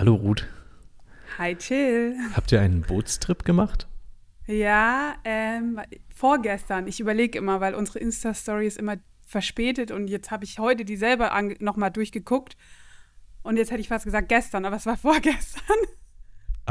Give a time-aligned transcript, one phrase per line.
[0.00, 0.46] Hallo Ruth.
[1.36, 2.16] Hi Chill.
[2.34, 3.86] Habt ihr einen Bootstrip gemacht?
[4.46, 6.86] Ja, ähm, vorgestern.
[6.86, 10.96] Ich überlege immer, weil unsere Insta-Story ist immer verspätet und jetzt habe ich heute die
[10.96, 12.56] selber nochmal durchgeguckt.
[13.42, 15.76] Und jetzt hätte ich fast gesagt gestern, aber es war vorgestern.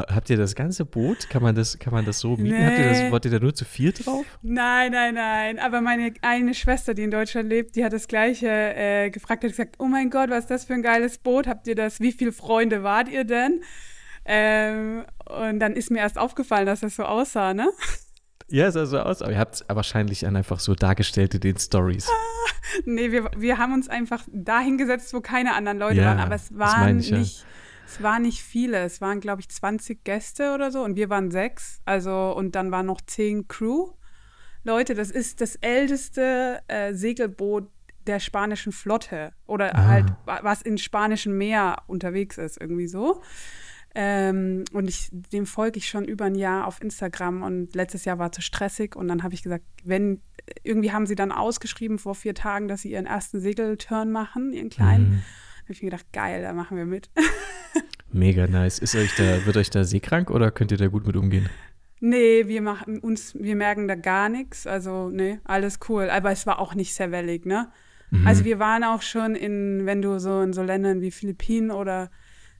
[0.08, 1.30] Habt ihr das ganze Boot?
[1.30, 2.58] Kann man das, kann man das so mieten?
[2.58, 2.66] Nee.
[2.66, 4.26] Habt ihr das, wollt ihr da nur zu viel drauf?
[4.42, 5.60] Nein, nein, nein.
[5.60, 9.52] Aber meine eine Schwester, die in Deutschland lebt, die hat das gleiche äh, gefragt, hat
[9.52, 11.48] gesagt, oh mein Gott, was ist das für ein geiles Boot?
[11.48, 12.00] Habt ihr das?
[12.00, 13.62] Wie viele Freunde wart ihr denn?
[14.26, 17.70] Ähm, und dann ist mir erst aufgefallen, dass das so aussah, ne?
[18.52, 21.42] Ja, es sah so aus, aber ihr habt es wahrscheinlich an einfach so dargestellt in
[21.42, 22.08] den Stories.
[22.86, 26.20] Nee, wir, wir haben uns einfach dahin gesetzt, wo keine anderen Leute Ja, waren.
[26.20, 27.18] Aber es das waren ich ja.
[27.90, 28.78] Es waren nicht viele.
[28.84, 31.82] Es waren, glaube ich, 20 Gäste oder so und wir waren sechs.
[31.86, 33.92] Also, und dann waren noch zehn Crew.
[34.64, 37.70] Leute, das ist das älteste äh, Segelboot
[38.08, 39.32] der spanischen Flotte.
[39.46, 39.88] Oder Ah.
[39.88, 43.22] halt, wa- was in spanischen Meer unterwegs ist, irgendwie so.
[43.96, 48.20] Ähm, und ich, dem folge ich schon über ein Jahr auf Instagram und letztes Jahr
[48.20, 50.22] war zu stressig und dann habe ich gesagt, wenn,
[50.64, 54.70] irgendwie haben sie dann ausgeschrieben vor vier Tagen, dass sie ihren ersten Segelturn machen, ihren
[54.70, 55.10] kleinen.
[55.10, 55.24] Mhm.
[55.70, 57.12] Habe ich mir gedacht, geil, da machen wir mit.
[58.12, 58.80] Mega nice.
[58.80, 61.48] Ist euch da, wird euch da seekrank oder könnt ihr da gut mit umgehen?
[62.00, 64.66] nee, wir machen uns, wir merken da gar nichts.
[64.66, 66.10] Also, nee, alles cool.
[66.10, 67.70] Aber es war auch nicht sehr wellig, ne?
[68.10, 68.26] Mhm.
[68.26, 72.10] Also wir waren auch schon in, wenn du so in so Ländern wie Philippinen oder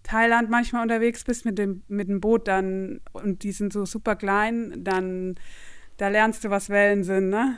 [0.04, 4.18] Thailand manchmal unterwegs bist mit dem, mit dem Boot, dann, und die sind so super
[4.18, 5.34] klein, dann,
[5.98, 7.58] da lernst du, was Wellen sind, ne?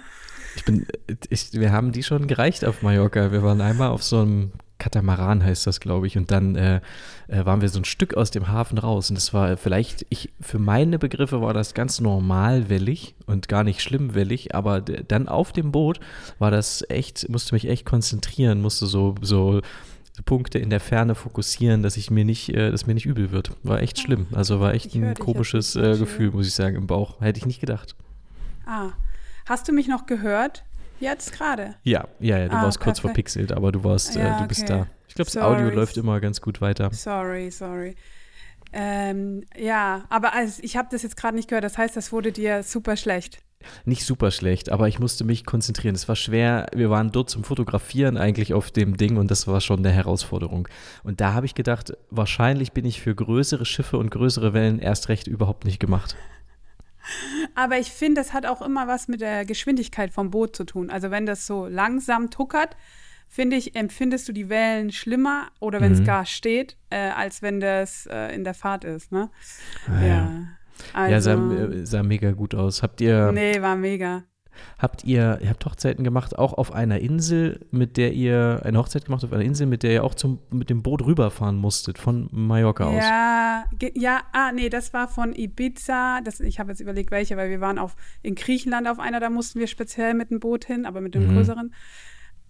[0.55, 0.87] Ich bin,
[1.29, 3.33] ich, wir haben die schon gereicht auf Mallorca.
[3.33, 4.51] Wir waren einmal auf so einem
[4.81, 6.17] Katamaran, heißt das, glaube ich.
[6.17, 6.81] Und dann äh,
[7.27, 9.11] äh, waren wir so ein Stück aus dem Hafen raus.
[9.11, 13.63] Und das war vielleicht, ich, für meine Begriffe war das ganz normal wellig und gar
[13.63, 14.55] nicht schlimm wellig.
[14.55, 15.99] Aber dann auf dem Boot
[16.39, 19.61] war das echt, musste mich echt konzentrieren, musste so, so
[20.25, 23.51] Punkte in der Ferne fokussieren, dass ich mir nicht, äh, dass mir nicht übel wird.
[23.61, 24.25] War echt schlimm.
[24.31, 27.21] Also war echt ein komisches äh, Gefühl, muss ich sagen, im Bauch.
[27.21, 27.95] Hätte ich nicht gedacht.
[28.65, 28.93] Ah,
[29.45, 30.63] hast du mich noch gehört?
[31.01, 31.75] Jetzt gerade?
[31.83, 33.15] Ja, ja, ja, du Ah, warst kurz perfekt.
[33.31, 34.69] verpixelt, aber du warst, Ja, äh, du bist okay.
[34.85, 34.87] da.
[35.07, 36.89] Ich glaube, das Audio läuft immer ganz gut weiter.
[36.93, 37.95] Sorry, sorry.
[38.73, 41.65] Ähm, ja, aber also ich habe das jetzt gerade nicht gehört.
[41.65, 43.39] Das heißt, das wurde dir super schlecht.
[43.85, 45.93] Nicht super schlecht, aber ich musste mich konzentrieren.
[45.93, 46.67] Es war schwer.
[46.73, 50.67] Wir waren dort zum Fotografieren eigentlich auf dem Ding und das war schon eine Herausforderung.
[51.03, 55.09] Und da habe ich gedacht, wahrscheinlich bin ich für größere Schiffe und größere Wellen erst
[55.09, 56.15] recht überhaupt nicht gemacht.
[57.55, 60.89] Aber ich finde, das hat auch immer was mit der Geschwindigkeit vom Boot zu tun.
[60.89, 62.75] Also wenn das so langsam tuckert,
[63.27, 66.05] finde ich, empfindest du die Wellen schlimmer oder wenn es Mhm.
[66.05, 69.29] gar steht, äh, als wenn das äh, in der Fahrt ist, ne?
[69.87, 70.31] Ah, ja.
[70.93, 72.81] Also, ja, sah, äh, sah mega gut aus.
[72.83, 74.23] Habt ihr, nee, war mega.
[74.77, 79.05] Habt ihr, ihr habt Hochzeiten gemacht, auch auf einer Insel, mit der ihr, eine Hochzeit
[79.05, 82.27] gemacht auf einer Insel, mit der ihr auch zum, mit dem Boot rüberfahren musstet, von
[82.31, 83.03] Mallorca aus?
[83.03, 86.21] Ja, ge- ja, ah, nee, das war von Ibiza.
[86.21, 89.29] Das, ich habe jetzt überlegt, welche, weil wir waren auf, in Griechenland auf einer, da
[89.29, 91.33] mussten wir speziell mit dem Boot hin, aber mit dem Mhm.
[91.35, 91.73] größeren.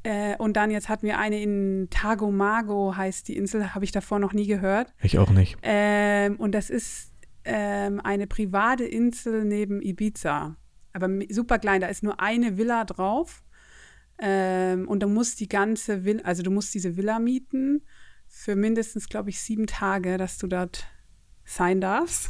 [0.03, 4.17] Äh, und dann jetzt hatten wir eine in Tagomago, heißt die Insel, habe ich davor
[4.19, 4.94] noch nie gehört.
[5.01, 5.57] Ich auch nicht.
[5.61, 7.11] Ähm, und das ist
[7.45, 10.56] ähm, eine private Insel neben Ibiza.
[10.94, 13.44] Aber super klein, da ist nur eine Villa drauf.
[14.19, 17.81] Ähm, und du musst die ganze Villa, also du musst diese Villa mieten
[18.28, 20.85] für mindestens, glaube ich, sieben Tage, dass du dort
[21.44, 22.29] sein darfst.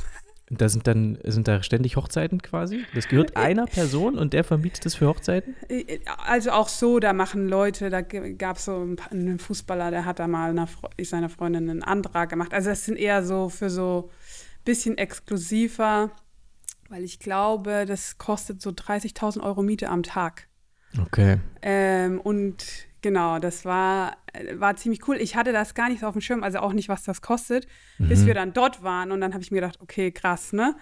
[0.54, 2.84] Da sind dann sind da ständig Hochzeiten quasi.
[2.94, 5.56] Das gehört einer Person und der vermietet das für Hochzeiten.
[5.70, 10.04] Äh, Also auch so, da machen Leute, da gab es so ein einen Fußballer, der
[10.04, 10.68] hat da mal einer,
[11.02, 12.54] seiner Freundin einen Antrag gemacht.
[12.54, 14.10] Also das sind eher so für so
[14.66, 16.12] bisschen exklusiver,
[16.92, 20.48] weil ich glaube, das kostet so 30.000 Euro Miete am Tag.
[21.02, 21.38] Okay.
[21.62, 22.58] Ähm, und
[23.02, 25.16] genau, das war, äh, war ziemlich cool.
[25.16, 27.66] Ich hatte das gar nicht so auf dem Schirm, also auch nicht, was das kostet,
[27.98, 29.14] bis wir dann dort waren.
[29.14, 30.76] Und dann habe ich mir gedacht, okay, krass, ne?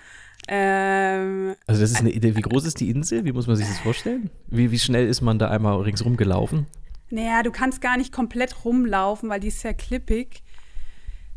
[0.47, 2.36] Ähm, Also das ist eine Idee.
[2.36, 3.24] Wie groß ist die Insel?
[3.24, 4.31] Wie muss man sich das vorstellen?
[4.47, 6.66] Wie, wie schnell ist man da einmal ringsrum gelaufen?
[7.12, 10.44] Naja, du kannst gar nicht komplett rumlaufen, weil die ist sehr klippig.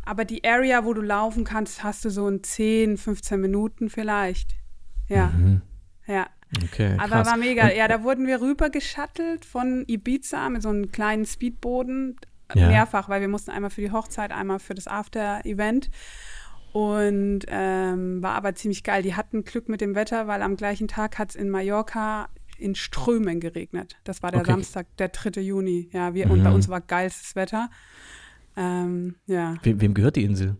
[0.04, 4.61] Aber die Area, wo du laufen kannst, hast du so in 10, 15 Minuten vielleicht.
[5.16, 5.32] Ja,
[6.06, 6.26] ja.
[6.64, 7.10] Okay, Aber Mhm.
[7.10, 7.26] krass.
[7.28, 7.64] war mega.
[7.68, 12.16] Und, ja, da wurden wir rüber geschattelt von Ibiza mit so einem kleinen Speedboden.
[12.54, 12.68] Ja.
[12.68, 15.88] Mehrfach, weil wir mussten einmal für die Hochzeit, einmal für das After-Event.
[16.72, 19.02] Und ähm, war aber ziemlich geil.
[19.02, 22.74] Die hatten Glück mit dem Wetter, weil am gleichen Tag hat es in Mallorca in
[22.74, 23.96] Strömen geregnet.
[24.04, 24.52] Das war der Okay.
[24.52, 25.40] Samstag, der 3.
[25.40, 25.88] Juni.
[25.92, 26.56] Ja, wir, und bei Mhm.
[26.56, 27.70] uns war geilstes Wetter.
[28.56, 29.54] Ähm, ja.
[29.62, 30.56] wem, wem gehört die Insel?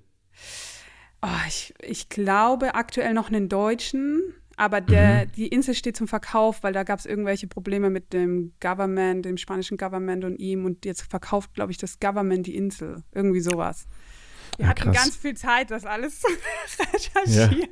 [1.23, 4.23] Oh, ich, ich glaube aktuell noch einen Deutschen,
[4.57, 5.33] aber der, Mhm.
[5.37, 9.37] die Insel steht zum Verkauf, weil da gab es irgendwelche Probleme mit dem Government, dem
[9.37, 10.65] spanischen Government und ihm.
[10.65, 13.03] Und jetzt verkauft, glaube ich, das Government die Insel.
[13.13, 13.87] Irgendwie sowas.
[14.59, 14.97] Wir Ja, hatten krass.
[14.97, 16.29] ganz viel Zeit, das alles zu
[16.93, 17.71] recherchieren.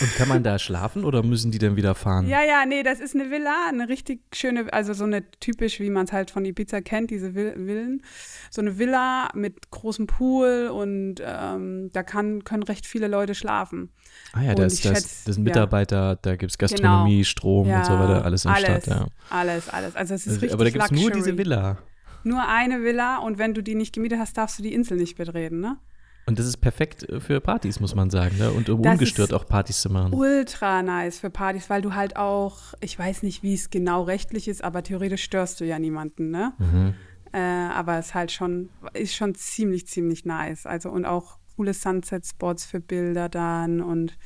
[0.00, 2.28] Und kann man da schlafen oder müssen die dann wieder fahren?
[2.28, 5.90] Ja, ja, nee, das ist eine Villa, eine richtig schöne, also so eine typisch, wie
[5.90, 8.02] man es halt von Ibiza kennt, diese Vil- Villen.
[8.50, 13.90] So eine Villa mit großem Pool und ähm, da kann, können recht viele Leute schlafen.
[14.32, 15.42] Ah ja, Und da ich ist das, schätze, das ja.
[15.42, 19.06] Mitarbeiter, da gibt es Gastronomie, Strom und so weiter, alles in alles, Stadt, ja.
[19.30, 19.96] Alles, alles.
[19.96, 21.78] Also es ist richtig Aber da gibt es nur diese Villa.
[22.26, 25.16] Nur eine Villa und wenn du die nicht gemietet hast, darfst du die Insel nicht
[25.16, 25.78] betreten, ne?
[26.26, 28.50] Und das ist perfekt für Partys, muss man sagen, ne?
[28.50, 30.12] Und um Das ungestört auch Partys zu machen.
[30.12, 34.48] Ultra nice für Partys, weil du halt auch, ich weiß nicht, wie es genau rechtlich
[34.48, 36.52] ist, aber theoretisch störst du ja niemanden, ne?
[36.58, 36.94] Mhm.
[37.32, 40.66] Äh, aber es ist halt schon, ist schon ziemlich, ziemlich nice.
[40.66, 44.18] Also und auch coole Sunset-Spots für Bilder dann und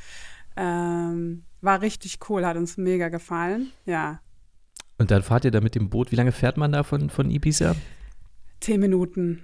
[0.57, 3.73] ähm, war richtig cool, hat uns mega gefallen.
[3.85, 4.21] Ja,
[5.01, 6.13] Und dann fahrt ihr da mit dem Boot.
[6.13, 7.75] Wie lange fährt man da von, von Ibiza?
[8.61, 9.41] zehn Minuten.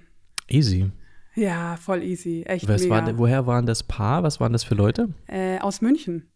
[0.47, 0.91] Easy.
[1.35, 3.05] Ja, voll easy, echt Was mega.
[3.07, 4.21] war, woher waren das Paar?
[4.23, 5.09] Was waren das für Leute?
[5.27, 6.27] äh, aus München.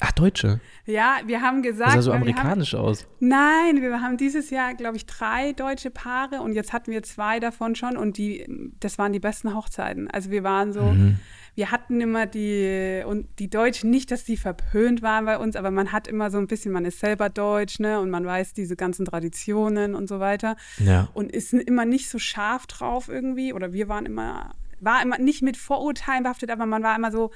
[0.00, 0.60] Ach, Deutsche.
[0.86, 3.06] Ja, wir haben gesagt, Das sah so wir haben, amerikanisch aus.
[3.20, 7.40] Nein, wir haben dieses Jahr, glaube ich, drei deutsche Paare und jetzt hatten wir zwei
[7.40, 8.46] davon schon und die,
[8.80, 10.08] das waren die besten Hochzeiten.
[10.10, 11.16] Also wir waren so, Mhm.
[11.56, 15.72] wir hatten immer die, und die Deutschen, nicht, dass die verpönt waren bei uns, aber
[15.72, 18.76] man hat immer so ein bisschen, man ist selber Deutsch, ne, und man weiß diese
[18.76, 21.08] ganzen Traditionen und so weiter Ja.
[21.12, 25.42] und ist immer nicht so scharf drauf irgendwie oder wir waren immer, war immer nicht
[25.42, 27.32] mit Vorurteilen behaftet, aber man war immer so,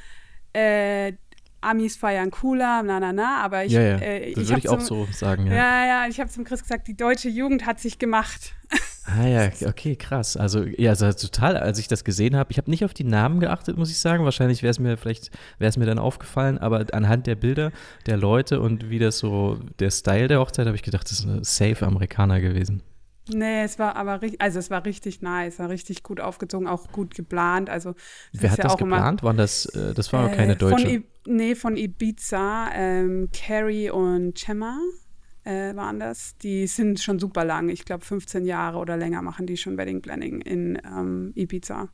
[0.52, 1.14] äh,
[1.62, 3.96] Amis feiern cooler, na, na, na, aber ich, ja, ja.
[3.96, 5.54] äh, das ich würde ich auch so, so sagen, ja.
[5.54, 8.54] ja, ja, ich habe zum Chris gesagt, die deutsche Jugend hat sich gemacht.
[9.04, 10.36] Ah ja, okay, krass.
[10.36, 13.40] Also ja, also total, als ich das gesehen habe, ich habe nicht auf die Namen
[13.40, 14.24] geachtet, muss ich sagen.
[14.24, 17.72] Wahrscheinlich wäre es mir vielleicht, wäre es mir dann aufgefallen, aber anhand der Bilder
[18.06, 21.26] der Leute und wie das so, der Style der Hochzeit, habe ich gedacht, das ist
[21.26, 22.82] eine safe Amerikaner gewesen.
[23.28, 26.88] Nee, es war aber richtig, also es war richtig nice, war richtig gut aufgezogen, auch
[26.90, 27.70] gut geplant.
[27.70, 27.94] Also
[28.32, 29.22] Wer hat ja das immer- geplant?
[29.22, 30.82] Waren das, äh, das war Äh, keine Deutsche.
[30.86, 34.76] Von I nee, von Ibiza, ähm, Carrie und Chema
[35.44, 36.36] äh, waren das.
[36.38, 40.02] Die sind schon super lang, ich glaube 15 Jahre oder länger machen die schon Wedding
[40.02, 41.90] Planning in ähm, Ibiza.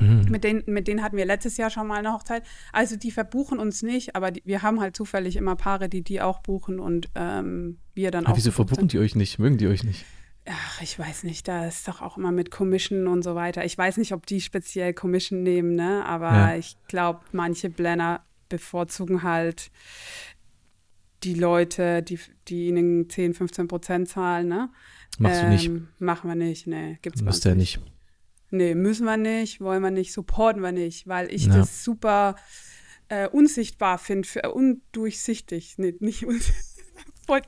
[0.00, 0.26] Mhm.
[0.30, 2.42] Mit denen, mit denen hatten wir letztes Jahr schon mal eine Hochzeit.
[2.72, 6.20] Also die verbuchen uns nicht, aber die, wir haben halt zufällig immer Paare, die die
[6.20, 8.36] auch buchen und ähm, wir dann Aber auch.
[8.36, 9.38] wieso verbuchen die euch nicht?
[9.38, 10.04] Mögen die euch nicht?
[10.44, 13.64] Ach, ich weiß nicht, da ist doch auch immer mit Commission und so weiter.
[13.64, 16.04] Ich weiß nicht, ob die speziell Commission nehmen, ne?
[16.04, 16.56] Aber Ja.
[16.56, 19.70] ich glaube, manche Blender bevorzugen halt
[21.22, 22.18] die Leute, die,
[22.48, 24.70] die ihnen 10, 15 Prozent zahlen, ne?
[25.18, 25.66] Machst du nicht.
[25.66, 26.98] Ähm, Machen wir nicht, ne.
[27.02, 27.80] Gibt's Müsst uns ihr nicht.
[28.50, 31.56] Nee, müssen wir nicht, wollen wir nicht, supporten wir nicht, weil ich Ja.
[31.58, 32.34] das super
[33.08, 35.74] äh, unsichtbar finde, undurchsichtig.
[35.78, 36.62] Nee, nicht unsichtbar.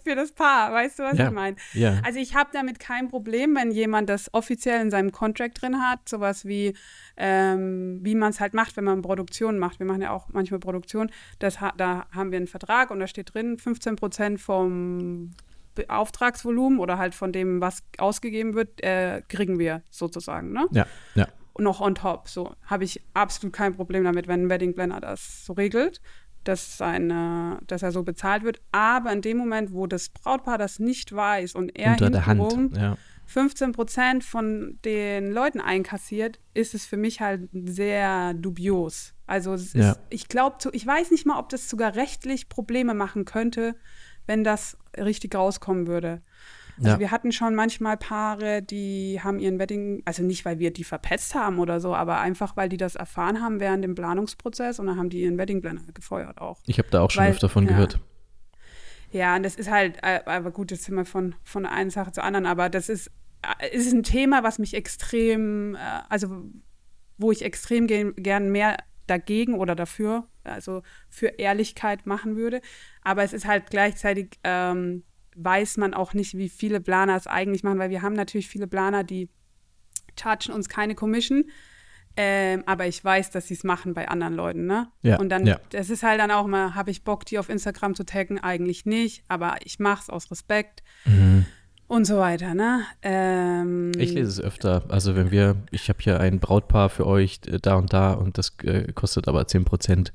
[0.04, 1.26] Für das Paar, weißt du, was Ja.
[1.28, 1.56] ich meine?
[1.72, 2.00] Ja.
[2.04, 6.08] Also ich habe damit kein Problem, wenn jemand das offiziell in seinem Contract drin hat,
[6.08, 6.74] sowas wie,
[7.16, 9.78] ähm, wie man es halt macht, wenn man Produktion macht.
[9.80, 11.10] Wir machen ja auch manchmal Produktion.
[11.38, 15.32] Das, da haben wir einen Vertrag und da steht drin, 15 Prozent vom
[15.88, 20.52] Auftragsvolumen oder halt von dem, was ausgegeben wird, äh, kriegen wir sozusagen.
[20.52, 20.66] Ne?
[20.72, 21.26] Ja, ja.
[21.58, 22.28] Noch on top.
[22.28, 26.00] So habe ich absolut kein Problem damit, wenn ein Wedding Planner das so regelt,
[26.44, 28.60] dass, seine, dass er so bezahlt wird.
[28.72, 32.76] Aber in dem Moment, wo das Brautpaar das nicht weiß und er Unter der Hand.
[32.76, 32.96] Ja.
[33.26, 39.14] 15 Prozent von den Leuten einkassiert, ist es für mich halt sehr dubios.
[39.26, 39.92] Also es Ja.
[39.92, 43.76] ist, ich glaube, ich weiß nicht mal, ob das sogar rechtlich Probleme machen könnte,
[44.26, 46.22] wenn das richtig rauskommen würde.
[46.76, 46.98] Also Ja.
[46.98, 51.34] wir hatten schon manchmal Paare, die haben ihren Wedding, also nicht, weil wir die verpetzt
[51.34, 54.96] haben oder so, aber einfach, weil die das erfahren haben während dem Planungsprozess und dann
[54.98, 56.60] haben die ihren Wedding Planner gefeuert auch.
[56.66, 57.70] Ich habe da auch schon Weil- öfter von ja.
[57.70, 58.00] gehört.
[59.12, 62.10] Ja, und das ist halt, äh, aber gut, jetzt sind wir von, von einer Sache
[62.10, 63.12] zur anderen, aber das ist,
[63.60, 65.78] äh, ist ein Thema, was mich extrem, äh,
[66.08, 66.42] also
[67.16, 68.76] wo ich extrem ge gern mehr
[69.06, 72.60] dagegen oder dafür, also für Ehrlichkeit machen würde.
[73.02, 75.04] Aber es ist halt gleichzeitig, ähm,
[75.36, 78.66] weiß man auch nicht, wie viele Planer es eigentlich machen, weil wir haben natürlich viele
[78.66, 79.28] Planer, die
[80.18, 81.44] chargen uns keine Commission.
[82.16, 84.86] Ähm, aber ich weiß, dass sie es machen bei anderen Leuten, ne?
[85.02, 85.58] Ja, Und dann, ja.
[85.70, 88.38] das ist halt dann auch mal, habe ich Bock, die auf Instagram zu taggen?
[88.38, 90.84] Eigentlich nicht, aber ich mache es aus Respekt
[91.88, 92.82] und so weiter, ne?
[93.02, 94.84] Ähm, Ich lese es öfter.
[94.88, 98.38] Also wenn wir, ich habe hier ein Brautpaar für euch äh, da und da und
[98.38, 100.12] das äh, kostet aber 10 Prozent.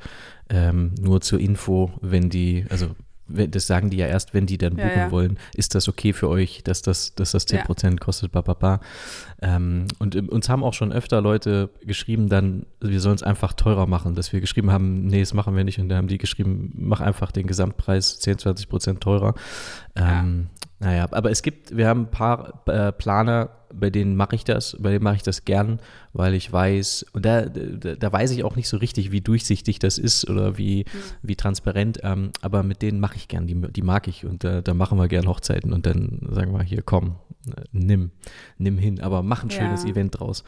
[0.49, 2.95] Ähm, nur zur Info, wenn die, also
[3.29, 5.11] das sagen die ja erst, wenn die dann Ja, buchen ja.
[5.11, 8.53] wollen, ist das okay für euch, dass das, dass das 10 Prozent kostet, ba, ba,
[8.53, 8.79] ba.
[9.41, 13.87] Ähm, und uns haben auch schon öfter Leute geschrieben, dann, wir sollen es einfach teurer
[13.87, 15.79] machen, dass wir geschrieben haben, nee, das machen wir nicht.
[15.79, 19.35] Und dann haben die geschrieben, mach einfach den Gesamtpreis 10, 20 Prozent teurer.
[19.95, 20.47] Ähm,
[20.79, 24.77] Naja, aber es gibt, wir haben ein paar äh, Planer, bei denen mache ich das,
[24.79, 25.79] bei denen mache ich das gern,
[26.13, 29.79] weil ich weiß, und da, da, da, weiß ich auch nicht so richtig, wie durchsichtig
[29.79, 30.99] das ist oder wie, mhm.
[31.21, 34.63] wie transparent, ähm, aber mit denen mache ich gern, die, die mag ich und äh,
[34.63, 37.17] da machen wir gern Hochzeiten und dann sagen wir hier, komm,
[37.47, 38.11] äh, nimm,
[38.57, 39.89] nimm hin, aber mach ein schönes ja.
[39.89, 40.45] Event draus.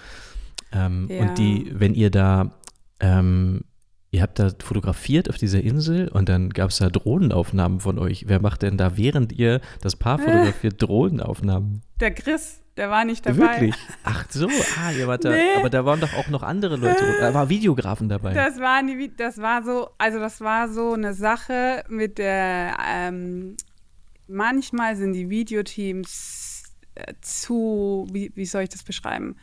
[0.72, 1.22] Ähm, ja.
[1.22, 2.52] Und die, wenn ihr da
[3.02, 3.66] ähm,
[4.14, 8.26] Ihr habt da fotografiert auf dieser Insel und dann gab es da Drohnenaufnahmen von euch.
[8.28, 11.82] Wer macht denn da, während ihr das Paar fotografiert, Drohnenaufnahmen?
[12.02, 13.62] Der Chris, der war nicht dabei.
[13.62, 13.76] Wirklich?
[14.04, 15.30] Ach so, ah, ihr wart da.
[15.30, 15.56] Nee.
[15.58, 17.02] Aber da waren doch auch noch andere Leute.
[17.22, 18.34] Da waren Videografen dabei.
[18.34, 23.56] Das war, die, das war so, also das war so eine Sache mit der, ähm,
[24.28, 26.64] manchmal sind die Videoteams
[26.96, 29.38] äh, zu, wie, wie soll ich das beschreiben?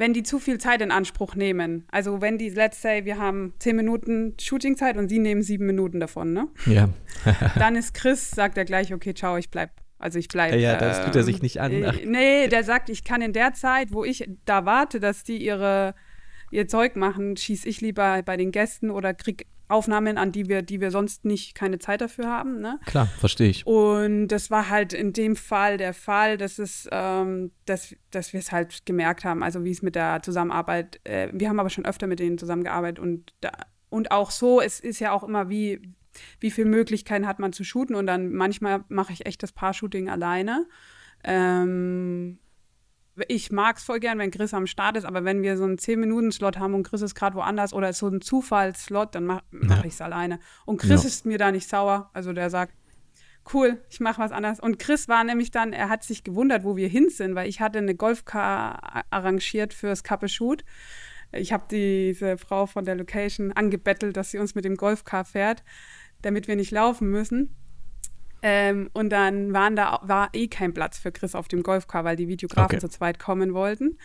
[0.00, 1.84] Wenn die zu viel Zeit in Anspruch nehmen.
[1.90, 6.00] Also wenn die, let's say, wir haben zehn Minuten Shootingzeit und sie nehmen sieben Minuten
[6.00, 6.48] davon, ne?
[6.64, 6.88] Ja.
[7.58, 9.70] dann ist Chris, sagt er gleich, okay, ciao, ich bleib.
[9.98, 10.56] Also ich bleibe.
[10.56, 11.84] Ja, das tut er sich nicht an.
[11.84, 11.94] Ach.
[12.02, 15.94] Nee, der sagt, ich kann in der Zeit, wo ich da warte, dass die ihre
[16.50, 20.62] ihr Zeug machen, schieße ich lieber bei den Gästen oder krieg Aufnahmen, an die wir,
[20.62, 22.60] die wir sonst nicht keine Zeit dafür haben.
[22.60, 22.78] Ne?
[22.86, 23.66] Klar, verstehe ich.
[23.66, 28.40] Und das war halt in dem Fall der Fall, dass es, ähm, dass, dass wir
[28.40, 31.84] es halt gemerkt haben, also wie es mit der Zusammenarbeit, äh, wir haben aber schon
[31.84, 33.52] öfter mit denen zusammengearbeitet und da,
[33.88, 35.82] und auch so, es ist ja auch immer wie,
[36.38, 40.08] wie viele Möglichkeiten hat man zu shooten und dann manchmal mache ich echt das Paar-Shooting
[40.08, 40.66] alleine.
[41.24, 42.38] Ähm,
[43.28, 45.76] ich mag es voll gern, wenn Chris am Start ist, aber wenn wir so einen
[45.76, 49.84] 10-Minuten-Slot haben und Chris ist gerade woanders oder so ein Zufallsslot, dann mache mach ja.
[49.84, 50.38] ich es alleine.
[50.64, 51.08] Und Chris ja.
[51.08, 52.10] ist mir da nicht sauer.
[52.12, 52.74] Also der sagt,
[53.52, 54.60] cool, ich mache was anderes.
[54.60, 57.60] Und Chris war nämlich dann, er hat sich gewundert, wo wir hin sind, weil ich
[57.60, 60.64] hatte eine Golfcar arrangiert fürs Couple Shoot.
[61.32, 65.62] Ich habe diese Frau von der Location angebettelt, dass sie uns mit dem Golfcar fährt,
[66.22, 67.54] damit wir nicht laufen müssen.
[68.42, 72.16] Ähm, und dann waren da, war eh kein Platz für Chris auf dem Golfcar, weil
[72.16, 72.78] die Videografen okay.
[72.78, 73.98] zu zweit kommen wollten.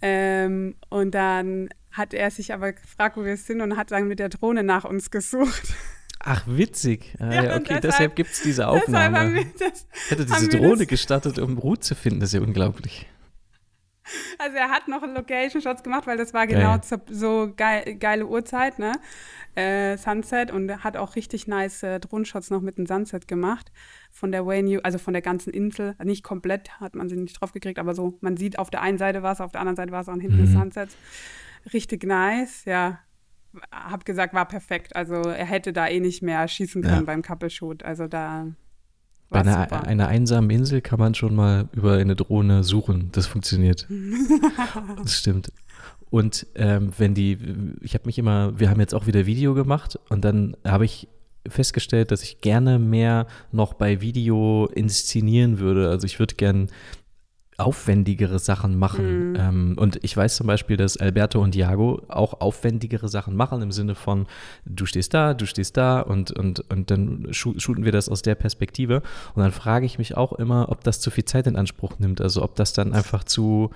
[0.00, 4.18] Ähm, und dann hat er sich aber gefragt, wo wir sind und hat dann mit
[4.18, 5.74] der Drohne nach uns gesucht.
[6.20, 7.14] Ach, witzig.
[7.20, 9.46] Ah, ja, okay, deshalb, deshalb gibt es diese Aufnahme.
[9.58, 13.06] Das, Hätte diese Drohne gestartet, um Ruhe zu finden, das ist ja unglaublich.
[14.38, 17.00] Also er hat noch Location-Shots gemacht, weil das war genau Geil.
[17.10, 18.92] so geil, geile Uhrzeit, ne?
[19.54, 23.72] Äh, Sunset und er hat auch richtig nice äh, Drohnen-Shots noch mit dem Sunset gemacht
[24.10, 25.96] von der Wayne, also von der ganzen Insel.
[26.04, 28.98] Nicht komplett, hat man sie nicht drauf gekriegt, aber so, man sieht auf der einen
[28.98, 30.46] Seite was, auf der anderen Seite was und hinten mhm.
[30.46, 30.90] Sunset.
[31.72, 33.00] Richtig nice, ja.
[33.72, 34.94] Hab gesagt, war perfekt.
[34.94, 37.02] Also er hätte da eh nicht mehr schießen können ja.
[37.02, 37.82] beim Couple-Shoot.
[37.82, 38.46] Also da
[39.30, 43.10] bei einer, einer, einsamen Insel kann man schon mal über eine Drohne suchen.
[43.12, 43.86] Das funktioniert.
[45.02, 45.52] das stimmt.
[46.10, 47.38] Und ähm, wenn die,
[47.82, 51.08] ich habe mich immer, wir haben jetzt auch wieder Video gemacht und dann habe ich
[51.46, 55.90] festgestellt, dass ich gerne mehr noch bei Video inszenieren würde.
[55.90, 56.68] Also ich würde gern
[57.58, 59.30] aufwendigere Sachen machen.
[59.30, 59.36] Mhm.
[59.36, 63.72] Ähm, und ich weiß zum Beispiel, dass Alberto und Diago auch aufwendigere Sachen machen im
[63.72, 64.26] Sinne von,
[64.64, 68.36] du stehst da, du stehst da und, und, und dann shooten wir das aus der
[68.36, 69.02] Perspektive.
[69.34, 72.20] Und dann frage ich mich auch immer, ob das zu viel Zeit in Anspruch nimmt.
[72.20, 73.70] Also ob das dann einfach zu,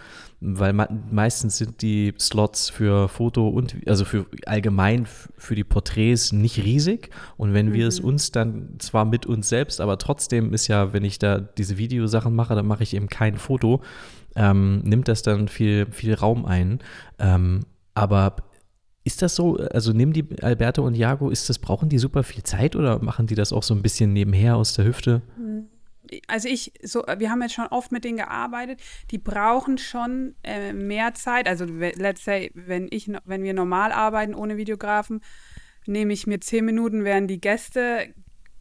[0.45, 0.73] weil
[1.11, 5.07] meistens sind die Slots für Foto und, also für allgemein
[5.37, 7.11] für die Porträts nicht riesig.
[7.37, 7.75] Und wenn mhm.
[7.75, 8.09] wir es mhm.
[8.09, 12.35] uns dann zwar mit uns selbst, aber trotzdem ist ja, wenn ich da diese Videosachen
[12.35, 13.81] mache, dann mache ich eben kein Foto
[14.37, 16.81] ähm, nimmt das dann viel, viel Raum ein.
[17.19, 17.61] Ähm,
[17.95, 18.37] aber
[19.05, 22.43] ist das so, also nehmen die Alberto und Jago, ist das, brauchen die super viel
[22.43, 25.23] Zeit oder machen die das auch so ein bisschen nebenher aus der Hüfte?
[26.27, 30.73] Also ich, so, wir haben jetzt schon oft mit denen gearbeitet, die brauchen schon äh,
[30.73, 31.49] mehr Zeit.
[31.49, 35.21] Also let's say, wenn ich, wenn wir normal arbeiten ohne Videografen,
[35.87, 38.15] nehme ich mir zehn Minuten, während die Gäste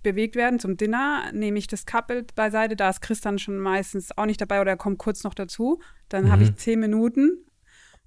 [0.03, 2.75] bewegt werden zum Dinner, nehme ich das Couple beiseite.
[2.75, 5.79] Da ist Chris dann schon meistens auch nicht dabei oder er kommt kurz noch dazu.
[6.09, 6.31] Dann mhm.
[6.31, 7.45] habe ich zehn Minuten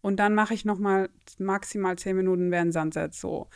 [0.00, 1.08] und dann mache ich noch mal
[1.38, 3.48] maximal zehn Minuten während Sunset so.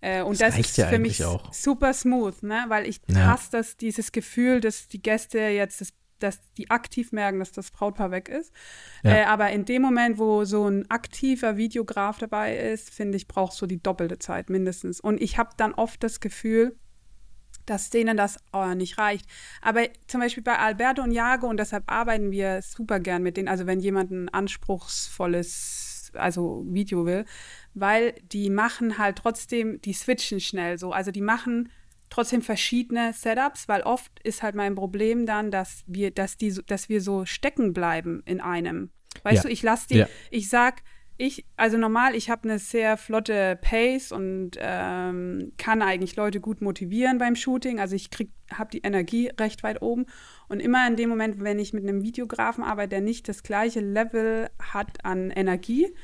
[0.00, 1.52] Äh, und das, das ist ja für mich auch.
[1.52, 2.64] super smooth, ne?
[2.68, 3.26] weil ich ja.
[3.26, 7.70] hasse das, dieses Gefühl, dass die Gäste jetzt das dass die aktiv merken, dass das
[7.70, 8.52] Brautpaar weg ist.
[9.02, 9.10] Ja.
[9.12, 13.60] Äh, aber in dem Moment, wo so ein aktiver Videograf dabei ist, finde ich, brauchst
[13.60, 15.00] du die doppelte Zeit mindestens.
[15.00, 16.76] Und ich habe dann oft das Gefühl,
[17.66, 19.26] dass denen das oh, nicht reicht.
[19.62, 23.48] Aber zum Beispiel bei Alberto und Jago, und deshalb arbeiten wir super gern mit denen,
[23.48, 27.24] also wenn jemand ein anspruchsvolles, also Video will,
[27.74, 31.70] weil die machen halt trotzdem, die switchen schnell so, also die machen
[32.10, 36.88] trotzdem verschiedene Setups, weil oft ist halt mein Problem dann, dass wir, dass die, dass
[36.88, 38.90] wir so stecken bleiben in einem.
[39.22, 39.42] Weißt ja.
[39.42, 40.08] du, ich lasse die, ja.
[40.30, 40.82] ich sag,
[41.16, 46.62] ich, also normal, ich habe eine sehr flotte Pace und ähm, kann eigentlich Leute gut
[46.62, 47.78] motivieren beim Shooting.
[47.78, 48.08] Also ich
[48.52, 50.06] habe die Energie recht weit oben.
[50.50, 53.78] Und immer in dem Moment, wenn ich mit einem Videografen arbeite, der nicht das gleiche
[53.78, 55.94] Level hat an Energie,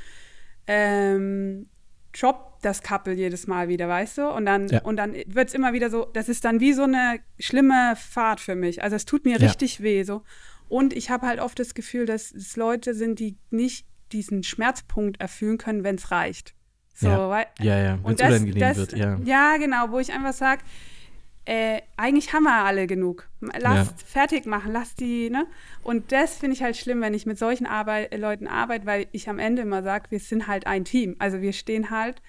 [0.69, 1.69] ähm,
[2.13, 4.29] droppt das Couple jedes Mal wieder, weißt du?
[4.31, 4.81] Und dann, ja.
[4.81, 8.55] dann wird es immer wieder so, das ist dann wie so eine schlimme Fahrt für
[8.55, 8.85] mich.
[8.85, 9.45] Also es tut mir ja.
[9.49, 10.05] richtig weh.
[10.05, 10.23] So.
[10.69, 15.21] Und ich habe halt oft das Gefühl, dass es Leute sind, die nicht diesen Schmerzpunkt
[15.21, 16.55] erfüllen können, wenn es reicht.
[16.95, 17.29] So, ja.
[17.29, 19.19] Weil, ja, ja, wenn es unangenehm das, wird, ja.
[19.25, 20.63] Ja, genau, wo ich einfach sage,
[21.47, 23.29] äh, eigentlich haben wir alle genug.
[23.41, 23.95] Lass ja.
[24.05, 25.47] fertig machen, lass die, ne?
[25.83, 29.07] Und das finde ich halt schlimm, wenn ich mit solchen Arbeit, äh, Leuten arbeite, weil
[29.13, 31.15] ich am Ende immer sage, wir sind halt ein Team.
[31.19, 32.21] Also wir stehen halt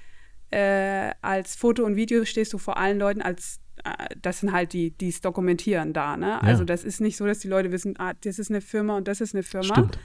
[0.51, 4.71] äh, als Foto und Video stehst du vor allen Leuten als äh, das sind halt
[4.73, 6.41] die, die es dokumentieren da, ne?
[6.43, 9.07] Also das ist nicht so, dass die Leute wissen, ah, das ist eine Firma und
[9.07, 9.73] das ist eine Firma.
[9.73, 9.99] Stimmt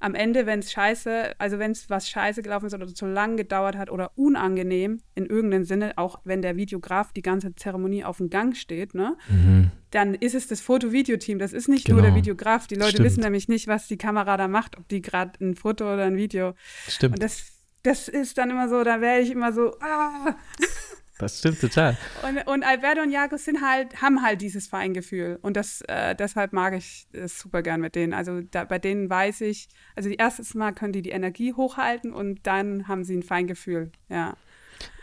[0.00, 3.36] am Ende, wenn es scheiße, also wenn es was scheiße gelaufen ist oder zu lang
[3.36, 8.18] gedauert hat oder unangenehm in irgendeinem Sinne, auch wenn der Videograf die ganze Zeremonie auf
[8.18, 9.70] dem Gang steht, ne, mhm.
[9.90, 11.38] dann ist es das Foto-Video-Team.
[11.38, 11.96] Das ist nicht genau.
[11.96, 12.22] nur der genau.
[12.22, 12.66] Videograf.
[12.66, 13.06] Die Leute Stimmt.
[13.06, 16.16] wissen nämlich nicht, was die Kamera da macht, ob die gerade ein Foto oder ein
[16.16, 16.54] Video.
[16.88, 17.14] Stimmt.
[17.14, 20.36] Und das, das ist dann immer so, da wäre ich immer so, ah.
[21.18, 21.96] Das stimmt total.
[22.28, 25.38] Und, und Alberto und Jakob sind halt, haben halt dieses Feingefühl.
[25.40, 28.12] Und das, äh, deshalb mag ich es super gern mit denen.
[28.12, 32.12] Also da, bei denen weiß ich, also die erstes Mal können die die Energie hochhalten
[32.12, 33.92] und dann haben sie ein Feingefühl.
[34.10, 34.36] Ja.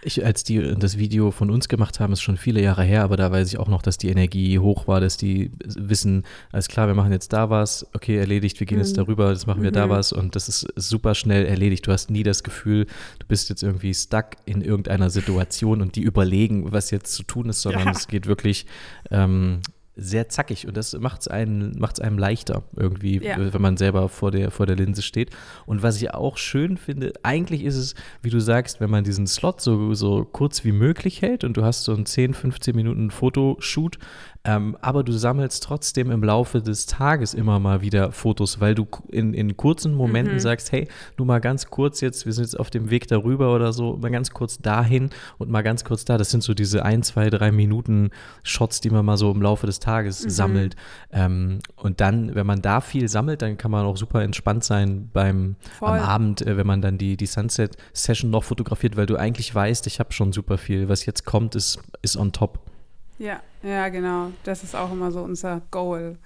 [0.06, 3.16] Ich, als die das Video von uns gemacht haben, ist schon viele Jahre her, aber
[3.16, 6.88] da weiß ich auch noch, dass die Energie hoch war, dass die wissen, alles klar,
[6.88, 8.84] wir machen jetzt da was, okay, erledigt, wir gehen mhm.
[8.84, 9.76] jetzt darüber, das machen wir mhm.
[9.76, 11.88] da was und das ist super schnell erledigt.
[11.88, 12.86] Du hast nie das Gefühl,
[13.20, 17.48] du bist jetzt irgendwie stuck in irgendeiner Situation und die überlegen, was jetzt zu tun
[17.50, 17.92] ist, sondern ja.
[17.92, 18.66] es geht wirklich
[19.10, 19.62] ähm,
[19.96, 23.54] sehr zackig und das macht es einem, macht's einem leichter irgendwie, ja.
[23.54, 25.30] wenn man selber vor der, vor der Linse steht.
[25.66, 29.28] Und was ich auch schön finde, eigentlich ist es, wie du sagst, wenn man diesen
[29.28, 33.12] Slot so, so kurz wie möglich hält und du hast so ein 10, 15 Minuten
[33.12, 34.00] Fotoshoot,
[34.46, 38.86] ähm, aber du sammelst trotzdem im Laufe des Tages immer mal wieder Fotos, weil du
[39.10, 40.40] in, in kurzen Momenten mhm.
[40.40, 43.72] sagst, hey, nur mal ganz kurz jetzt, wir sind jetzt auf dem Weg darüber oder
[43.72, 46.18] so, mal ganz kurz dahin und mal ganz kurz da.
[46.18, 48.10] Das sind so diese ein, zwei, drei Minuten
[48.44, 50.30] Shots, die man mal so im Laufe des Tages mhm.
[50.30, 50.76] sammelt.
[51.12, 55.10] Ähm, und dann, wenn man da viel sammelt, dann kann man auch super entspannt sein
[55.14, 59.56] beim am Abend, äh, wenn man dann die, die Sunset-Session noch fotografiert, weil du eigentlich
[59.56, 60.90] weißt, ich habe schon super viel.
[60.90, 62.73] Was jetzt kommt, ist, ist on top.
[63.20, 64.32] Ja, ja, genau.
[64.44, 66.18] Das ist auch immer so unser Goal.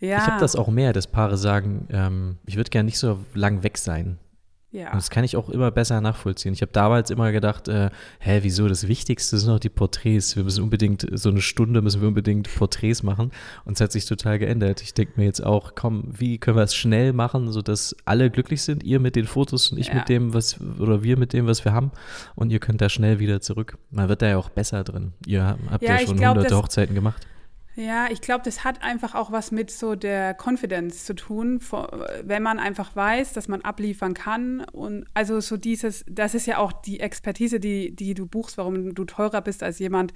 [0.00, 0.18] Ja.
[0.18, 3.62] Ich habe das auch mehr, dass Paare sagen, ähm, ich würde gerne nicht so lang
[3.62, 4.18] weg sein.
[4.72, 4.86] Ja.
[4.86, 6.54] Und das kann ich auch immer besser nachvollziehen.
[6.54, 8.68] Ich habe damals immer gedacht, äh, hä, wieso?
[8.68, 10.34] Das Wichtigste sind doch die Porträts.
[10.34, 13.32] Wir müssen unbedingt, so eine Stunde müssen wir unbedingt Porträts machen.
[13.66, 14.80] Und es hat sich total geändert.
[14.80, 18.62] Ich denke mir jetzt auch, komm, wie können wir es schnell machen, sodass alle glücklich
[18.62, 18.82] sind?
[18.82, 19.96] Ihr mit den Fotos und ich ja.
[19.96, 21.90] mit dem, was, oder wir mit dem, was wir haben.
[22.34, 23.76] Und ihr könnt da schnell wieder zurück.
[23.90, 25.12] Man wird da ja auch besser drin.
[25.26, 27.26] Ihr habt ja, ja schon glaub, hunderte Hochzeiten gemacht.
[27.74, 31.58] Ja, ich glaube, das hat einfach auch was mit so der Confidence zu tun,
[32.22, 34.60] wenn man einfach weiß, dass man abliefern kann.
[34.72, 38.94] Und also so dieses, das ist ja auch die Expertise, die, die du buchst, warum
[38.94, 40.12] du teurer bist als jemand,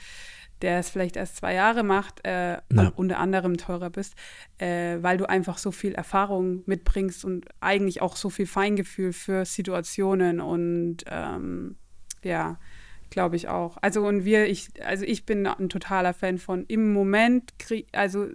[0.61, 2.59] der es vielleicht erst zwei Jahre macht, äh,
[2.97, 4.15] unter anderem teurer bist,
[4.59, 9.47] äh, weil du einfach so viel Erfahrung mitbringst und eigentlich auch so viel Feingefühl für
[9.47, 11.77] Situationen und ähm,
[12.23, 12.59] ja,
[13.11, 13.77] Glaube ich auch.
[13.81, 18.29] Also und wir, ich, also ich bin ein totaler Fan von im Moment, kre also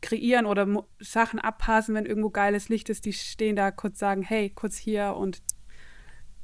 [0.00, 4.50] kreieren oder Sachen abpassen, wenn irgendwo geiles Licht ist, die stehen da kurz sagen, hey,
[4.50, 5.42] kurz hier und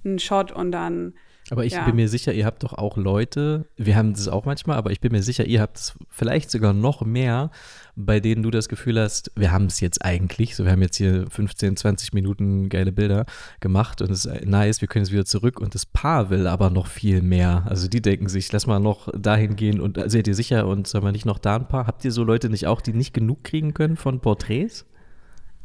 [0.04, 1.14] ein Shot und dann
[1.52, 1.84] aber ich ja.
[1.84, 5.02] bin mir sicher, ihr habt doch auch Leute, wir haben das auch manchmal, aber ich
[5.02, 7.50] bin mir sicher, ihr habt es vielleicht sogar noch mehr,
[7.94, 10.96] bei denen du das Gefühl hast, wir haben es jetzt eigentlich, so wir haben jetzt
[10.96, 13.26] hier 15, 20 Minuten geile Bilder
[13.60, 16.70] gemacht und es ist nice, wir können jetzt wieder zurück und das Paar will aber
[16.70, 17.66] noch viel mehr.
[17.68, 20.86] Also die denken sich, lass mal noch dahin gehen und äh, seid ihr sicher und
[20.86, 21.86] soll man nicht noch da ein paar?
[21.86, 24.86] Habt ihr so Leute nicht auch, die nicht genug kriegen können von Porträts?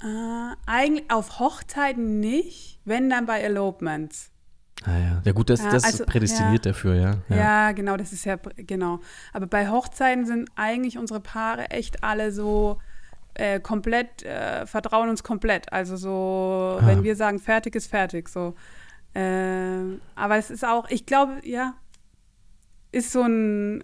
[0.02, 4.32] Äh, eigentlich auf Hochzeiten nicht, wenn dann bei Elopements.
[4.86, 6.72] Ah ja, ja gut, das, das also, ist prädestiniert ja.
[6.72, 7.18] dafür, ja.
[7.30, 7.36] ja.
[7.36, 7.72] ja.
[7.72, 9.00] genau, das ist ja, genau.
[9.34, 12.80] Aber bei Hochzeiten sind eigentlich unsere Paare echt alle so
[13.34, 15.72] äh, komplett, äh, vertrauen uns komplett.
[15.74, 16.88] Also so, ah.
[16.88, 18.56] wenn wir sagen, fertig ist fertig, so.
[19.14, 21.76] Äh, aber es ist auch, ich glaube, ja,
[22.92, 23.84] ist so ein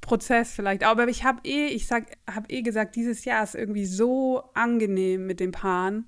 [0.00, 0.84] Prozess vielleicht.
[0.84, 5.26] Aber ich habe eh, ich sag, habe eh gesagt, dieses Jahr ist irgendwie so angenehm
[5.26, 6.06] mit den Paaren.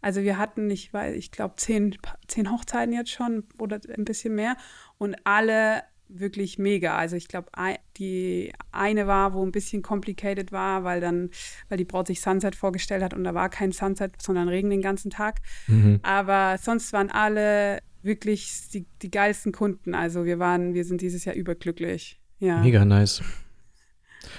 [0.00, 4.34] Also wir hatten, ich weiß, ich glaube, zehn, zehn Hochzeiten jetzt schon oder ein bisschen
[4.34, 4.56] mehr
[4.98, 6.96] und alle wirklich mega.
[6.96, 7.50] Also ich glaube,
[7.96, 11.30] die eine war, wo ein bisschen complicated war, weil dann,
[11.68, 14.82] weil die Braut sich Sunset vorgestellt hat und da war kein Sunset, sondern Regen den
[14.82, 15.40] ganzen Tag.
[15.66, 16.00] Mhm.
[16.02, 19.94] Aber sonst waren alle wirklich die, die geilsten Kunden.
[19.94, 22.20] Also wir waren, wir sind dieses Jahr überglücklich.
[22.38, 22.60] Ja.
[22.60, 23.22] Mega nice.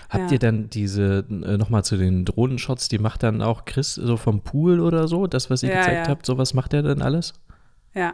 [0.09, 0.31] Habt Ja.
[0.33, 4.41] ihr dann diese, äh, nochmal zu den Drohnenshots, die macht dann auch Chris so vom
[4.41, 5.27] Pool oder so?
[5.27, 6.11] Das, was ihr Ja, gezeigt ja.
[6.11, 7.33] habt, sowas macht er dann alles?
[7.93, 8.13] Ja.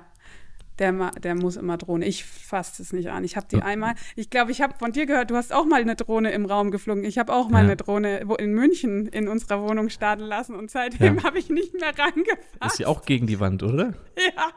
[0.80, 0.92] Der,
[1.24, 2.06] der muss immer Drohne.
[2.06, 3.24] Ich fasse es nicht an.
[3.24, 5.80] Ich habe die einmal, ich glaube, ich habe von dir gehört, du hast auch mal
[5.82, 7.04] eine Drohne im Raum geflogen.
[7.06, 7.64] Ich habe auch mal Ja.
[7.66, 11.24] eine Drohne in München in unserer Wohnung starten lassen und seitdem Ja.
[11.24, 12.74] habe ich nicht mehr reingefasst.
[12.74, 13.94] Ist ja auch gegen die Wand, oder?
[14.18, 14.52] Ja,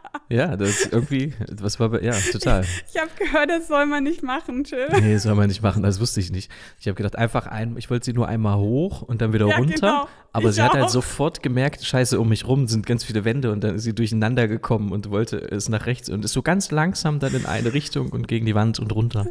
[0.49, 2.65] Ja, das ist irgendwie, was war bei, ja, total.
[2.93, 4.89] ich habe gehört, das soll man nicht machen, chill.
[5.01, 6.51] Nee, soll man nicht machen, das wusste ich nicht.
[6.81, 9.57] Ich habe gedacht, einfach ein, ich wollte sie nur einmal hoch und dann wieder Ja,
[9.57, 9.75] runter.
[9.75, 10.09] genau.
[10.39, 10.89] Aber Ich sie hat halt auch.
[10.89, 14.49] sofort gemerkt, scheiße, um mich rum sind ganz viele Wände und dann ist sie durcheinander
[14.49, 18.11] gekommen und wollte es nach rechts und ist so ganz langsam dann in eine Richtung
[18.11, 19.27] und gegen die Wand und runter.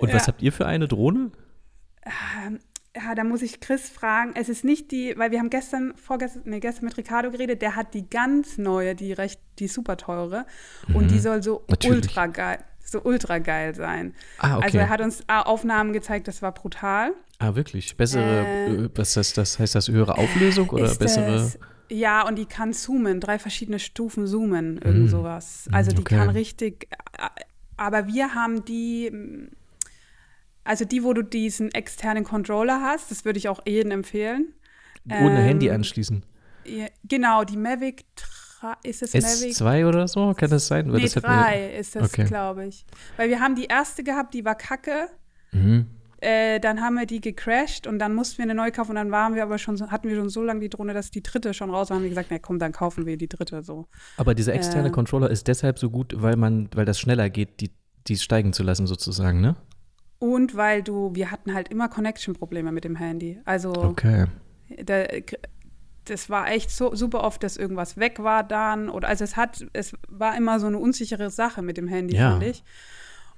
[0.00, 0.28] Und was Ja.
[0.28, 1.30] habt ihr für eine Drohne?
[2.94, 4.32] Ja, da muss ich Chris fragen.
[4.36, 7.76] Es ist nicht die, weil wir haben gestern, vorgestern, nee, gestern mit Ricardo geredet, der
[7.76, 10.46] hat die ganz neue, die recht, die super teure.
[10.94, 11.64] Und die soll so Mhm.
[11.68, 11.96] Natürlich.
[12.06, 14.14] ultra geil, so ultra geil sein.
[14.38, 14.64] Ah, okay.
[14.66, 17.12] Also er hat uns äh, Aufnahmen gezeigt, das war brutal.
[17.38, 17.96] Ah, wirklich?
[17.96, 19.58] Bessere, Äh, äh, was heißt das?
[19.58, 21.34] Heißt das höhere Auflösung oder bessere?
[21.36, 25.68] es- ja, und die kann zoomen, drei verschiedene Stufen zoomen, irgend sowas.
[25.70, 26.16] Also die Mm, okay.
[26.16, 27.28] kann richtig, äh,
[27.76, 29.50] aber wir haben die, mm,
[30.64, 34.52] also die, wo du diesen externen Controller hast, das würde ich auch jedem empfehlen.
[35.04, 36.24] Ohne ähm, Handy anschließen.
[36.64, 38.26] Ja, genau, die Mavic 3,
[38.82, 39.54] ist es Mavic?
[39.56, 40.32] S2 oder so?
[40.34, 40.86] Kann das sein?
[40.88, 42.24] Nee, das mir- 3 ist das, Okay.
[42.24, 42.84] glaube ich.
[43.16, 45.08] Weil wir haben die erste gehabt, die war kacke.
[45.52, 45.86] Mhm.
[46.20, 49.10] Äh, dann haben wir die gecrashed und dann mussten wir eine neue kaufen und dann
[49.10, 51.68] waren wir aber schon, hatten wir schon so lange die Drohne, dass die dritte schon
[51.70, 51.96] raus war.
[51.96, 53.86] Haben wir gesagt, na komm, dann kaufen wir die dritte so.
[54.16, 54.92] Aber dieser externe Äh.
[54.92, 57.70] Controller ist deshalb so gut, weil man, weil das schneller geht, die,
[58.08, 59.56] die steigen zu lassen sozusagen, ne?
[60.18, 63.38] Und weil du, wir hatten halt immer Connection-Probleme mit dem Handy.
[63.44, 64.24] Also Okay.
[64.82, 65.04] da,
[66.10, 69.66] das war echt so super oft, dass irgendwas weg war dann oder also es hat,
[69.72, 72.32] es war immer so eine unsichere Sache mit dem Handy, Ja.
[72.32, 72.64] fand ich.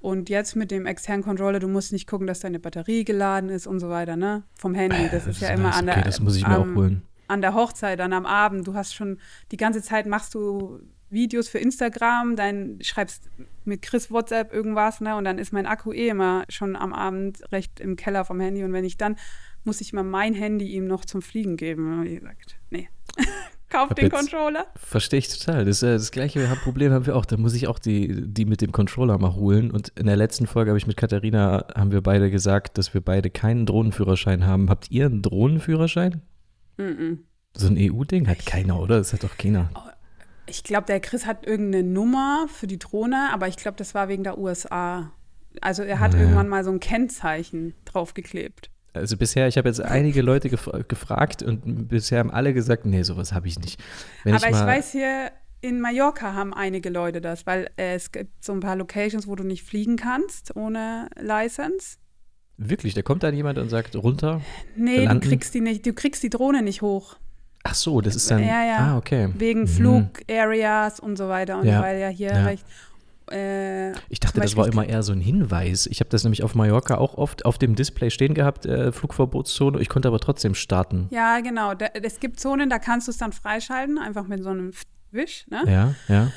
[0.00, 3.66] Und jetzt mit dem externen Controller, du musst nicht gucken, dass deine Batterie geladen ist
[3.66, 4.44] und so weiter, ne?
[4.54, 5.08] Vom Handy.
[5.10, 5.78] Das, ist ja immer nice.
[5.78, 7.02] an der Okay, das muss ich mir am, auch holen.
[7.26, 8.66] an der Hochzeit, dann am Abend.
[8.68, 9.18] Du hast schon
[9.50, 10.78] die ganze Zeit machst du
[11.10, 13.28] Videos für Instagram, dann schreibst
[13.64, 15.16] mit Chris WhatsApp irgendwas, ne?
[15.16, 18.62] Und dann ist mein Akku eh immer schon am Abend recht im Keller vom Handy.
[18.62, 19.16] Und wenn ich dann,
[19.68, 22.00] muss ich mal mein Handy ihm noch zum Fliegen geben.
[22.00, 22.88] Und ich gesagt, nee.
[23.68, 24.66] Kauf den Controller.
[24.76, 25.66] Verstehe ich total.
[25.66, 27.26] Das, äh, das gleiche Problem haben wir auch.
[27.26, 29.70] Da muss ich auch die, die mit dem Controller mal holen.
[29.70, 33.02] Und in der letzten Folge habe ich mit Katharina, haben wir beide gesagt, dass wir
[33.02, 34.70] beide keinen Drohnenführerschein haben.
[34.70, 36.22] Habt ihr einen Drohnenführerschein?
[36.78, 37.24] Mhm.
[37.54, 38.26] So ein EU-Ding?
[38.26, 38.96] Hat keiner, oder?
[38.96, 39.70] Das hat doch keiner.
[40.46, 44.08] Ich glaube, der Chris hat irgendeine Nummer für die Drohne, aber ich glaube, das war
[44.08, 45.12] wegen der USA.
[45.60, 46.24] Also er hat Naja.
[46.24, 48.70] irgendwann mal so ein Kennzeichen draufgeklebt.
[48.94, 53.02] Also bisher, ich habe jetzt einige Leute gef gefragt und bisher haben alle gesagt, nee,
[53.02, 53.80] sowas habe ich nicht.
[54.24, 58.12] Wenn Aber ich, mal, weiß hier, in Mallorca haben einige Leute das, weil äh, es
[58.12, 61.98] gibt so ein paar Locations, wo du nicht fliegen kannst ohne License.
[62.56, 64.40] Wirklich, da kommt dann jemand und sagt, runter.
[64.74, 67.16] Nee, du kriegst die nicht, du kriegst die Drohne nicht hoch.
[67.64, 68.76] Ach so, das ist dann, Ja, ja.
[68.78, 69.28] ah, okay.
[69.36, 69.66] Wegen Mhm.
[69.68, 71.58] Flugareas und so weiter.
[71.58, 72.44] Und Ja, weil ja hier ja.
[72.44, 72.64] recht.
[73.30, 75.86] Äh, Ich dachte, das war immer eher so ein Hinweis.
[75.86, 79.80] Ich habe das nämlich auf Mallorca auch oft auf dem Display stehen gehabt, äh, Flugverbotszone.
[79.80, 81.08] Ich konnte aber trotzdem starten.
[81.10, 81.74] ja, genau.
[81.74, 84.72] Da, es gibt Zonen, da kannst du es dann freischalten, einfach mit so einem
[85.10, 85.46] Wisch.
[85.48, 85.62] Ne?
[85.66, 86.30] Ja, ja.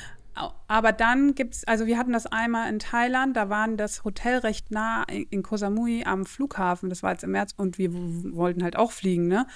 [0.66, 4.38] Aber dann gibt es, also wir hatten das einmal in Thailand, da waren das Hotel
[4.38, 8.62] recht nah in, Koh Samui am Flughafen, das war jetzt im März und wir wollten
[8.62, 9.46] halt auch fliegen, ne?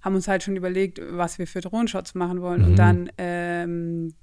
[0.00, 2.62] Haben uns halt schon überlegt, was wir für Drohnenshots machen wollen.
[2.62, 2.66] Mhm.
[2.68, 4.14] Und dann ähm,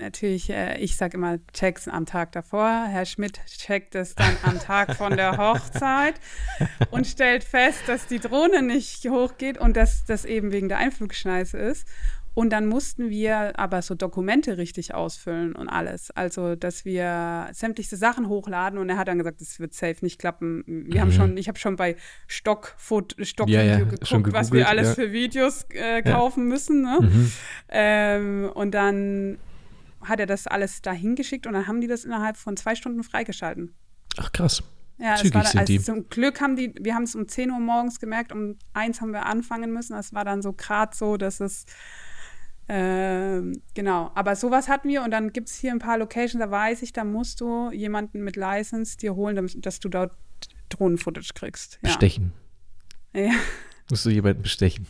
[0.00, 2.86] natürlich, äh, ich sage immer, checks am Tag davor.
[2.88, 6.14] Herr Schmidt checkt es dann am Tag von der Hochzeit
[6.90, 11.58] und stellt fest, dass die Drohne nicht hochgeht und dass das eben wegen der Einflugschneise
[11.58, 11.86] ist.
[12.32, 16.12] Und dann mussten wir aber so Dokumente richtig ausfüllen und alles.
[16.12, 20.20] Also, dass wir sämtliche Sachen hochladen und er hat dann gesagt, das wird safe nicht
[20.20, 20.62] klappen.
[20.66, 21.12] Wir haben Mhm.
[21.14, 21.96] schon, ich habe schon bei
[22.28, 24.94] Stockfoot, Stockvideo Ja, ja, geguckt, schon was wir gegoogelt, alles ja.
[24.94, 26.82] für Videos äh, kaufen müssen.
[26.82, 26.98] Ne?
[27.00, 27.32] Mhm.
[27.68, 29.38] Ähm, und dann
[30.02, 33.02] hat er das alles dahin geschickt und dann haben die das innerhalb von zwei Stunden
[33.02, 33.74] freigeschalten.
[34.18, 34.62] Ach krass.
[34.98, 35.80] Ja, Zügig war, sind also die.
[35.80, 39.12] Zum Glück haben die, wir haben es um 10 Uhr morgens gemerkt, um eins haben
[39.12, 39.94] wir anfangen müssen.
[39.94, 41.64] Das war dann so gerade so, dass es
[42.68, 46.50] ähm, genau, aber sowas hatten wir und dann gibt es hier ein paar Locations, da
[46.50, 50.16] weiß ich, da musst du jemanden mit License dir holen, damit- dass du dort
[50.68, 51.74] Drohnen-Footage kriegst.
[51.82, 51.88] Ja.
[51.88, 52.32] Bestechen.
[53.12, 53.32] Ja.
[53.90, 54.86] Musst du jemanden bestechen.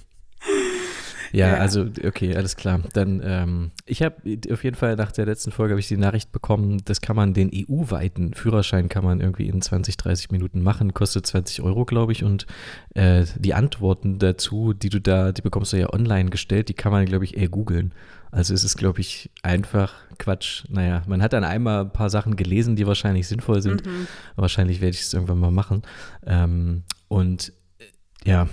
[1.33, 1.55] Ja, Ja.
[1.59, 2.81] also okay, alles klar.
[2.93, 4.17] Dann, ähm, ich habe
[4.53, 7.35] auf jeden Fall nach der letzten Folge habe ich die Nachricht bekommen, das kann man
[7.35, 12.13] den EU-weiten Führerschein kann man irgendwie in 20, 30 Minuten machen, kostet 20 Euro, glaube
[12.13, 12.25] ich.
[12.25, 12.47] Und
[12.95, 16.93] äh, die Antworten dazu, die du da, die bekommst du ja online gestellt, die kann
[16.93, 17.93] man, glaube ich, eher googeln.
[18.33, 20.65] Also es ist, glaube ich, einfach Quatsch.
[20.69, 23.85] Naja, man hat dann einmal ein paar Sachen gelesen, die wahrscheinlich sinnvoll sind.
[23.85, 24.07] Mhm.
[24.37, 25.83] Wahrscheinlich werde ich es irgendwann mal machen.
[26.25, 27.85] Ähm, Und äh,
[28.31, 28.49] ja,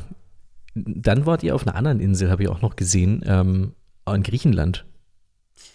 [0.85, 3.73] dann wart ihr auf einer anderen Insel, habe ich auch noch gesehen, ähm,
[4.07, 4.85] in Griechenland.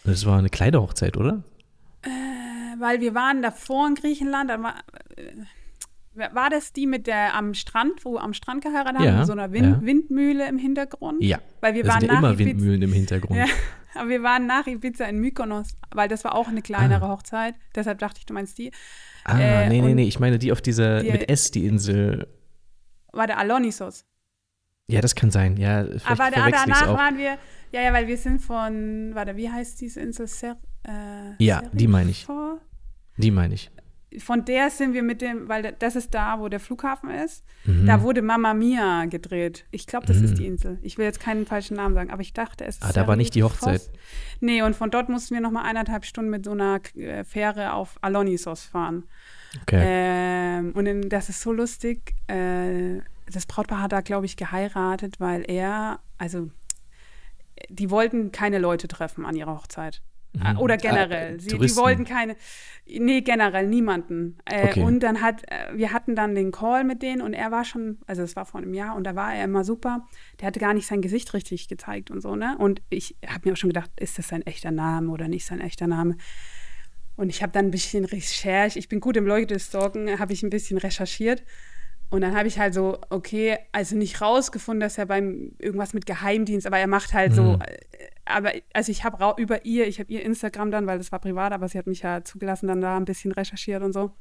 [0.05, 1.43] Das war eine Kleiderhochzeit, oder?
[2.03, 2.09] Äh,
[2.81, 4.75] weil wir waren davor in Griechenland, dann war,
[5.17, 9.27] äh, war das die mit der am Strand, wo am Strand geheiratet haben, Ja, mit
[9.27, 9.87] so einer Wind, ja.
[9.87, 11.23] Windmühle im Hintergrund?
[11.23, 11.39] Ja.
[11.61, 13.39] Weil wir Da waren sind ja immer Ibiza- Windmühlen im Hintergrund.
[13.39, 13.47] Ja,
[13.95, 17.09] aber wir waren nach Ibiza in Mykonos, weil das war auch eine kleinere Ah.
[17.11, 17.55] Hochzeit.
[17.75, 18.73] Deshalb dachte ich, du meinst die.
[19.25, 22.27] Ah, Äh, nee, nee, nee, ich meine die auf dieser, die- mit S, die Insel.
[23.13, 24.05] War der Alonisos.
[24.89, 25.57] Ja, das kann sein.
[25.57, 26.97] Ja, Aber da, danach auch.
[26.99, 27.39] waren wir,
[27.73, 30.27] ja, ja, weil wir sind von, warte, wie heißt diese Insel?
[30.27, 32.25] Ser, äh, Ja, die meine ich.
[32.27, 32.61] Serifor?
[33.17, 33.71] Die meine ich.
[34.19, 37.45] Von der sind wir mit dem, weil das ist da, wo der Flughafen ist.
[37.65, 37.87] Mhm.
[37.87, 39.65] Da wurde Mamma Mia gedreht.
[39.71, 40.25] Ich glaube, das Mhm.
[40.25, 40.79] ist die Insel.
[40.83, 42.83] Ich will jetzt keinen falschen Namen sagen, aber ich dachte, es ist.
[42.85, 43.43] Ah, da war nicht die.
[43.43, 43.89] Hochzeit.
[44.41, 47.73] Nee, und von dort mussten wir noch mal eineinhalb Stunden mit so einer äh, Fähre
[47.73, 49.05] auf Alonisos fahren.
[49.61, 49.83] Okay.
[49.85, 52.15] Ähm, und in, das ist so lustig.
[52.27, 56.51] Äh, das Brautpaar hat da, glaube ich, geheiratet, weil er, also,
[57.69, 60.03] die wollten keine Leute treffen an ihrer Hochzeit.
[60.35, 60.43] Mhm.
[60.47, 61.35] Äh, Oder Ah, generell.
[61.37, 62.37] äh, Sie, die wollten keine,
[62.87, 64.39] nee, generell niemanden.
[64.47, 64.83] Äh, Okay.
[64.83, 67.99] Und dann hat, äh, wir hatten dann den Call mit denen und er war schon,
[68.07, 70.07] also es war vor einem Jahr und da war er immer super.
[70.41, 72.57] Der hatte gar nicht sein Gesicht richtig gezeigt und so, ne?
[72.59, 75.61] Und ich habe mir auch schon gedacht, ist das sein echter Name oder nicht sein
[75.61, 76.17] echter Name?
[77.17, 80.43] Und ich habe dann ein bisschen Recherche, ich bin gut im Leute stalken, habe ich
[80.43, 81.43] ein bisschen recherchiert.
[82.11, 86.05] Und dann habe ich halt so, okay, also nicht rausgefunden, dass er beim irgendwas mit
[86.05, 87.63] Geheimdienst, aber er macht halt so, Mhm.
[87.63, 87.77] äh,
[88.25, 91.53] aber also ich habe über ihr, ich habe ihr Instagram dann, weil das war privat,
[91.53, 94.13] aber sie hat mich ja zugelassen, dann da ein bisschen recherchiert und so.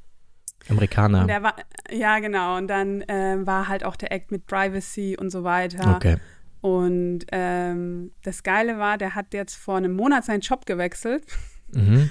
[0.68, 1.22] Amerikaner.
[1.22, 1.56] Und war,
[1.90, 5.96] ja genau, und dann ähm, war halt auch der Act mit Privacy und so weiter.
[5.96, 6.16] Okay.
[6.60, 11.24] Und ähm, das Geile war, der hat jetzt vor einem Monat seinen Job gewechselt.
[11.72, 12.10] Mhm.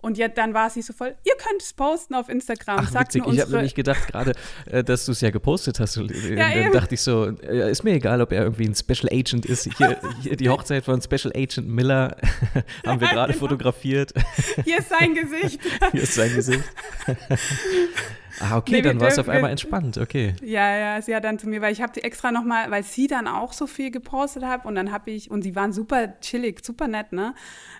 [0.00, 2.78] Und jetzt, dann war sie so voll, ihr könnt es posten auf Instagram.
[2.84, 3.32] Ach, Sagt witzig.
[3.32, 4.32] Ich habe nämlich gedacht gerade,
[4.66, 5.96] äh, dass du es ja gepostet hast.
[5.96, 6.72] Und, äh, Ja, dann eben.
[6.72, 9.68] dachte ich so, äh, ist mir egal, ob er irgendwie ein Special Agent ist.
[9.76, 12.16] Hier, hier die Hochzeit von Special Agent Miller
[12.86, 13.44] haben wir Ja, gerade genau.
[13.46, 14.12] fotografiert.
[14.64, 15.60] hier ist sein Gesicht.
[15.92, 16.62] Hier ist sein Gesicht.
[18.40, 19.98] Ah, okay, Nee, dann war es auf einmal entspannt.
[19.98, 20.34] Okay.
[20.42, 23.06] Ja, ja, sie hat dann zu mir, weil ich habe die extra nochmal, weil sie
[23.06, 26.64] dann auch so viel gepostet hat und dann habe ich, und sie waren super chillig,
[26.64, 27.34] super nett, ne?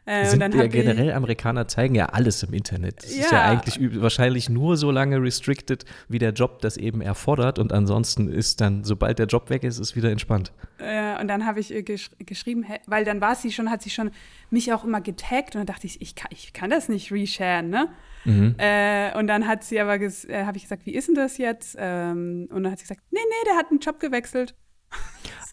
[0.04, 3.02] Äh, Sind ja habe ich, generell Amerikaner zeigen ja alles im Internet.
[3.02, 3.38] Das ist Ja.
[3.38, 7.58] ja eigentlich wahrscheinlich nur so lange restricted, wie der Job das eben erfordert.
[7.58, 10.52] Und ansonsten ist dann, sobald der Job weg ist, ist wieder entspannt.
[10.78, 13.90] äh, und dann habe ich ihr gesch geschrieben, weil dann war sie schon, hat sie
[13.90, 14.10] schon
[14.50, 17.68] mich auch immer getaggt und dann dachte ich, ich kann, ich kann das nicht resharen,
[17.68, 17.88] ne?
[18.24, 18.54] Mhm.
[18.58, 20.10] Äh, und dann hat sie aber, äh,
[20.44, 21.76] habe ich gesagt, wie ist denn das jetzt?
[21.78, 24.54] Ähm, und dann hat sie gesagt, nee, nee, der hat einen Job gewechselt.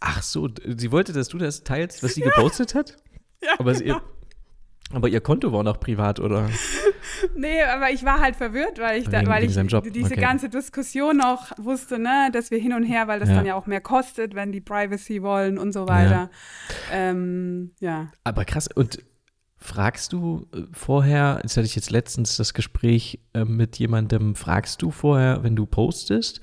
[0.01, 2.97] Ach so, sie wollte, dass du das teilst, was sie gepostet hat?
[3.43, 4.01] Ja, Aber, sie, genau.
[4.91, 6.49] aber ihr Konto war noch privat, oder?
[7.35, 10.19] Nee, aber ich war halt verwirrt, weil ich, da, Wegen- weil wegen ich diese okay.
[10.21, 13.35] ganze Diskussion noch wusste, ne, dass wir hin und her, weil das Ja.
[13.35, 16.29] dann ja auch mehr kostet, wenn die Privacy wollen und so weiter.
[16.91, 18.11] Ähm, ja.
[18.23, 18.99] Aber krass, und
[19.65, 24.81] fragst du äh, vorher, jetzt hatte ich jetzt letztens das Gespräch äh, mit jemandem, fragst
[24.81, 26.41] du vorher, wenn du postest?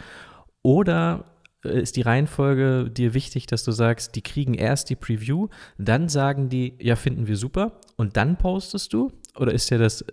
[0.63, 1.25] Oder
[1.65, 6.09] äh, ist die Reihenfolge dir wichtig, dass du sagst, die kriegen erst die Preview, dann
[6.09, 9.13] sagen die, ja, finden wir super, und dann postest du?
[9.39, 10.05] Oder ist ja das,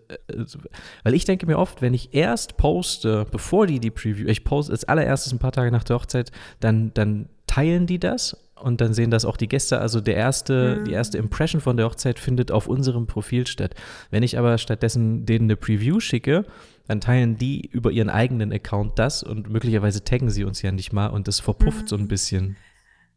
[1.04, 4.72] weil ich denke mir oft, wenn ich erst poste, bevor die die Preview, ich poste
[4.72, 8.94] als allererstes ein paar Tage nach der Hochzeit, dann, dann teilen die das und dann
[8.94, 9.80] sehen das auch die Gäste.
[9.80, 10.86] Also der erste, Mhm.
[10.86, 13.76] die erste Impression von der Hochzeit findet auf unserem Profil statt.
[14.12, 16.46] Wenn ich aber stattdessen denen eine Preview schicke,
[16.88, 20.92] dann teilen die über ihren eigenen Account das und möglicherweise taggen sie uns ja nicht
[20.94, 22.56] mal und das verpufft so ein bisschen.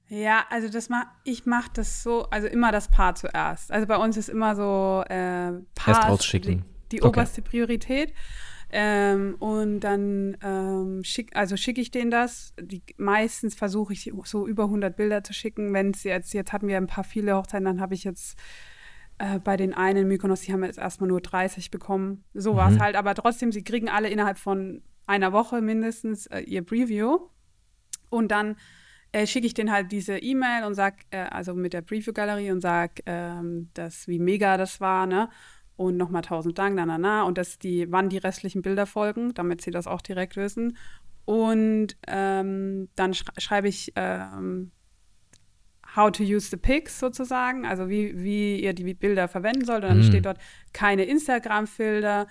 [0.09, 3.73] Ja, also das mach, ich mache das so, also immer das Paar zuerst.
[3.73, 6.65] Also bei uns ist immer so äh, Paar Erst rausschicken.
[6.91, 7.09] die, die Okay.
[7.09, 8.13] oberste Priorität.
[8.75, 12.55] Ähm, und dann ähm, schick, also schicke ich denen das.
[12.61, 15.73] Die, meistens versuche ich so über 100 Bilder zu schicken.
[15.75, 18.39] Wenn es jetzt, jetzt hatten wir ein paar viele Hochzeiten, dann habe ich jetzt
[19.19, 22.25] äh, bei den einen Mykonos, die haben jetzt erstmal nur 30 bekommen.
[22.33, 22.81] So war es Mhm.
[22.83, 22.97] halt.
[22.97, 27.19] Aber trotzdem, sie kriegen alle innerhalb von einer Woche mindestens äh, ihr Preview.
[28.09, 28.57] Und dann
[29.13, 32.63] äh, schicke ich denen halt diese E-Mail und sag, äh, also mit der Preview-Galerie und
[32.63, 35.29] sag, ähm, dass, wie mega das war, ne?
[35.77, 37.23] Und nochmal tausend Dank, na, na, na.
[37.25, 40.77] Und dass die, wann die restlichen Bilder folgen, damit sie das auch direkt wissen.
[41.25, 44.71] Und ähm, dann sch schreibe ich ähm,
[45.97, 49.83] how to use the pics sozusagen, also wie, wie ihr die Bilder verwenden sollt.
[49.85, 50.03] Und dann Mhm.
[50.05, 50.39] steht dort
[50.73, 52.27] keine Instagram-Filter,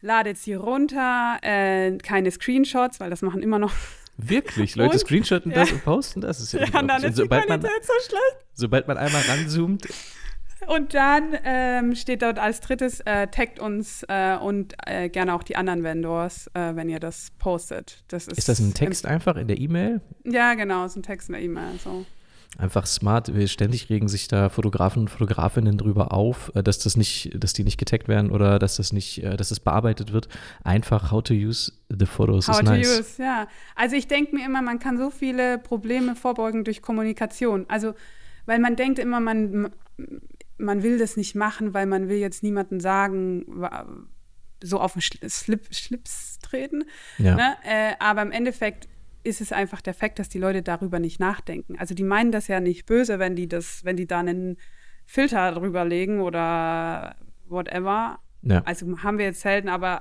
[0.00, 3.72] ladet sie runter, äh, keine Screenshots, weil das machen immer noch.
[4.18, 4.98] Wirklich, Leute Und?
[5.00, 5.58] screenshotten Ja.
[5.58, 6.40] das und posten das.
[6.40, 8.46] ist ja, Ja, dann ist die sobald, man, Qualität so schlecht.
[8.54, 9.86] sobald man einmal ranzoomt,
[10.66, 15.42] Und dann ähm, steht dort als drittes, äh, taggt uns äh, und äh, gerne auch
[15.42, 18.02] die anderen Vendors, äh, wenn ihr das postet.
[18.08, 20.00] Das ist, ist das ein Text einfach in der E-Mail?
[20.24, 21.78] Ja, genau, ist ein Text in der E-Mail.
[21.82, 22.06] So.
[22.58, 23.30] Einfach smart.
[23.46, 27.64] Ständig regen sich da Fotografen und Fotografinnen drüber auf, äh, dass das nicht, dass die
[27.64, 30.28] nicht getaggt werden oder dass das nicht, äh, dass das bearbeitet wird.
[30.64, 32.88] Einfach how to use the photos how is nice.
[32.88, 33.46] How to use, ja.
[33.74, 37.66] Also ich denke mir immer, man kann so viele Probleme vorbeugen durch Kommunikation.
[37.68, 37.94] Also
[38.46, 39.70] weil man denkt immer, man
[40.58, 43.44] man will das nicht machen, weil man will jetzt niemanden sagen,
[44.62, 46.84] so auf den Schlip, Schlips treten.
[47.18, 47.36] Ja.
[47.36, 47.56] Ne?
[47.64, 48.88] Äh, aber im Endeffekt
[49.22, 51.76] ist es einfach der Fakt, dass die Leute darüber nicht nachdenken.
[51.78, 54.56] Also die meinen das ja nicht böse, wenn die das, wenn die da einen
[55.04, 57.16] Filter drüber legen oder
[57.48, 58.20] whatever.
[58.42, 58.62] Ja.
[58.64, 60.00] Also haben wir jetzt selten, aber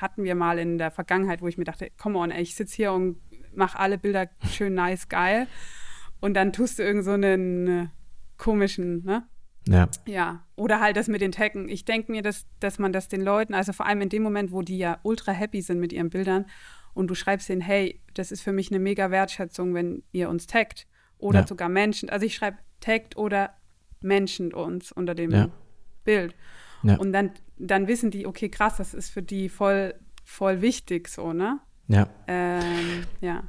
[0.00, 2.76] hatten wir mal in der Vergangenheit, wo ich mir dachte, come on, ey, ich sitze
[2.76, 3.16] hier und
[3.54, 5.46] mache alle Bilder schön nice, geil.
[6.20, 7.90] Und dann tust du irgend so einen
[8.36, 9.26] komischen, ne?
[9.68, 9.88] Ja.
[10.06, 10.44] Ja.
[10.56, 11.68] Oder halt das mit den Taggen.
[11.68, 14.50] Ich denke mir, dass, dass man das den Leuten, also vor allem in dem Moment,
[14.50, 16.46] wo die ja ultra happy sind mit ihren Bildern
[16.94, 20.46] und du schreibst denen, hey, das ist für mich eine mega Wertschätzung, wenn ihr uns
[20.46, 20.86] taggt.
[21.18, 21.46] Oder ja.
[21.46, 22.10] sogar Menschen.
[22.10, 23.50] Also ich schreibe taggt oder
[24.00, 25.48] Menschen uns unter dem ja.
[26.04, 26.34] Bild.
[26.82, 26.96] Ja.
[26.96, 31.32] Und dann, dann wissen die, okay, krass, das ist für die voll, voll wichtig so,
[31.32, 31.58] ne?
[31.88, 32.08] Ja.
[32.26, 33.44] Ähm, ja.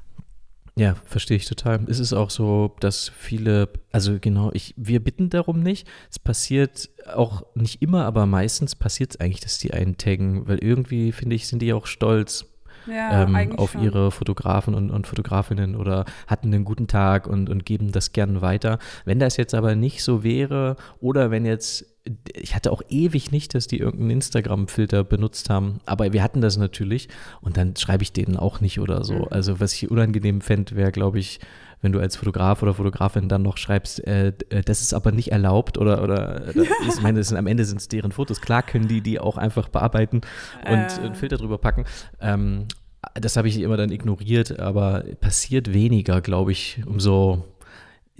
[0.80, 1.82] Ja, verstehe ich total.
[1.88, 5.86] Es ist auch so, dass viele, also genau, ich, wir bitten darum nicht.
[6.10, 10.60] Es passiert auch nicht immer, aber meistens passiert es eigentlich, dass die einen taggen, weil
[10.60, 12.46] irgendwie, finde ich, sind die auch stolz
[12.88, 13.84] ja, ähm, auf schon.
[13.84, 18.42] ihre Fotografen und, und, Fotografinnen oder hatten einen guten Tag und, und geben das gern
[18.42, 18.80] weiter.
[19.04, 21.89] Wenn das jetzt aber nicht so wäre oder wenn jetzt
[22.34, 26.58] ich hatte auch ewig nicht, dass die irgendeinen Instagram-Filter benutzt haben, aber wir hatten das
[26.58, 27.10] natürlich
[27.42, 29.16] und dann schreibe ich denen auch nicht oder so.
[29.16, 29.28] Mhm.
[29.30, 31.40] Also was ich unangenehm fände, wäre, glaube ich,
[31.82, 35.32] wenn du als Fotograf oder Fotografin dann noch schreibst, äh, äh das ist aber nicht
[35.32, 38.42] erlaubt oder, oder äh, ich meine, sind, am Ende sind es deren Fotos.
[38.42, 40.22] Klar können die die auch einfach bearbeiten
[40.66, 41.06] und äh.
[41.06, 41.86] einen Filter drüber packen.
[42.20, 42.66] Ähm,
[43.14, 47.46] das habe ich immer dann ignoriert, aber passiert weniger, glaube ich, umso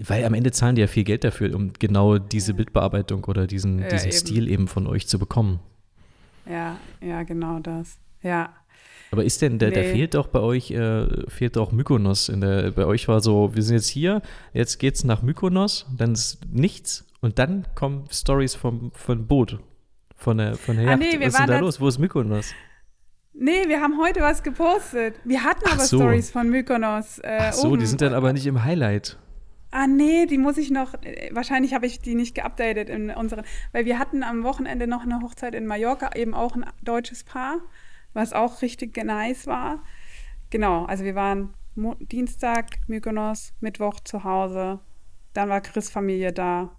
[0.06, 3.80] weil am Ende zahlen die ja viel Geld dafür, um genau diese Bildbearbeitung oder diesen,
[3.80, 4.16] ja, diesen eben.
[4.16, 5.60] Stil eben von euch zu bekommen.
[6.48, 7.98] Ja, ja, genau das.
[8.22, 8.54] Ja.
[9.10, 9.74] Aber ist denn, der, nee.
[9.74, 12.28] der fehlt doch bei euch, äh, fehlt doch Mykonos.
[12.28, 16.12] In der, bei euch war so, wir sind jetzt hier, jetzt geht's nach Mykonos, dann
[16.12, 19.58] ist nichts und dann kommen Stories vom, vom Boot,
[20.16, 21.00] von der, von der ah, Yacht.
[21.00, 21.80] Nee, Was ist denn da los?
[21.80, 22.52] Wo ist Mykonos?
[23.32, 25.14] Nee, wir haben heute was gepostet.
[25.24, 25.98] Wir hatten aber so.
[25.98, 27.18] Stories von Mykonos.
[27.18, 27.80] Äh, Ach so, oben.
[27.80, 29.18] die sind dann aber nicht im Highlight.
[29.70, 33.44] Ah, nee, die muss ich noch, äh, wahrscheinlich habe ich die nicht geupdatet in unseren,
[33.72, 37.58] weil wir hatten am Wochenende noch eine Hochzeit in Mallorca, eben auch ein deutsches Paar,
[38.12, 39.82] was auch richtig nice war.
[40.50, 44.80] Genau, also wir waren Mo Dienstag Mykonos, Mittwoch zu Hause,
[45.34, 46.76] dann war Chris Familie da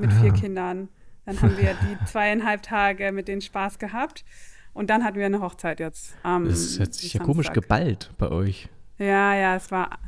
[0.00, 0.20] mit ah.
[0.20, 0.88] vier Kindern.
[1.24, 4.24] Dann haben wir die zweieinhalb Tage mit denen Spaß gehabt.
[4.72, 6.16] Und dann hatten wir eine Hochzeit jetzt.
[6.24, 8.68] Das hat sich ja komisch geballt bei euch.
[8.98, 9.98] Ja, ja, es war,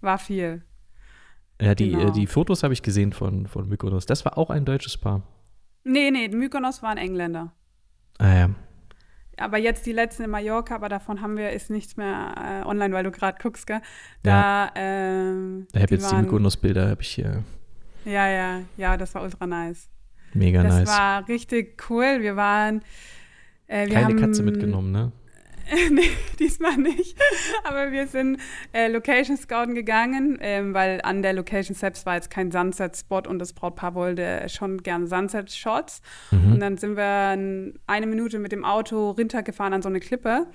[0.00, 0.62] war viel.
[1.60, 2.10] Ja, die, äh, genau.
[2.10, 4.06] die Fotos habe ich gesehen von, von Mykonos.
[4.06, 5.22] Das war auch ein deutsches Paar.
[5.84, 7.52] Nee, nee, Mykonos war ein Engländer.
[8.18, 8.50] Ah ja.
[9.38, 12.94] Aber jetzt die letzten in Mallorca, aber davon haben wir, ist nichts mehr äh, online,
[12.94, 13.80] weil du gerade guckst, gell?
[14.22, 14.72] Da, ja.
[14.76, 17.44] ähm, ich habe jetzt waren, die Mykonos-Bilder, habe ich hier.
[18.06, 19.90] Ja, ja, ja, das war ultra nice.
[20.32, 20.88] Mega das nice.
[20.88, 22.18] Das war richtig cool.
[22.20, 22.82] Wir waren.
[23.66, 25.12] Äh, wir Keine haben, Katze mitgenommen, ne?
[25.90, 27.16] nee, diesmal nicht.
[27.64, 28.40] Aber wir sind
[28.72, 33.38] äh, Location Scouten gegangen, ähm, weil an der Location selbst war jetzt kein Sunset-Spot und
[33.38, 36.02] das Brautpaar wollte schon gerne Sunset-Shots.
[36.30, 36.52] Mhm.
[36.52, 37.04] Und dann sind wir
[37.86, 40.46] eine Minute mit dem Auto runtergefahren an so eine Klippe.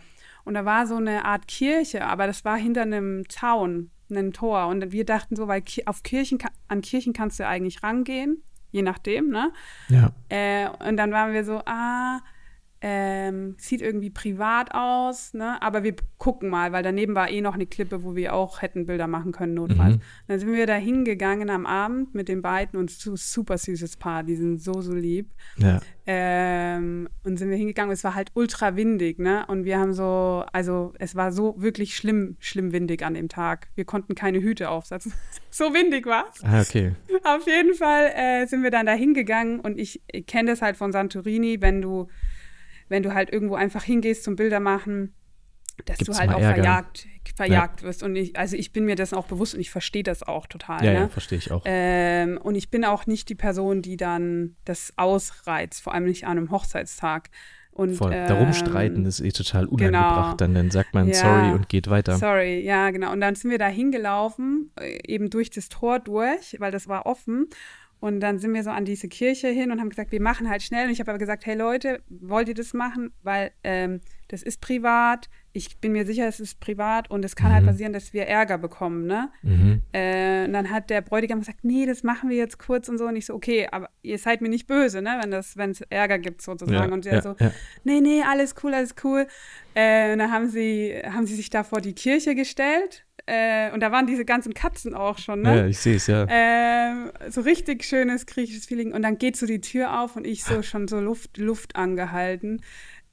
[0.43, 4.67] Und da war so eine Art Kirche, aber das war hinter einem Zaun, einem Tor.
[4.67, 9.29] Und wir dachten so, weil auf Kirchen, an Kirchen kannst du eigentlich rangehen, je nachdem,
[9.29, 9.51] ne?
[9.89, 10.11] Ja.
[10.29, 12.21] Äh, und dann waren wir so, ah,
[12.83, 15.61] ähm, sieht irgendwie privat aus, ne?
[15.61, 18.87] aber wir gucken mal, weil daneben war eh noch eine Klippe, wo wir auch hätten
[18.87, 19.97] Bilder machen können, notfalls.
[19.97, 20.01] Mhm.
[20.27, 24.23] Dann sind wir da hingegangen am Abend mit den beiden und so super süßes Paar,
[24.23, 25.29] die sind so, so lieb.
[25.57, 25.79] Ja.
[26.07, 29.45] Ähm, und sind wir hingegangen, es war halt ultra windig, ne?
[29.47, 33.67] Und wir haben so, also es war so wirklich schlimm, schlimm windig an dem Tag.
[33.75, 35.13] Wir konnten keine Hüte aufsetzen.
[35.51, 36.43] so windig war es.
[36.43, 36.95] Ah, okay.
[37.23, 40.77] Auf jeden Fall äh, sind wir dann da hingegangen und ich, ich kenne das halt
[40.77, 42.07] von Santorini, wenn du
[42.91, 45.15] wenn du halt irgendwo einfach hingehst zum Bilder machen,
[45.85, 46.55] dass Gibt's du halt auch Ärger.
[46.55, 47.87] verjagt, verjagt ja.
[47.87, 48.03] wirst.
[48.03, 50.83] Und ich, also ich bin mir das auch bewusst und ich verstehe das auch total.
[50.83, 50.99] Ja, ne?
[50.99, 51.61] ja verstehe ich auch.
[51.63, 56.25] Ähm, und ich bin auch nicht die Person, die dann das ausreizt, vor allem nicht
[56.25, 57.29] an einem Hochzeitstag.
[57.71, 58.11] Und, Voll.
[58.11, 60.37] Darum ähm, streiten ist eh total unangebracht.
[60.37, 60.53] Genau.
[60.53, 62.17] Dann, dann sagt man ja, sorry und geht weiter.
[62.17, 63.13] Sorry, ja, genau.
[63.13, 67.05] Und dann sind wir da hingelaufen, äh, eben durch das Tor durch, weil das war
[67.05, 67.47] offen.
[68.01, 70.63] Und dann sind wir so an diese Kirche hin und haben gesagt, wir machen halt
[70.63, 70.87] schnell.
[70.87, 73.13] Und ich habe aber gesagt, hey Leute, wollt ihr das machen?
[73.21, 75.29] Weil ähm, das ist privat.
[75.53, 77.67] Ich bin mir sicher, es ist privat und es kann halt Mhm.
[77.67, 79.29] halt passieren, dass wir Ärger bekommen, ne?
[79.43, 79.81] Mhm.
[79.93, 83.05] Äh, und dann hat der Bräutigam gesagt, nee, das machen wir jetzt kurz und so.
[83.05, 85.19] Und ich so, okay, aber ihr seid mir nicht böse, ne?
[85.21, 86.89] Wenn das, wenn es Ärger gibt sozusagen.
[86.89, 87.51] Ja, und der ja, so, ja.
[87.83, 89.27] nee, nee, alles cool, alles cool.
[89.75, 93.05] Äh, und dann haben sie, haben sie sich da vor die Kirche gestellt.
[93.33, 95.55] Äh, und da waren diese ganzen Katzen auch schon, ne?
[95.55, 96.25] ja, ich sehe es, ja.
[96.29, 98.91] Ähm, so richtig schönes griechisches Feeling.
[98.91, 102.61] Und dann geht so die Tür auf und ich so schon so Luft, Luft angehalten.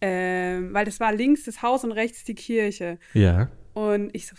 [0.01, 2.99] Ähm, weil das war links das Haus und rechts die Kirche.
[3.15, 3.49] Ja.
[3.75, 4.35] Und ich so,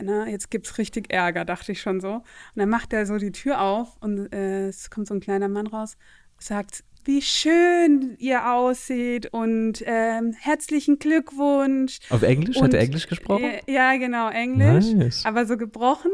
[0.00, 2.14] na, jetzt gibt's richtig Ärger, dachte ich schon so.
[2.14, 2.24] Und
[2.54, 5.66] dann macht er so die Tür auf und äh, es kommt so ein kleiner Mann
[5.66, 5.96] raus,
[6.38, 11.98] sagt, wie schön ihr aussieht und ähm, herzlichen Glückwunsch.
[12.10, 12.56] Auf Englisch?
[12.56, 13.44] Hat Und- er Englisch gesprochen?
[13.44, 14.86] Äh, Ja, genau, Englisch.
[14.92, 15.24] Nice.
[15.24, 16.10] Aber so gebrochen.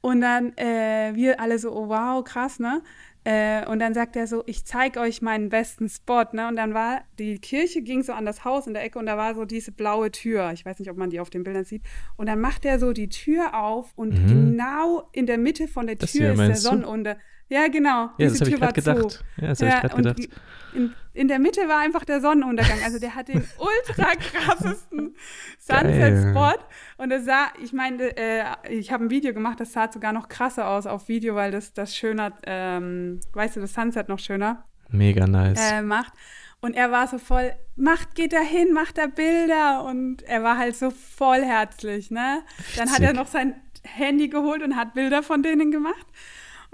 [0.00, 2.82] Und dann äh, wir alle so, oh wow, krass, ne?
[3.24, 6.46] Äh, und dann sagt er so, ich zeige euch meinen besten Spot, ne?
[6.46, 9.16] Und dann war, die Kirche ging so an das Haus in der Ecke und da
[9.16, 10.52] war so diese blaue Tür.
[10.52, 11.82] Ich weiß nicht, ob man die auf den Bildern sieht.
[12.16, 14.26] Und dann macht er so die Tür auf und Mhm.
[14.52, 16.54] genau in der Mitte von der Tür ist der?
[16.54, 17.16] Sonnenunter.
[17.48, 18.10] Ja, genau.
[18.18, 18.94] Ja, das diese habe ich gerade zu.
[18.94, 19.24] gedacht.
[19.40, 20.28] Ja, das habe ich gerade gedacht.
[20.74, 22.78] In, in der Mitte war einfach der Sonnenuntergang.
[22.84, 25.14] Also der hat den ultra krassesten
[25.58, 26.58] Sunset-Spot.
[26.98, 30.28] Und es sah, ich meine, äh, ich habe ein Video gemacht, das sah sogar noch
[30.28, 34.64] krasser aus auf Video, weil das das schöner, ähm, weißt du, das Sunset noch schöner
[34.90, 35.72] Mega nice.
[35.72, 36.12] äh, macht.
[36.60, 39.84] Und er war so voll, macht, geht da hin, macht da Bilder.
[39.84, 42.42] Und er war halt so voll herzlich, ne?
[42.76, 46.06] Dann hat er noch sein Handy geholt und hat Bilder von denen gemacht.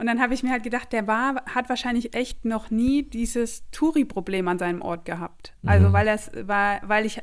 [0.03, 3.62] Und dann habe ich mir halt gedacht, der war, hat wahrscheinlich echt noch nie dieses
[3.70, 5.55] Touri-Problem an seinem Ort gehabt.
[5.64, 5.92] Also, Mhm.
[5.92, 7.22] weil das war, weil ich,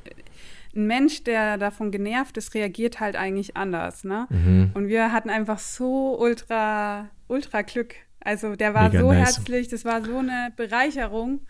[0.73, 4.27] ein Mensch, der davon genervt ist, reagiert halt eigentlich anders, ne?
[4.29, 4.71] Mhm.
[4.75, 7.95] Und wir hatten einfach so ultra, ultra Glück.
[8.21, 9.25] Also der war Mega so nice.
[9.25, 11.41] herzlich, das war so eine Bereicherung,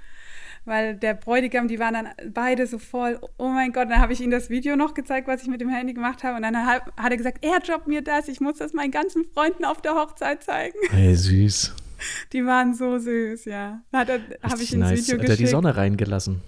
[0.65, 4.21] weil der Bräutigam, die waren dann beide so voll, oh mein Gott, dann habe ich
[4.21, 6.83] ihm das Video noch gezeigt, was ich mit dem Handy gemacht habe und dann hat,
[6.97, 9.95] hat er gesagt, er droppt mir das, ich muss das meinen ganzen Freunden auf der
[9.95, 10.77] Hochzeit zeigen.
[10.91, 11.75] Hey, süß.
[12.33, 13.81] Die waren so süß, ja.
[13.91, 14.99] Da hat er- habe ich das nice.
[15.07, 15.39] Video Hat er geschickt.
[15.39, 16.41] die Sonne reingelassen?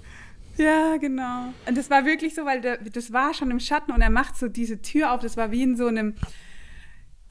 [0.58, 1.54] Ja, genau.
[1.68, 4.38] Und das war wirklich so, weil der, das war schon im Schatten und er macht
[4.38, 6.14] so diese Tür auf, das war wie in so einem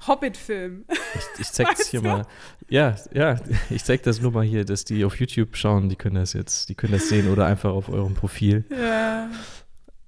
[0.07, 0.85] Hobbit-Film.
[0.89, 2.09] Ich, ich zeig's Weißt hier du?
[2.09, 2.27] mal.
[2.71, 3.37] Ja, ja,
[3.71, 6.69] ich zeig das nur mal hier, dass die auf YouTube schauen, die können das jetzt,
[6.69, 8.65] die können das sehen oder einfach auf eurem Profil.
[8.71, 9.29] ja.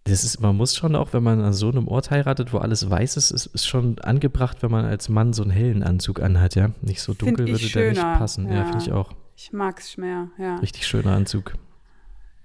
[0.04, 2.90] Das ist, man muss schon auch, wenn man an so einem Ort heiratet, wo alles
[2.90, 6.56] weiß ist, ist, ist schon angebracht, wenn man als Mann so einen hellen Anzug anhat,
[6.56, 6.72] ja.
[6.80, 8.48] Nicht so dunkel würde der schöner, nicht passen.
[8.48, 8.64] Ja, ja.
[8.64, 9.12] finde ich auch.
[9.36, 10.56] Ich mag's mehr, ja.
[10.56, 11.54] Richtig schöner Anzug.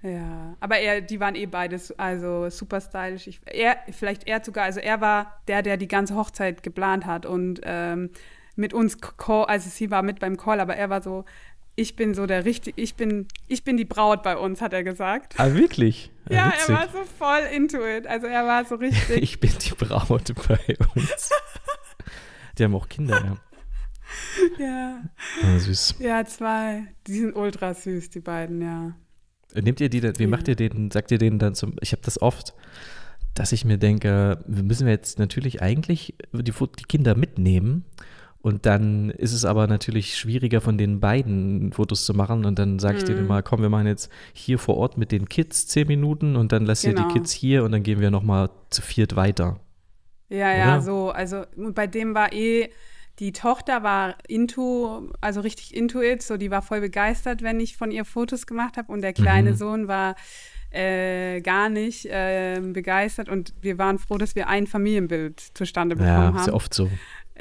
[0.02, 3.26] Ja, aber er, die waren eh beides, also super stylisch.
[3.26, 7.26] Ich, er, vielleicht er sogar, also er war der, der die ganze Hochzeit geplant hat
[7.26, 8.10] und ähm,
[8.58, 11.24] mit uns, Call, also sie war mit beim Call, aber er war so,
[11.76, 14.82] ich bin so der richtige, ich bin, ich bin die Braut bei uns, hat er
[14.84, 15.34] gesagt.
[15.38, 16.10] Ah, wirklich?
[16.30, 16.68] Ja, witzig.
[16.68, 18.06] er war so voll into it.
[18.06, 19.22] Also er war so richtig.
[19.22, 20.08] Ich bin die Braut
[20.46, 21.30] bei uns.
[22.58, 23.38] die haben auch Kinder,
[24.58, 24.62] ja.
[24.62, 25.02] ja.
[25.42, 25.94] Ah, süß.
[26.00, 26.82] ja, zwei.
[27.06, 28.94] Die sind ultra süß, die beiden, ja.
[29.54, 30.28] Nehmt ihr die, denn- wie Ja.
[30.28, 32.52] macht ihr den, sagt ihr denen dann zum, ich habe das oft,
[33.34, 37.86] dass ich mir denke, wir müssen wir jetzt natürlich eigentlich die, die Kinder mitnehmen
[38.40, 42.78] und dann ist es aber natürlich schwieriger von den beiden Fotos zu machen und dann
[42.78, 43.24] sage ich denen Mhm.
[43.26, 46.64] immer, komm, wir machen jetzt hier vor Ort mit den Kids zehn Minuten und dann
[46.64, 47.08] lasst ihr Genau.
[47.08, 49.60] die Kids hier und dann gehen wir nochmal zu viert weiter.
[50.30, 50.82] Ja, ja, Oder?
[50.82, 51.10] so.
[51.10, 52.68] Also bei dem war eh,
[53.18, 57.76] die Tochter war into, also richtig into it, so die war voll begeistert, wenn ich
[57.76, 58.92] von ihr Fotos gemacht habe.
[58.92, 59.56] Und der kleine Mhm.
[59.56, 60.14] Sohn war
[60.70, 63.28] äh, gar nicht äh, begeistert.
[63.30, 66.36] Und wir waren froh, dass wir ein Familienbild zustande bekommen Ja, haben.
[66.36, 66.90] ist ja oft so.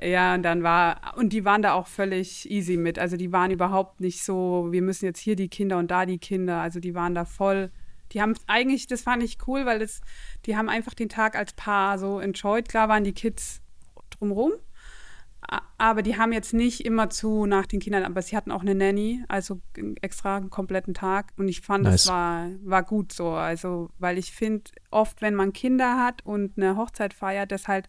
[0.01, 2.99] Ja, und dann war, und die waren da auch völlig easy mit.
[2.99, 6.19] Also die waren überhaupt nicht so, wir müssen jetzt hier die Kinder und da die
[6.19, 6.61] Kinder.
[6.61, 7.71] Also die waren da voll,
[8.11, 10.01] die haben eigentlich, das fand ich cool, weil das,
[10.45, 12.69] die haben einfach den Tag als Paar so enjoyed.
[12.69, 13.61] Klar waren die Kids
[14.11, 14.53] drumrum,
[15.77, 18.75] aber die haben jetzt nicht immer zu nach den Kindern, aber sie hatten auch eine
[18.75, 19.61] Nanny, also
[20.01, 21.31] extra einen kompletten Tag.
[21.37, 22.03] Und ich fand, Nice.
[22.03, 23.31] das war, war gut so.
[23.31, 27.87] Also, weil ich finde, oft, wenn man Kinder hat und eine Hochzeit feiert, dass halt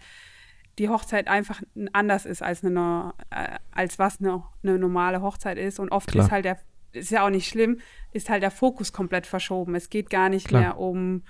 [0.79, 1.63] die Hochzeit einfach
[1.93, 5.79] anders ist als eine äh, als was eine, eine normale Hochzeit ist.
[5.79, 6.27] Und oft Klar.
[6.27, 6.59] ist halt der
[6.93, 7.81] ist ja auch nicht schlimm
[8.13, 9.75] ist halt der Fokus komplett verschoben.
[9.75, 10.61] Es geht gar nicht Klar.
[10.61, 11.23] mehr um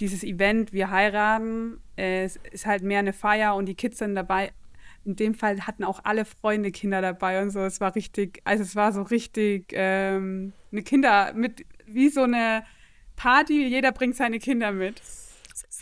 [0.00, 1.78] dieses Event wir heiraten.
[1.96, 4.52] Es ist halt mehr eine Feier und die Kids sind dabei.
[5.04, 7.60] In dem Fall hatten auch alle Freunde Kinder dabei und so.
[7.60, 12.64] Es war richtig also es war so richtig ähm, eine Kinder mit wie so eine
[13.14, 13.66] Party.
[13.68, 15.00] Jeder bringt seine Kinder mit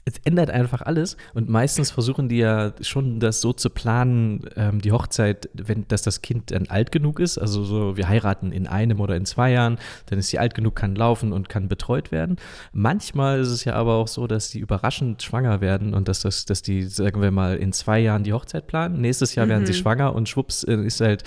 [0.05, 4.80] es ändert einfach alles und meistens versuchen die ja schon das so zu planen, ähm,
[4.80, 8.66] die Hochzeit, wenn, dass das Kind dann alt genug ist, also so, wir heiraten in
[8.66, 12.11] einem oder in zwei Jahren, dann ist sie alt genug, kann laufen und kann betreut
[12.11, 12.36] werden.
[12.72, 16.46] Manchmal ist es ja aber auch so, dass die überraschend schwanger werden und dass das,
[16.46, 19.00] dass die, sagen wir mal, in zwei Jahren die Hochzeit planen.
[19.00, 19.50] Nächstes Jahr mhm.
[19.50, 19.76] werden sie mhm.
[19.76, 21.22] schwanger und schwupps äh, ist halt,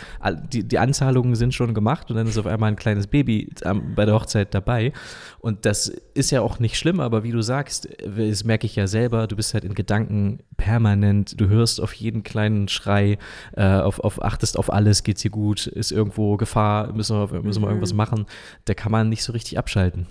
[0.51, 3.49] die, die Anzahlungen sind schon gemacht und dann ist auf einmal ein kleines Baby
[3.95, 4.91] bei der Hochzeit dabei.
[5.39, 8.87] Und das ist ja auch nicht schlimm, aber wie du sagst, das merke ich ja
[8.87, 13.17] selber, du bist halt in Gedanken permanent, du hörst auf jeden kleinen Schrei,
[13.55, 17.61] äh, auf, auf, achtest auf alles, geht's dir gut, ist irgendwo Gefahr, müssen wir, müssen
[17.61, 17.97] wir irgendwas mhm.
[17.97, 18.25] machen.
[18.65, 20.07] Da kann man nicht so richtig abschalten.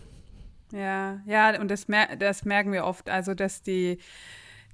[0.72, 3.98] Ja, ja, und das, mer das merken wir oft, also dass die,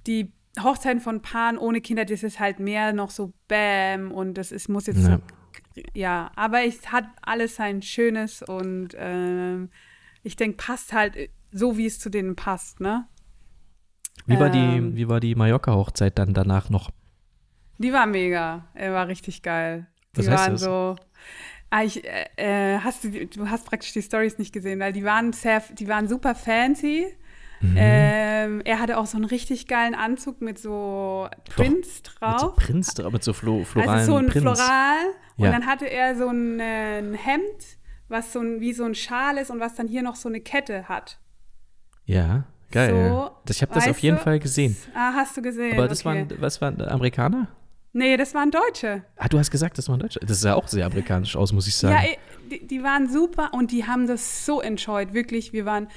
[0.07, 4.51] die Hochzeiten von Paaren ohne Kinder, das ist halt mehr noch so Bäm und das
[4.51, 5.19] ist, muss jetzt ja.
[5.75, 9.67] so, ja, aber es hat alles sein Schönes und äh,
[10.23, 13.07] ich denke, passt halt so, wie es zu denen passt, ne?
[14.25, 16.91] Wie war ähm, die, wie war die Mallorca-Hochzeit dann danach noch?
[17.77, 18.67] Die war mega.
[18.73, 19.87] Er war richtig geil.
[20.15, 20.61] Die Was heißt waren das?
[20.61, 20.95] so.
[21.69, 25.31] Ah, ich, äh, hast du, du hast praktisch die Stories nicht gesehen, weil die waren
[25.31, 27.07] sehr, die waren super fancy.
[27.61, 27.75] Mhm.
[27.77, 32.31] Ähm, er hatte auch so einen richtig geilen Anzug mit so Prinz drauf.
[32.31, 34.41] Mit so Prinz drauf, mit so Flo floralen Also so ein Prinz.
[34.43, 34.97] Floral.
[35.37, 35.51] Und ja.
[35.51, 37.77] dann hatte er so ein, äh, ein Hemd
[38.11, 40.41] was so ein, wie so ein Schal ist und was dann hier noch so eine
[40.41, 41.17] Kette hat.
[42.05, 42.93] Ja, geil.
[42.93, 44.23] So, ich habe das auf jeden du?
[44.23, 44.75] Fall gesehen.
[44.93, 45.77] Ah, hast du gesehen.
[45.77, 46.27] Aber das okay.
[46.29, 47.47] waren, was waren Amerikaner?
[47.93, 49.03] Nee, das waren Deutsche.
[49.17, 50.19] Ah, du hast gesagt, das waren Deutsche.
[50.21, 51.95] Das sah auch sehr amerikanisch aus, muss ich sagen.
[51.95, 52.09] Ja,
[52.49, 55.13] die, die waren super und die haben das so enjoyed.
[55.13, 55.87] Wirklich, wir waren,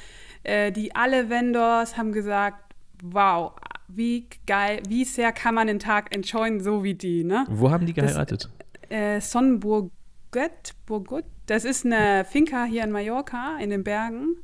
[0.42, 3.52] äh, die alle Vendors haben gesagt, wow,
[3.86, 7.46] wie geil, wie sehr kann man den Tag enjoyen, so wie die, ne?
[7.48, 8.50] Wo haben die geheiratet?
[8.88, 9.92] Das, äh, Sonnenburg
[10.34, 11.24] Burgut, Burgut.
[11.46, 14.36] Das ist eine Finca hier in Mallorca, in den Bergen.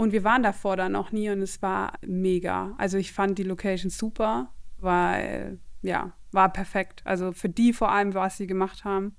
[0.00, 2.74] Und wir waren davor da noch nie und es war mega.
[2.78, 7.02] Also ich fand die Location super, weil, ja, war perfekt.
[7.04, 9.14] Also für die vor allem, was sie gemacht haben.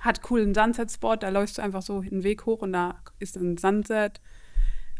[0.00, 3.56] Hat coolen Sunset-Spot, da läufst du einfach so den Weg hoch und da ist ein
[3.56, 4.20] Sunset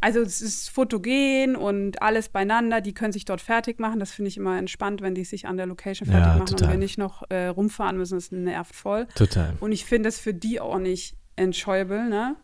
[0.01, 2.81] also es ist fotogen und alles beieinander.
[2.81, 3.99] Die können sich dort fertig machen.
[3.99, 6.69] Das finde ich immer entspannt, wenn die sich an der Location fertig ja, machen total.
[6.69, 8.17] und wir nicht noch äh, rumfahren müssen.
[8.17, 9.07] Das nervt voll.
[9.15, 9.57] Total.
[9.61, 12.37] Und ich finde es für die auch nicht enjoyable, ne?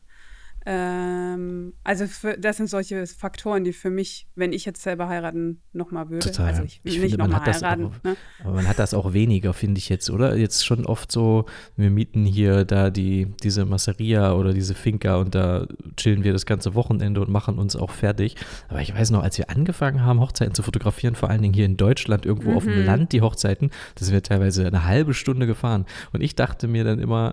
[0.65, 5.61] Ähm, also für, das sind solche Faktoren, die für mich, wenn ich jetzt selber heiraten,
[5.73, 6.31] nochmal würde.
[6.31, 6.47] Total.
[6.47, 7.87] Also ich ich nicht nochmal heiraten.
[7.87, 8.17] Auch, ne?
[8.45, 10.37] Aber man hat das auch weniger, finde ich jetzt, oder?
[10.37, 11.47] Jetzt schon oft so,
[11.77, 16.47] wir mieten hier da die, diese Masseria oder diese Finca und da chillen wir das
[16.47, 18.37] ganze Wochenende und machen uns auch fertig.
[18.69, 21.67] Aber ich weiß noch, als wir angefangen haben, Hochzeiten zu fotografieren, vor allen Dingen hier
[21.67, 22.57] in Deutschland, irgendwo mhm.
[22.57, 22.87] auf dem mhm.
[22.87, 25.87] Land die Hochzeiten, das sind wir teilweise eine halbe Stunde gefahren.
[26.13, 27.33] Und ich dachte mir dann immer,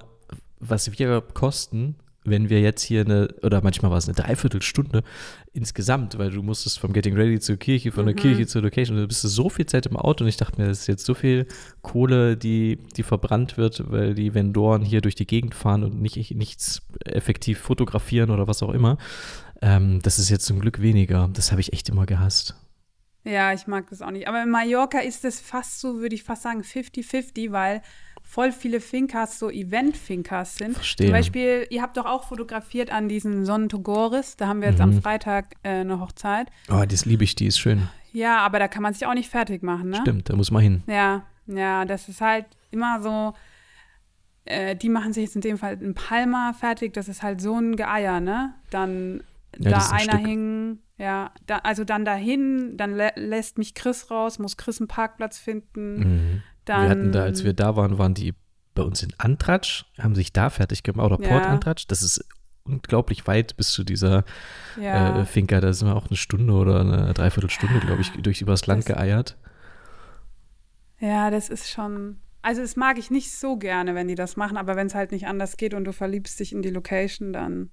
[0.59, 5.03] was wir kosten, wenn wir jetzt hier eine, oder manchmal war es eine Dreiviertelstunde
[5.53, 8.20] insgesamt, weil du musstest vom Getting Ready zur Kirche, von der mhm.
[8.20, 10.82] Kirche zur Location, du bist so viel Zeit im Auto und ich dachte mir, das
[10.82, 11.47] ist jetzt so viel
[11.82, 16.36] Kohle, die, die verbrannt wird, weil die Vendoren hier durch die Gegend fahren und nicht,
[16.36, 18.97] nichts effektiv fotografieren oder was auch immer.
[19.61, 21.30] Ähm, das ist jetzt zum Glück weniger.
[21.34, 22.55] Das habe ich echt immer gehasst.
[23.26, 24.28] Ja, ich mag das auch nicht.
[24.28, 27.82] Aber in Mallorca ist es fast so, würde ich fast sagen, 50-50, weil
[28.30, 30.75] voll viele Finkers so Event-Finkers sind.
[30.75, 31.07] Verstehe.
[31.07, 34.38] Zum Beispiel, ihr habt doch auch fotografiert an diesem Sonnentogoris.
[34.38, 34.84] Da haben wir jetzt mhm.
[34.84, 36.47] am Freitag äh, eine Hochzeit.
[36.69, 37.89] Oh, das liebe ich, die ist schön.
[38.13, 39.97] Ja, aber da kann man sich auch nicht fertig machen, ne?
[40.01, 40.84] Stimmt, da muss man hin.
[40.86, 43.34] Ja, ja, das ist halt immer so.
[44.45, 46.93] Äh, die machen sich jetzt in dem Fall in Palma fertig.
[46.93, 48.53] Das ist halt so ein Geeier, ne?
[48.69, 49.23] Dann
[49.57, 50.84] ja, da ein einer hängen.
[50.99, 55.39] Ja, da, also dann dahin, dann lä lässt mich Chris raus, muss Chris einen Parkplatz
[55.39, 55.99] finden.
[55.99, 56.43] Mhm.
[56.66, 58.34] Dann, wir hatten da, als wir da waren, waren die
[58.76, 61.49] bei uns in Antratsch, haben sich da fertig gemacht, oder Port ja.
[61.49, 61.86] Antratsch.
[61.88, 62.26] Das ist
[62.64, 64.24] unglaublich weit bis zu dieser
[64.80, 65.22] ja.
[65.22, 65.60] äh, Finca.
[65.60, 68.95] Da sind wir auch eine Stunde oder eine Dreiviertelstunde, glaube ich, durch übers Land das,
[68.95, 69.38] geeiert.
[70.99, 72.18] Ja, das ist schon.
[72.41, 75.12] Also, das mag ich nicht so gerne, wenn die das machen, aber wenn es halt
[75.12, 77.72] nicht anders geht und du verliebst dich in die Location, dann.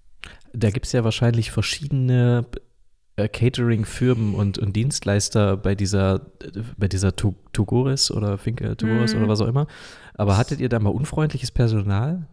[0.53, 2.47] Da gibt es ja wahrscheinlich verschiedene
[3.16, 6.30] äh, Catering-Firmen und, und Dienstleister bei dieser,
[6.76, 9.18] bei dieser Tugoris oder Finke Tugoris mm.
[9.18, 9.66] oder was auch immer.
[10.14, 12.26] Aber hattet ihr da mal unfreundliches Personal?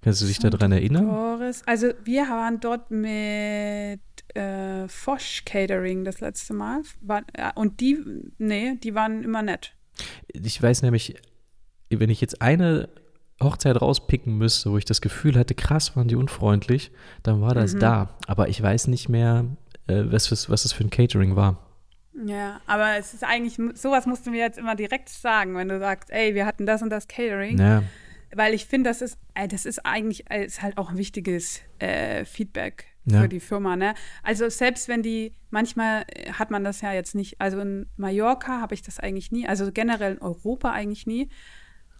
[0.00, 1.04] Kannst du dich daran erinnern?
[1.04, 1.62] Tugoris.
[1.66, 4.00] Also wir waren dort mit
[4.34, 6.82] äh, Fosch Catering das letzte Mal.
[7.00, 7.22] War,
[7.54, 7.98] und die,
[8.38, 9.74] nee, die waren immer nett.
[10.32, 11.16] Ich weiß nämlich,
[11.90, 12.88] wenn ich jetzt eine
[13.42, 17.74] Hochzeit rauspicken müsste, wo ich das Gefühl hatte, krass, waren die unfreundlich, dann war das
[17.74, 17.80] mhm.
[17.80, 18.18] da.
[18.26, 19.44] Aber ich weiß nicht mehr,
[19.86, 21.58] äh, was, was, was das für ein Catering war.
[22.26, 25.78] Ja, aber es ist eigentlich, sowas musst du mir jetzt immer direkt sagen, wenn du
[25.80, 27.58] sagst, ey, wir hatten das und das Catering.
[27.58, 27.82] Ja.
[28.32, 29.18] Weil ich finde, das ist,
[29.48, 33.22] das ist eigentlich ist halt auch ein wichtiges äh, Feedback ja.
[33.22, 33.94] für die Firma, ne?
[34.22, 38.74] Also selbst wenn die, manchmal hat man das ja jetzt nicht, also in Mallorca habe
[38.74, 41.28] ich das eigentlich nie, also generell in Europa eigentlich nie,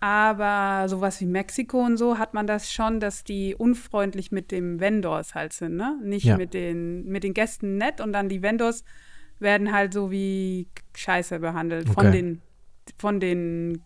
[0.05, 4.79] aber sowas wie Mexiko und so hat man das schon, dass die unfreundlich mit dem
[4.79, 5.99] Vendors halt sind, ne?
[6.05, 6.37] Nicht ja.
[6.37, 8.85] mit, den, mit den Gästen nett und dann die Vendors
[9.39, 11.95] werden halt so wie Scheiße behandelt okay.
[11.95, 12.43] von den,
[12.99, 13.83] von den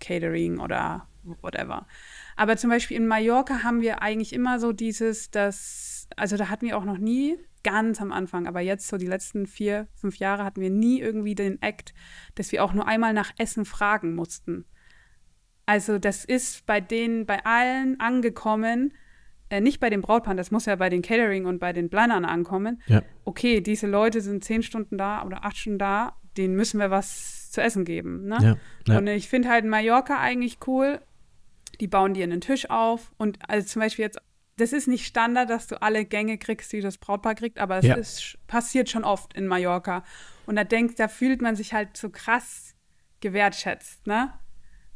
[0.00, 1.86] Catering oder whatever.
[2.34, 6.66] Aber zum Beispiel in Mallorca haben wir eigentlich immer so dieses, dass, also da hatten
[6.66, 10.42] wir auch noch nie, ganz am Anfang, aber jetzt so die letzten vier, fünf Jahre
[10.42, 11.94] hatten wir nie irgendwie den Act,
[12.34, 14.64] dass wir auch nur einmal nach Essen fragen mussten.
[15.66, 18.92] Also das ist bei denen, bei allen angekommen,
[19.48, 22.24] äh, nicht bei den Brautpaaren, das muss ja bei den Catering und bei den Plannern
[22.24, 22.82] ankommen.
[22.86, 23.02] Ja.
[23.24, 27.50] Okay, diese Leute sind zehn Stunden da oder acht Stunden da, denen müssen wir was
[27.50, 28.26] zu essen geben.
[28.26, 28.38] Ne?
[28.40, 28.56] Ja,
[28.88, 28.98] ja.
[28.98, 31.00] Und ich finde halt Mallorca eigentlich cool.
[31.80, 34.18] Die bauen dir einen Tisch auf und also zum Beispiel jetzt,
[34.56, 37.96] das ist nicht Standard, dass du alle Gänge kriegst, die das Brautpaar kriegt, aber es
[37.96, 40.04] ist, passiert schon oft in Mallorca.
[40.46, 42.74] Und da denkt, da fühlt man sich halt so krass
[43.20, 44.32] gewertschätzt, ne?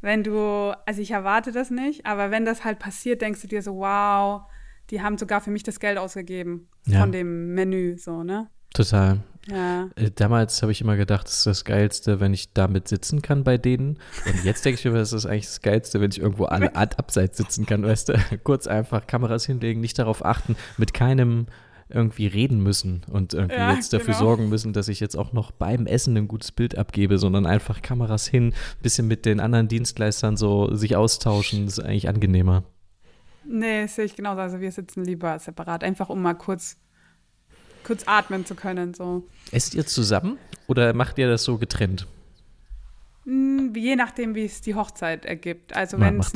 [0.01, 3.63] Wenn du, also ich erwarte das nicht, aber wenn das halt passiert, denkst du dir
[3.63, 4.43] so, wow,
[4.91, 7.01] die haben sogar für mich das Geld ausgegeben ja.
[7.01, 8.49] von dem Menü, so, ne?
[8.73, 9.21] Total.
[9.49, 9.89] Ja.
[9.95, 13.45] Äh, damals habe ich immer gedacht, das ist das Geilste, wenn ich damit sitzen kann
[13.45, 13.99] bei denen.
[14.27, 17.37] Und jetzt denke ich mir, das ist eigentlich das Geilste, wenn ich irgendwo alle abseits
[17.37, 18.15] sitzen kann, weißt du?
[18.45, 21.47] Kurz einfach Kameras hinlegen, nicht darauf achten, mit keinem
[21.89, 24.19] irgendwie reden müssen und irgendwie ja, jetzt dafür genau.
[24.19, 27.81] sorgen müssen, dass ich jetzt auch noch beim Essen ein gutes Bild abgebe, sondern einfach
[27.81, 32.65] Kameras hin, ein bisschen mit den anderen Dienstleistern so sich austauschen, ist eigentlich angenehmer.
[33.45, 34.41] Nee, sehe ich genauso.
[34.41, 36.77] Also wir sitzen lieber separat, einfach um mal kurz,
[37.85, 38.93] kurz atmen zu können.
[38.93, 39.23] So.
[39.53, 42.09] Esst ihr zusammen oder macht ihr das so getrennt?
[43.25, 45.77] Hm, je nachdem, wie es die Hochzeit ergibt.
[45.77, 46.33] Also wenn es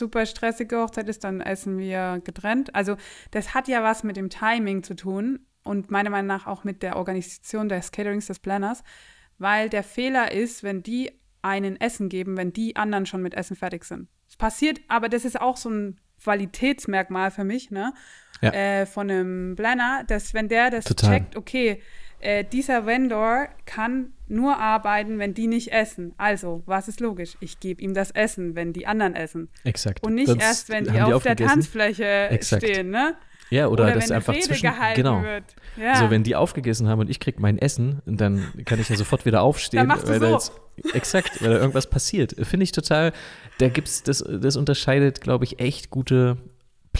[0.00, 2.74] super stressige Hochzeit ist, dann essen wir getrennt.
[2.74, 2.96] Also
[3.30, 6.82] das hat ja was mit dem Timing zu tun und meiner Meinung nach auch mit
[6.82, 8.82] der Organisation des Caterings, des Planners,
[9.38, 13.54] weil der Fehler ist, wenn die einen Essen geben, wenn die anderen schon mit Essen
[13.54, 14.08] fertig sind.
[14.28, 17.94] Es passiert, aber das ist auch so ein Qualitätsmerkmal für mich, ne?
[18.42, 18.52] Ja.
[18.52, 21.10] Äh, von einem Planner, dass wenn der das Total.
[21.10, 21.82] checkt, okay,
[22.20, 26.14] äh, dieser Vendor kann nur arbeiten, wenn die nicht essen.
[26.16, 27.36] Also, was ist logisch?
[27.40, 29.48] Ich gebe ihm das Essen, wenn die anderen essen.
[29.64, 30.04] Exakt.
[30.04, 32.62] Und nicht Sonst erst, wenn die auf der Tanzfläche Exakt.
[32.62, 33.16] stehen, ne?
[33.50, 35.22] Ja, oder, oder dass einfach Rede zwischen genau.
[35.22, 35.44] Wird.
[35.76, 35.96] Ja.
[35.96, 39.26] So, wenn die aufgegessen haben und ich kriege mein Essen, dann kann ich ja sofort
[39.26, 40.26] wieder aufstehen, dann weil so.
[40.26, 40.52] da jetzt,
[40.94, 42.36] exakt, weil da irgendwas passiert.
[42.46, 43.12] Finde ich total,
[43.58, 46.36] da gibt's das das unterscheidet, glaube ich, echt gute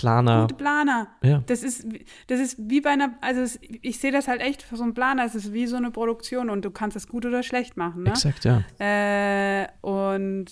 [0.00, 0.42] Planer.
[0.42, 1.08] Gute Planer.
[1.22, 1.42] Ja.
[1.46, 1.86] Das ist,
[2.26, 4.94] das ist wie bei einer, also es, ich sehe das halt echt für so einen
[4.94, 8.02] Planer, es ist wie so eine Produktion und du kannst das gut oder schlecht machen.
[8.02, 8.10] Ne?
[8.10, 8.62] Exakt, ja.
[8.78, 10.46] Äh, und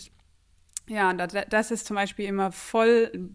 [0.89, 3.31] ja, das, das ist zum Beispiel immer voll,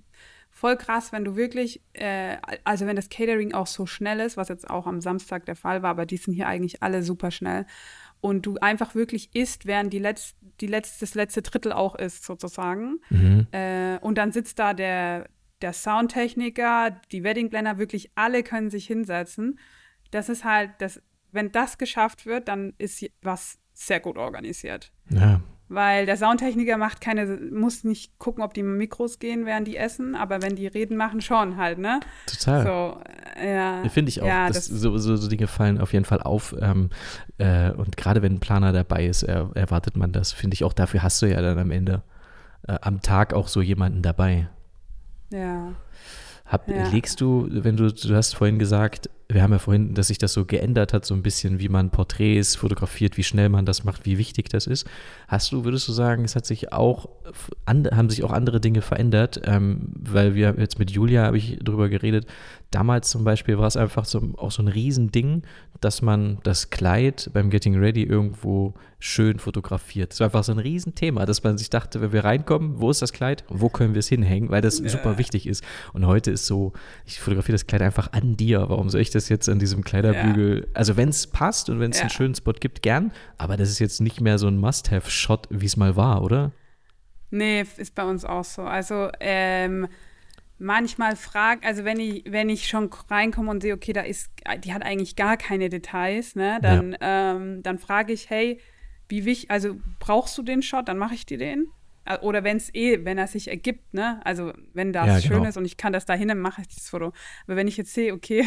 [0.50, 4.50] voll krass, wenn du wirklich, äh, also wenn das Catering auch so schnell ist, was
[4.50, 7.66] jetzt auch am Samstag der Fall war, aber die sind hier eigentlich alle super schnell
[8.24, 12.24] und du einfach wirklich isst, während die, Letz-, die Letz-, das letzte Drittel auch ist,
[12.24, 13.02] sozusagen.
[13.10, 13.48] Mhm.
[13.52, 15.28] Äh, und dann sitzt da der,
[15.64, 19.58] der Soundtechniker, die Wedding Planner, wirklich alle können sich hinsetzen.
[20.12, 21.02] Das ist halt, das,
[21.32, 24.92] wenn das geschafft wird, dann ist was sehr gut organisiert.
[25.10, 25.42] Ja.
[25.70, 30.14] Weil der Soundtechniker macht keine, muss nicht gucken, ob die Mikros gehen, während die essen,
[30.14, 32.02] aber wenn die reden machen, schon halt, ne?
[32.28, 32.64] Total.
[32.64, 33.90] So, ja.
[33.90, 34.28] Finde ich auch.
[34.28, 36.54] Ja, das, das so, so, so, Dinge fallen auf jeden Fall auf.
[36.60, 36.90] Ähm,
[37.38, 40.34] äh, und gerade wenn ein Planer dabei ist, er, erwartet man das.
[40.34, 42.04] Finde ich auch, dafür hast du ja dann am Ende
[42.68, 44.50] äh, am Tag auch so jemanden dabei.
[45.34, 45.74] Ja.
[46.46, 46.88] Hab, ja.
[46.90, 50.34] Legst du, wenn du, du hast vorhin gesagt, wir haben ja vorhin, dass sich das
[50.34, 54.06] so geändert hat, so ein bisschen, wie man Porträts fotografiert, wie schnell man das macht,
[54.06, 54.88] wie wichtig das ist.
[55.28, 57.10] Hast du, würdest du sagen, es hat sich auch,
[57.68, 59.42] haben sich auch andere Dinge verändert?
[59.46, 62.28] Ähm, weil wir jetzt mit Julia habe ich drüber geredet.
[62.72, 65.44] Damals zum Beispiel war es einfach so, auch so ein Riesending,
[65.80, 68.74] dass man das Kleid beim Getting Ready irgendwo
[69.04, 70.12] schön fotografiert.
[70.12, 73.02] Das war einfach so ein Riesenthema, dass man sich dachte, wenn wir reinkommen, wo ist
[73.02, 73.44] das Kleid?
[73.50, 74.50] Wo können wir es hinhängen?
[74.50, 74.88] Weil das ja.
[74.88, 75.62] super wichtig ist.
[75.92, 76.72] Und heute ist so,
[77.06, 78.70] ich fotografiere das Kleid einfach an dir.
[78.70, 80.62] Warum soll ich das jetzt an diesem Kleiderbügel?
[80.62, 80.66] Ja.
[80.74, 82.04] Also wenn es passt und wenn es ja.
[82.04, 83.12] einen schönen Spot gibt, gern.
[83.38, 86.52] Aber das ist jetzt nicht mehr so ein Must-Have-Shot, wie es mal war, oder?
[87.32, 88.62] Nee, ist bei uns auch so.
[88.62, 89.88] Also ähm,
[90.60, 94.30] manchmal frage, also wenn ich, wenn ich schon reinkomme und sehe, okay, da ist,
[94.64, 98.60] die hat eigentlich gar keine Details, ne, dann, ähm, dann frage ich, hey,
[99.10, 101.68] wie wichtig, also brauchst du den Shot, dann mache ich dir den.
[102.22, 104.20] Oder wenn es eh, wenn er sich ergibt, ne?
[104.26, 105.50] Also wenn das ja, schön genau.
[105.50, 107.14] ist und ich kann das dahin, dann mache ich das Foto.
[107.46, 108.46] Aber wenn ich jetzt sehe, okay,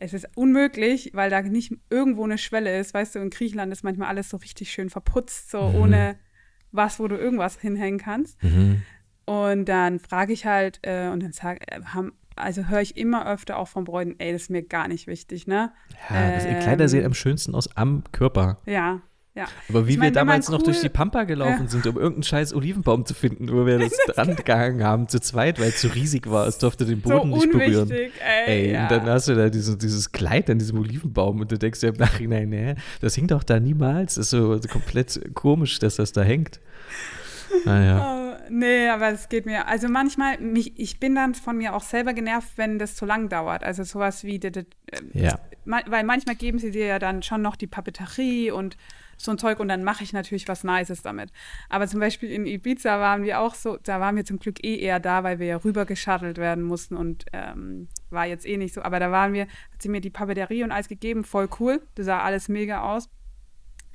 [0.00, 3.84] es ist unmöglich, weil da nicht irgendwo eine Schwelle ist, weißt du, in Griechenland ist
[3.84, 5.74] manchmal alles so richtig schön verputzt, so mhm.
[5.76, 6.16] ohne
[6.72, 8.42] was, wo du irgendwas hinhängen kannst.
[8.42, 8.82] Mhm.
[9.26, 13.30] Und dann frage ich halt, äh, und dann sag, äh, haben, also höre ich immer
[13.30, 15.72] öfter auch von Bräuten, ey, das ist mir gar nicht wichtig, ne?
[16.08, 18.58] Ja, das, Kleider sehen am schönsten aus am Körper.
[18.64, 19.02] Ja,
[19.34, 19.46] ja.
[19.68, 21.96] Aber wie Ich mein, wir damals man noch durch cool- die Pampa gelaufen sind, um
[21.96, 25.80] irgendeinen scheiß Olivenbaum zu finden, wo wir das dran gehangen haben, zu zweit, weil es
[25.80, 27.90] zu riesig war, es durfte den So Boden nicht berühren.
[27.90, 28.10] ey.
[28.46, 28.82] Ey, ja.
[28.84, 31.88] und dann hast du da dieses, dieses Kleid an diesem Olivenbaum und du denkst dir
[31.88, 34.16] im Nachhinein, nee, das hing doch da niemals.
[34.16, 36.60] Das ist so, so komplett komisch, dass das da hängt.
[37.64, 38.16] Naja.
[38.30, 39.66] Oh, nee, aber es geht mir.
[39.68, 43.28] Also manchmal, mich, ich bin dann von mir auch selber genervt, wenn das zu lang
[43.28, 43.62] dauert.
[43.64, 44.40] Also sowas wie,
[45.12, 45.38] Ja.
[45.64, 48.76] weil manchmal geben sie dir ja dann schon noch die Papeterie und
[49.20, 51.30] so ein Zeug und dann mache ich natürlich was Nices damit.
[51.68, 54.78] Aber zum Beispiel in Ibiza waren wir auch so, da waren wir zum Glück eh
[54.78, 58.72] eher da, weil wir ja rüber geschattelt werden mussten und ähm, war jetzt eh nicht
[58.72, 58.82] so.
[58.82, 61.82] Aber da waren wir, hat sie mir die Papeterie und alles gegeben, voll cool.
[61.96, 63.10] Das sah alles mega aus.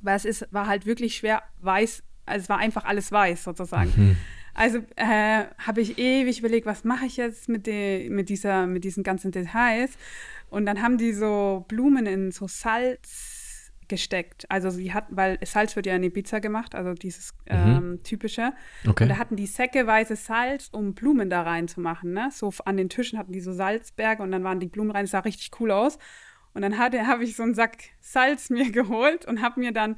[0.00, 3.92] Weil es ist, war halt wirklich schwer weiß, also es war einfach alles weiß sozusagen.
[3.96, 4.16] Mhm.
[4.54, 8.84] Also äh, habe ich ewig überlegt, was mache ich jetzt mit, de, mit, dieser, mit
[8.84, 9.98] diesen ganzen Details.
[10.48, 13.35] Und dann haben die so Blumen in so Salz
[13.88, 14.44] gesteckt.
[14.50, 18.52] Also sie hatten, weil Salz wird ja in Ibiza gemacht, also dieses ähm, typische.
[18.84, 19.08] Und Okay.
[19.08, 22.12] da hatten die säckeweise Salz, um Blumen da reinzumachen.
[22.12, 22.30] Ne?
[22.32, 25.04] So an den Tischen hatten die so Salzberge und dann waren die Blumen rein.
[25.04, 25.98] Das sah richtig cool aus.
[26.54, 29.96] Und dann habe ich so einen Sack Salz mir geholt und habe mir dann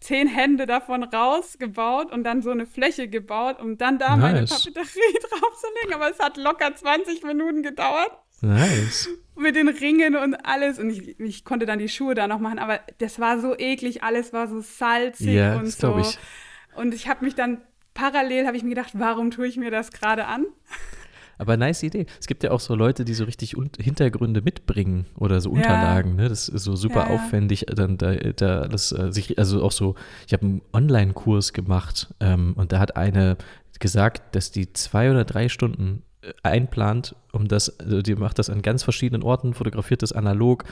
[0.00, 4.50] zehn Hände davon rausgebaut und dann so eine Fläche gebaut, um dann da meine Nice.
[4.64, 4.84] Papeterie
[5.30, 5.94] draufzulegen.
[5.94, 8.10] Aber es hat locker 20 Minuten gedauert
[8.42, 9.08] Nice.
[9.36, 10.78] mit den Ringen und alles.
[10.78, 14.02] Und ich, ich konnte dann die Schuhe da noch machen, aber das war so eklig,
[14.02, 15.88] alles war so salzig Ja, und das so.
[15.88, 16.18] glaube ich.
[16.76, 17.58] Und ich habe mich dann
[17.94, 20.46] parallel habe ich mir gedacht, warum tue ich mir das gerade an?
[21.38, 22.04] Aber nice Idee.
[22.20, 26.14] Es gibt ja auch so Leute, die so richtig Hintergründe mitbringen oder so Unterlagen.
[26.16, 26.28] Ne?
[26.28, 27.14] Das ist so super Ja, ja.
[27.14, 27.64] aufwendig.
[27.66, 29.94] Dann da, da das äh, sich also auch so.
[30.26, 33.38] Ich habe einen Online-Kurs gemacht ähm, und da hat eine
[33.78, 36.02] gesagt, dass die zwei oder drei Stunden
[36.42, 40.64] einplant, um das, also die macht das an ganz verschiedenen Orten, fotografiert das analog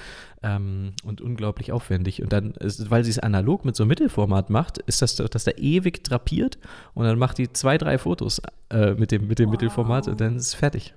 [0.43, 2.23] ähm, und unglaublich aufwendig.
[2.23, 5.45] Und dann, ist, weil sie es analog mit so einem Mittelformat macht, ist das, das
[5.45, 6.59] da ewig drapiert
[6.95, 9.53] und dann macht die zwei, drei Fotos äh, mit dem, mit dem Wow.
[9.53, 10.95] Mittelformat und dann ist es fertig.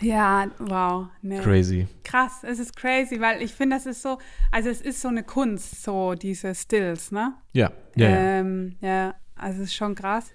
[0.00, 1.08] Ja, wow.
[1.22, 1.40] Nee.
[1.40, 1.88] Crazy.
[2.04, 4.18] Krass, es ist crazy, weil ich finde, das ist so,
[4.52, 7.34] also es ist so eine Kunst, so diese Stills, ne?
[7.52, 8.16] Ja, ja, ja.
[8.16, 10.30] Ähm, ja, also es ist schon krass.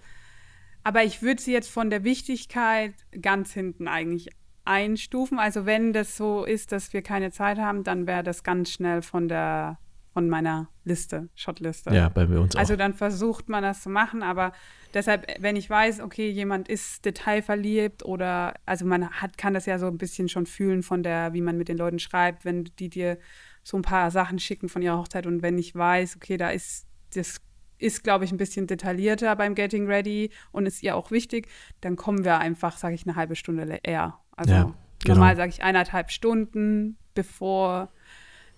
[0.84, 4.30] Aber ich würde sie jetzt von der Wichtigkeit ganz hinten eigentlich
[4.66, 5.40] einstufen.
[5.40, 9.02] Also wenn das so ist, dass wir keine Zeit haben, dann wäre das ganz schnell
[9.02, 9.78] von der
[10.14, 11.92] von meiner Liste, Shotliste.
[11.92, 12.60] ja, bei uns auch.
[12.60, 14.54] Also dann versucht man das zu machen, aber
[14.94, 19.80] deshalb, wenn ich weiß, okay, jemand ist detailverliebt oder also man hat, kann das ja
[19.80, 22.90] so ein bisschen schon fühlen von der, wie man mit den Leuten schreibt, wenn die
[22.90, 23.18] dir
[23.64, 26.86] so ein paar Sachen schicken von ihrer Hochzeit und wenn ich weiß, okay, da ist
[27.16, 27.42] das
[27.78, 31.48] ist, glaube ich, ein bisschen detaillierter beim Getting Ready und ist ihr auch wichtig,
[31.82, 34.20] dann kommen wir einfach, sage ich, eine halbe Stunde eher.
[34.36, 35.16] Also Ja, genau.
[35.16, 37.90] normal sage ich eineinhalb Stunden, bevor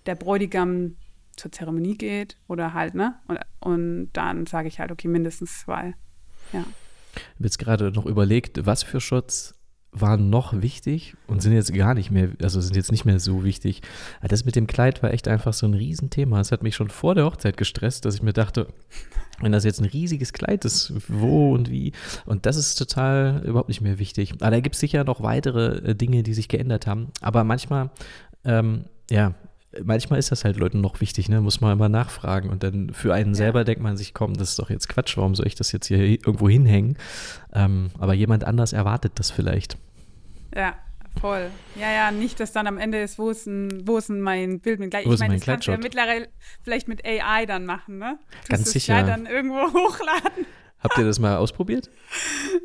[0.06, 0.96] der Bräutigam
[1.36, 3.16] zur Zeremonie geht oder halt, ne?
[3.28, 5.94] Und, und dann sage ich halt, okay, mindestens zwei.
[6.54, 6.64] Ja.
[7.16, 9.56] Ich habe jetzt gerade noch überlegt, was für Shots
[10.00, 13.44] waren noch wichtig und sind jetzt gar nicht mehr, also sind jetzt nicht mehr so
[13.44, 13.82] wichtig.
[14.20, 16.40] Aber das mit dem Kleid war echt einfach so ein Riesenthema.
[16.40, 18.68] Es hat mich schon vor der Hochzeit gestresst, dass ich mir dachte,
[19.42, 21.94] wenn das jetzt ein riesiges Kleid ist, wo und wie.
[22.26, 24.34] Und das ist total überhaupt nicht mehr wichtig.
[24.40, 27.12] Aber da gibt es sicher noch weitere äh, Dinge, die sich geändert haben.
[27.22, 27.90] Aber manchmal,
[28.44, 29.34] ähm, ja,
[29.84, 31.42] manchmal ist das halt Leuten noch wichtig, ne?
[31.42, 32.50] Muss man immer nachfragen.
[32.50, 33.36] Und dann für einen Ja.
[33.36, 35.88] selber denkt man sich, komm, das ist doch jetzt Quatsch, warum soll ich das jetzt
[35.88, 36.98] hier irgendwo hinhängen?
[37.54, 39.78] Ähm, aber jemand anders erwartet das vielleicht.
[40.56, 40.76] Ja,
[41.20, 41.50] voll.
[41.76, 44.60] Ja, ja, nicht, dass dann am Ende ist, wo ist denn, wo ist denn mein
[44.60, 45.06] Bild mit gleich.
[45.06, 46.30] Wo Ich meine, mein das kannst du ja mittlerweile
[46.64, 48.18] vielleicht mit AI dann machen, ne?
[48.40, 48.94] Tust Ganz sicher.
[48.94, 50.46] Kleid dann irgendwo hochladen.
[50.86, 51.90] Habt ihr das mal ausprobiert?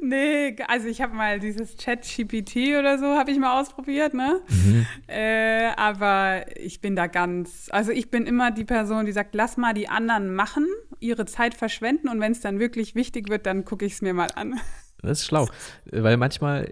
[0.02, 4.42] Nee, also ich habe mal dieses Chat-GPT oder so, habe ich mal ausprobiert, ne?
[4.48, 4.86] Mhm.
[5.06, 9.56] Äh, aber ich bin da ganz, also ich bin immer die Person, die sagt, lass
[9.56, 10.66] mal die anderen machen,
[10.98, 14.12] ihre Zeit verschwenden und wenn es dann wirklich wichtig wird, dann gucke ich es mir
[14.12, 14.60] mal an.
[15.00, 15.48] Das ist schlau,
[15.90, 16.70] weil manchmal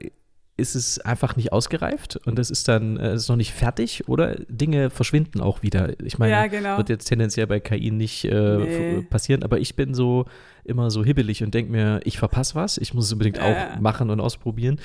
[0.59, 4.09] ist es einfach nicht ausgereift und es ist dann äh, es ist noch nicht fertig
[4.09, 5.99] oder Dinge verschwinden auch wieder.
[6.05, 6.77] Ich meine, Ja, genau.
[6.77, 9.03] wird jetzt tendenziell bei KI nicht äh, Nee.
[9.09, 10.27] passieren, aber ich bin so
[10.65, 13.45] immer so hibbelig und denke mir, ich verpasse was, ich muss es unbedingt Ja.
[13.77, 14.79] auch machen und ausprobieren.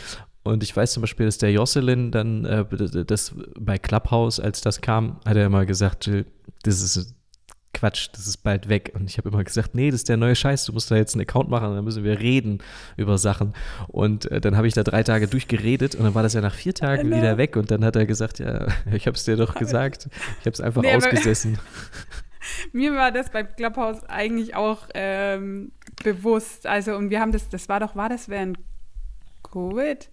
[0.44, 2.66] Und ich weiß zum Beispiel, dass der Jocelyn dann äh,
[3.06, 6.10] das bei Clubhouse, als das kam, hat er immer gesagt,
[6.64, 7.16] das ist
[7.74, 8.92] Quatsch, das ist bald weg.
[8.94, 11.16] Und ich habe immer gesagt, nee, das ist der neue Scheiß, du musst da jetzt
[11.16, 12.60] einen Account machen, dann müssen wir reden
[12.98, 13.54] über Sachen.
[13.88, 16.54] Und äh, dann habe ich da drei Tage durchgeredet und dann war das ja nach
[16.56, 17.18] vier Tagen Genau.
[17.18, 20.08] wieder weg und dann hat er gesagt, ja, ich habe es dir doch gesagt,
[20.40, 21.58] ich habe es einfach Nee, ausgesessen.
[22.74, 25.72] Mir war das beim Clubhouse eigentlich auch ähm,
[26.04, 26.68] bewusst.
[26.68, 28.60] Also, und wir haben das, das war doch, war das während
[29.44, 30.10] Covid?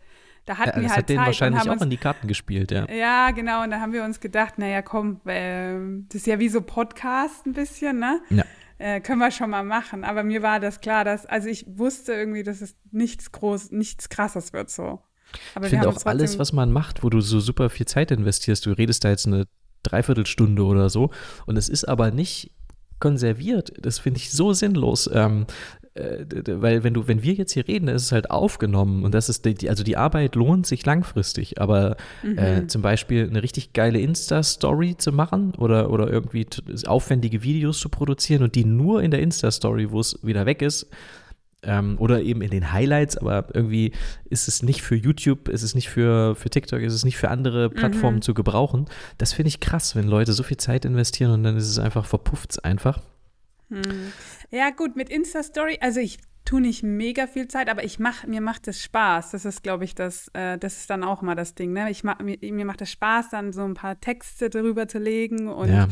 [0.46, 2.70] Da hatten ja, wir halt hat denen Zeit wahrscheinlich auch uns, in die Karten gespielt,
[2.70, 2.90] ja.
[2.90, 3.62] Ja, genau.
[3.62, 7.46] Und da haben wir uns gedacht, naja, komm, ähm, das ist ja wie so Podcast
[7.46, 8.20] ein bisschen, ne?
[8.30, 8.44] Ja.
[8.78, 10.04] Äh, können wir schon mal machen.
[10.04, 14.08] Aber mir war das klar, dass, also ich wusste irgendwie, dass es nichts groß, nichts
[14.08, 15.00] krasses wird so.
[15.54, 18.66] Aber Ich finde auch alles, was man macht, wo du so super viel Zeit investierst,
[18.66, 19.46] du redest da jetzt eine
[19.82, 21.10] Dreiviertelstunde oder so
[21.46, 22.52] und es ist aber nicht
[22.98, 23.72] konserviert.
[23.80, 25.10] Das finde ich so sinnlos.
[25.12, 25.46] Ähm,
[25.94, 29.12] äh, weil wenn du, wenn wir jetzt hier reden, dann ist es halt aufgenommen und
[29.12, 31.60] das ist die, also die Arbeit lohnt sich langfristig.
[31.60, 32.38] Aber Mhm.
[32.38, 36.46] äh, zum Beispiel eine richtig geile Insta-Story zu machen oder, oder irgendwie
[36.86, 40.86] aufwendige Videos zu produzieren und die nur in der Insta-Story, wo es wieder weg ist,
[41.62, 43.92] ähm, oder eben in den Highlights, aber irgendwie
[44.24, 47.28] ist es nicht für YouTube, ist es nicht für, für TikTok, ist es nicht für
[47.28, 48.22] andere Plattformen Mhm.
[48.22, 48.86] zu gebrauchen.
[49.18, 52.06] Das finde ich krass, wenn Leute so viel Zeit investieren und dann ist es einfach,
[52.06, 53.00] verpufft es einfach.
[53.68, 53.82] Hm.
[54.50, 58.40] Ja, gut, mit Insta-Story, also ich tue nicht mega viel Zeit, aber ich mach, mir
[58.40, 59.30] macht es Spaß.
[59.32, 61.72] Das ist, glaube ich, das, äh, das ist dann auch mal das Ding.
[61.72, 61.90] Ne?
[61.90, 65.48] Ich mach, mir, mir macht es Spaß, dann so ein paar Texte drüber zu legen
[65.48, 65.86] und ja.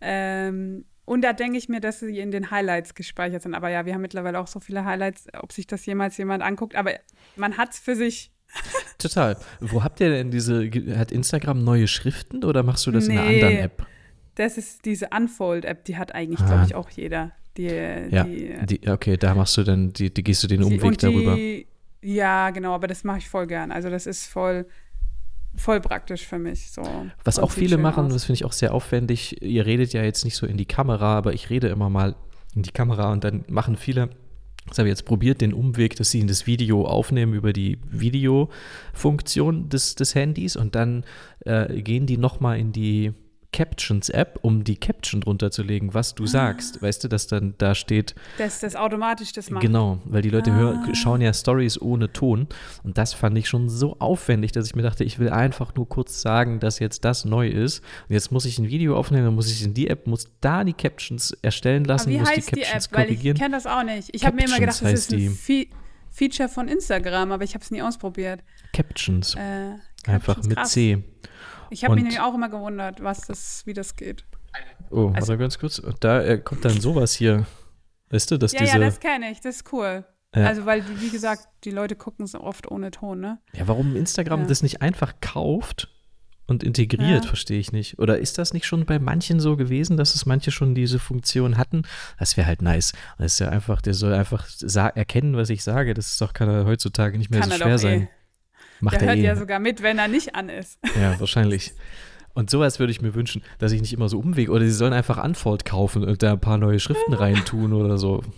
[0.00, 3.54] Ähm, und da denke ich mir, dass sie in den Highlights gespeichert sind.
[3.54, 6.76] Aber ja, wir haben mittlerweile auch so viele Highlights, ob sich das jemals jemand anguckt.
[6.76, 6.92] Aber
[7.36, 8.32] man hat es für sich.
[8.98, 9.36] Total.
[9.60, 13.28] Wo habt ihr denn diese, hat Instagram neue Schriften oder machst du das in einer
[13.28, 13.34] Nee.
[13.42, 13.86] anderen App?
[14.36, 16.46] Das ist diese Unfold-App, die hat eigentlich, Ah.
[16.46, 17.32] glaube ich, auch jeder.
[17.56, 20.98] Die, Ja, die, die, okay, da machst du dann, die, die gehst du den Umweg
[20.98, 21.36] darüber.
[22.02, 23.72] Ja, genau, aber das mache ich voll gern.
[23.72, 24.66] Also das ist voll,
[25.56, 26.70] voll praktisch für mich.
[26.70, 26.82] So.
[27.24, 28.12] Was Und auch viele machen, aus.
[28.12, 29.40] das finde ich auch sehr aufwendig.
[29.42, 32.14] Ihr redet ja jetzt nicht so in die Kamera, aber ich rede immer mal
[32.54, 34.10] in die Kamera und dann machen viele,
[34.68, 37.78] das habe ich jetzt probiert, den Umweg, dass sie in das Video aufnehmen über die
[37.90, 41.04] Videofunktion des, des Handys und dann
[41.46, 43.12] äh, gehen die nochmal in die
[43.54, 46.82] Captions-App, um die Caption drunter zu legen, was du sagst.
[46.82, 49.62] Weißt du, dass dann da steht, Dass das automatisch das macht.
[49.62, 50.56] Genau, weil die Leute Ah.
[50.56, 52.48] hören, schauen ja Stories ohne Ton.
[52.82, 55.88] Und das fand ich schon so aufwendig, dass ich mir dachte, ich will einfach nur
[55.88, 57.80] kurz sagen, dass jetzt das neu ist.
[58.08, 60.64] Und jetzt muss ich ein Video aufnehmen, dann muss ich in die App, muss da
[60.64, 62.92] die Captions erstellen lassen, Aber wie muss heißt die die, Captions App?
[62.92, 63.36] Weil ich korrigieren.
[63.38, 64.10] kenne das auch nicht.
[64.12, 65.66] Ich habe mir immer gedacht, das ist ein Fe
[66.10, 68.40] Feature von Instagram, aber ich habe es nie ausprobiert.
[68.72, 69.34] Captions.
[69.34, 69.38] Äh,
[70.06, 70.70] einfach Captions, mit krass.
[70.72, 71.02] C.
[71.70, 74.24] Ich habe mich nämlich auch immer gewundert, was das, wie das geht.
[74.90, 75.82] Oh, Also- warte ganz kurz.
[76.00, 77.46] Da äh, kommt dann sowas hier.
[78.10, 78.72] Weißt du, dass Ja, diese.
[78.72, 80.04] ja, das kenne ich, das ist cool.
[80.34, 80.46] Ja.
[80.46, 83.38] Also, weil, wie gesagt, die Leute gucken es oft ohne Ton, ne?
[83.52, 84.46] ja, warum Instagram Ja.
[84.46, 85.88] das nicht einfach kauft
[86.46, 87.28] und integriert, Ja.
[87.28, 87.98] verstehe ich nicht.
[88.00, 91.56] Oder ist das nicht schon bei manchen so gewesen, dass es manche schon diese Funktion
[91.56, 91.82] hatten?
[92.18, 92.92] Das wäre halt nice.
[93.16, 94.46] Das ist ja einfach, der soll einfach
[94.96, 95.94] erkennen, was ich sage.
[95.94, 98.02] Das ist doch, kann er heutzutage nicht mehr Kann so er schwer sein.
[98.02, 98.08] eh.
[98.80, 99.22] Macht Der er hört eh.
[99.22, 100.78] ja sogar mit, wenn er nicht an ist.
[101.00, 101.72] Ja, wahrscheinlich.
[102.34, 104.92] Und sowas würde ich mir wünschen, dass ich nicht immer so umweg oder sie sollen
[104.92, 108.22] einfach Unfold kaufen und da ein paar neue Schriften reintun oder so.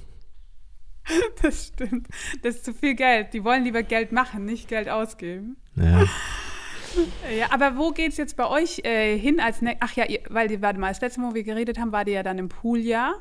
[1.41, 2.09] Das stimmt.
[2.43, 3.33] Das ist zu viel Geld.
[3.33, 5.57] Die wollen lieber Geld machen, nicht Geld ausgeben.
[5.77, 6.05] Ja.
[7.39, 10.49] Ja, aber wo geht's jetzt bei euch äh, hin als ne Ach ja, ihr, weil
[10.49, 12.49] die, warte mal, das letzte Mal, wo wir geredet haben, war die ja dann im
[12.49, 13.15] Pooljahr.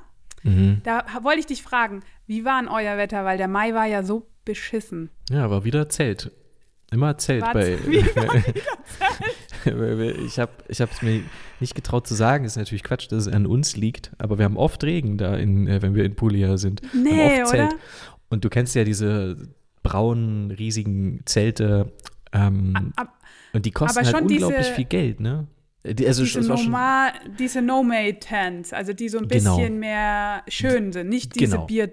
[0.44, 0.80] Mhm.
[0.84, 3.26] Da wollte ich dich fragen, wie war denn euer Wetter?
[3.26, 5.10] Weil der Mai war ja so beschissen.
[5.30, 6.32] Ja, war wieder Zelt.
[6.92, 7.78] Immer Zelt War's bei.
[7.88, 8.44] wieder
[10.26, 11.22] ich habe ich es mir
[11.60, 14.58] nicht getraut zu sagen, ist natürlich Quatsch, dass es an uns liegt, aber wir haben
[14.58, 16.82] oft Regen da, in, äh, wenn wir in Puglia sind.
[16.94, 17.70] Nee, oder?
[18.30, 19.38] Und du kennst ja diese
[19.84, 21.92] braunen, riesigen Zelte.
[22.32, 23.14] Ähm, Ab,
[23.54, 25.48] und die kosten halt unglaublich diese- viel Geld, ne?
[25.84, 29.56] Die, also diese, es war schon, normal, diese No-Made-Tents, also die so ein Genau.
[29.58, 31.68] bisschen mehr schön sind, nicht diese Genau.
[31.68, 31.92] Bier.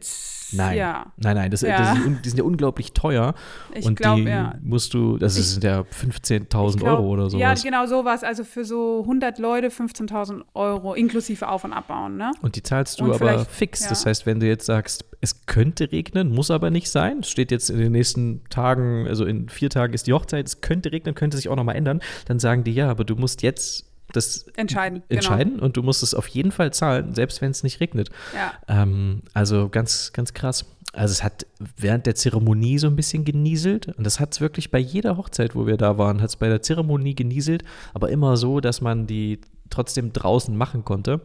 [0.52, 1.78] Nein, Ja, nein, nein, das, Ja.
[1.78, 3.34] das ist, die sind ja unglaublich teuer.
[3.74, 4.54] ich und glaube, die ja.
[4.62, 7.62] musst du, das Ich- sind ja 15.000 Ich glaub- Euro oder sowas.
[7.62, 8.22] Ja, genau sowas.
[8.24, 12.32] Also für so 100 Leute 15.000 Euro inklusive Auf- und Abbauen, ne?
[12.42, 13.88] Und die zahlst du Und aber fix.
[13.88, 17.20] Das heißt, wenn du jetzt sagst, es könnte regnen, muss aber nicht sein.
[17.20, 20.60] Es steht jetzt in den nächsten Tagen, also in vier Tagen ist die Hochzeit, es
[20.60, 22.00] könnte regnen, könnte sich auch nochmal ändern.
[22.26, 25.02] Dann sagen die, ja, aber du musst jetzt das Entscheiden.
[25.08, 28.10] entscheiden und du musst es auf jeden Fall zahlen, selbst wenn es nicht regnet.
[28.30, 28.42] Genau.
[28.42, 28.82] Ja.
[28.82, 30.64] Ähm, also ganz, ganz krass.
[30.92, 31.46] Also es hat
[31.76, 35.54] während der Zeremonie so ein bisschen genieselt und das hat es wirklich bei jeder Hochzeit,
[35.54, 39.06] wo wir da waren, hat es bei der Zeremonie genieselt, aber immer so, dass man
[39.06, 39.40] die
[39.72, 41.20] trotzdem draußen machen konnte.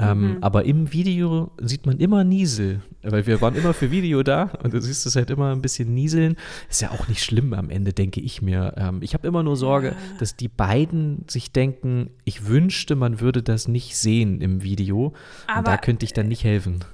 [0.00, 0.38] Ähm, Mhm.
[0.42, 4.72] Aber im Video sieht man immer Niesel, weil wir waren immer für Video da und
[4.72, 6.36] du siehst es halt immer ein bisschen nieseln.
[6.70, 8.74] Ist ja auch nicht schlimm am Ende, denke ich mir.
[8.76, 13.42] Ähm, ich habe immer nur Sorge, dass die beiden sich denken, ich wünschte, man würde
[13.42, 15.06] das nicht sehen im Video.
[15.08, 15.14] und
[15.48, 16.84] Aber- da könnte ich dann nicht helfen.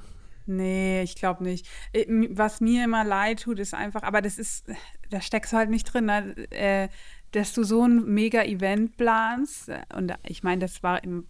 [0.47, 1.67] Nee, ich glaube nicht.
[1.93, 4.67] Äh, Was mir immer leid tut, ist einfach, aber das ist,
[5.11, 6.35] da steckst du halt nicht drin, ne?
[6.51, 6.89] äh,
[7.35, 9.69] dass du so ein Mega-Event planst.
[9.69, 11.27] äh, Und ich meine, das war im,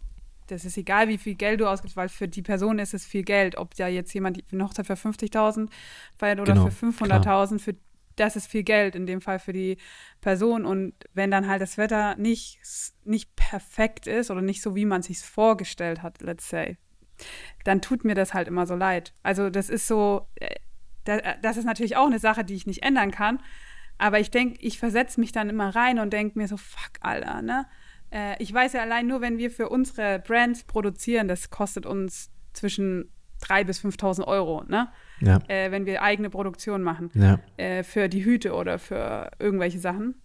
[0.48, 3.22] das ist egal, wie viel Geld du ausgibst, weil für die Person ist es viel
[3.22, 3.56] Geld.
[3.56, 5.70] Ob da jetzt jemand eine Hochzeit für 50.000
[6.16, 7.74] feiert oder Genau, für 500.000, für
[8.16, 9.78] das ist viel Geld in dem Fall für die
[10.20, 10.66] Person.
[10.66, 12.60] Und wenn dann halt das Wetter nicht,
[13.04, 16.76] nicht perfekt ist oder nicht so, wie man sich vorgestellt hat, let's say,
[17.64, 19.14] dann tut mir das halt immer so leid.
[19.22, 20.54] Also das ist so, äh,
[21.40, 23.40] das ist natürlich auch eine Sache, die ich nicht ändern kann.
[23.98, 27.42] Aber ich denke, ich versetze mich dann immer rein und denke mir so, fuck, Alter,
[27.42, 27.66] ne?
[28.10, 32.30] Äh, ich weiß ja allein nur, wenn wir für unsere Brands produzieren, das kostet uns
[32.52, 33.10] zwischen
[33.42, 34.88] 3.000 bis 5.000 Euro, ne?
[35.20, 35.40] Ja.
[35.48, 37.10] Äh, wenn wir eigene Produktion machen.
[37.14, 37.38] Ja.
[37.56, 40.16] Äh, für die Hüte oder für irgendwelche Sachen.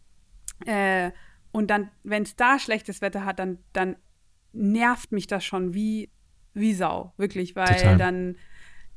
[0.65, 1.11] Äh,
[1.51, 3.95] und dann, wenn es da schlechtes Wetter hat, dann, dann
[4.53, 6.11] nervt mich das schon wie,
[6.53, 7.97] wie Sau, wirklich, weil Total.
[7.97, 8.35] dann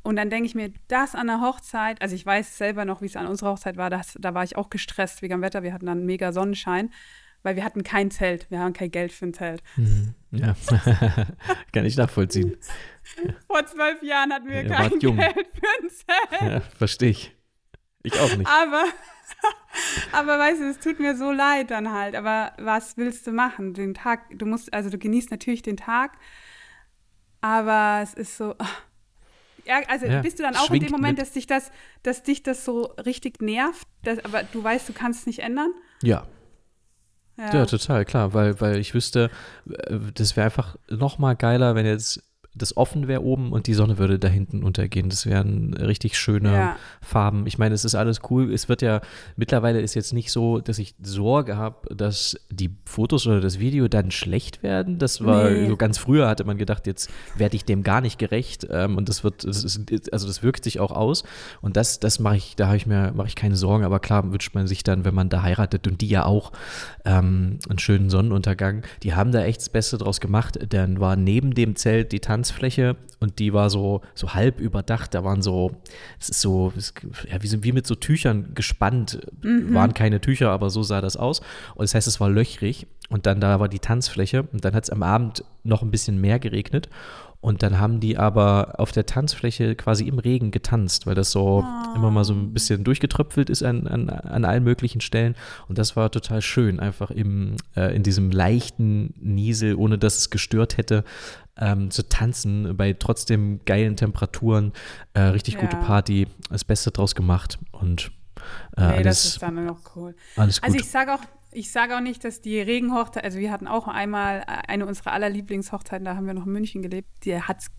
[0.02, 3.06] und dann denke ich mir, das an der Hochzeit, also ich weiß selber noch, wie
[3.06, 5.62] es an unserer Hochzeit war, das, da war ich auch gestresst wegen dem Wetter.
[5.62, 6.90] Wir hatten dann mega Sonnenschein,
[7.44, 8.50] weil wir hatten kein Zelt.
[8.50, 9.62] Wir haben kein Geld für ein Zelt.
[9.76, 10.14] Mhm.
[10.32, 10.56] Ja,
[11.72, 12.56] kann ich nachvollziehen.
[13.46, 16.52] Vor zwölf Jahren hatten wir ja, kein Geld für ein Zelt.
[16.52, 17.36] Ja, verstehe ich.
[18.02, 18.50] Ich auch nicht.
[18.50, 18.84] Aber,
[20.12, 22.16] aber weißt du, es tut mir so leid dann halt.
[22.16, 23.74] Aber was willst du machen?
[23.74, 26.18] Den Tag, du musst, also du genießt natürlich den Tag,
[27.40, 28.56] aber es ist so.
[28.58, 28.66] Oh,
[29.64, 31.70] ja, also ja, bist du dann auch in dem Moment, dass dich das,
[32.02, 35.72] dass dich das so richtig nervt, dass, aber du weißt, du kannst es nicht ändern?
[36.02, 36.26] Ja.
[37.36, 37.54] ja.
[37.54, 39.30] Ja, total, klar, weil, weil ich wüsste,
[39.68, 42.22] äh, das wäre einfach noch mal geiler, wenn jetzt
[42.54, 45.08] das offen wäre oben und die Sonne würde da hinten untergehen.
[45.08, 46.76] Das wären richtig schöne ja.
[47.00, 47.46] Farben.
[47.46, 48.52] Ich meine, es ist alles cool.
[48.52, 49.00] Es wird ja,
[49.36, 53.88] mittlerweile ist jetzt nicht so, dass ich Sorge habe, dass die Fotos oder das Video
[53.88, 54.98] dann schlecht werden.
[54.98, 55.66] Das war nee.
[55.66, 58.66] so ganz früher hatte man gedacht, jetzt werde ich dem gar nicht gerecht.
[58.70, 61.24] Ähm, und das wird, das ist, also das wirkt sich auch aus.
[61.62, 63.84] Und das, das mache ich, da habe ich mir, mache ich keine Sorgen.
[63.84, 66.52] Aber klar wünscht man sich dann, wenn man da heiratet und die ja auch
[67.06, 68.82] ähm, einen schönen Sonnenuntergang.
[69.02, 70.58] Die haben da echt das Beste draus gemacht.
[70.68, 75.14] Dann war neben dem Zelt die Tanz Tanzfläche und die war so, so halb überdacht.
[75.14, 75.76] Da waren so,
[76.18, 76.72] es ist so,
[77.30, 79.20] ja, wie, wie mit so Tüchern gespannt.
[79.42, 79.72] Mhm.
[79.74, 81.40] Waren keine Tücher, aber so sah das aus.
[81.74, 84.84] Und das heißt, es war löchrig und dann da war die Tanzfläche und dann hat
[84.84, 86.88] es am Abend noch ein bisschen mehr geregnet.
[87.42, 91.64] Und dann haben die aber auf der Tanzfläche quasi im Regen getanzt, weil das so
[91.66, 91.96] oh.
[91.96, 95.34] immer mal so ein bisschen durchgetröpfelt ist an, an, an allen möglichen Stellen.
[95.68, 100.30] Und das war total schön, einfach im, äh, in diesem leichten Niesel, ohne dass es
[100.30, 101.02] gestört hätte,
[101.56, 104.72] ähm, zu tanzen bei trotzdem geilen Temperaturen.
[105.14, 105.60] Äh, richtig ja.
[105.60, 108.10] gute Party, das Beste draus gemacht und
[108.76, 110.14] äh, nee, alles, das ist dann noch cool.
[110.36, 110.64] Alles also gut.
[110.64, 111.20] Also ich sage auch,
[111.52, 115.28] ich sage auch nicht, dass die Regenhochzeit, also wir hatten auch einmal eine unserer aller
[115.28, 117.70] Lieblingshochzeiten, da haben wir noch in München gelebt, die hat es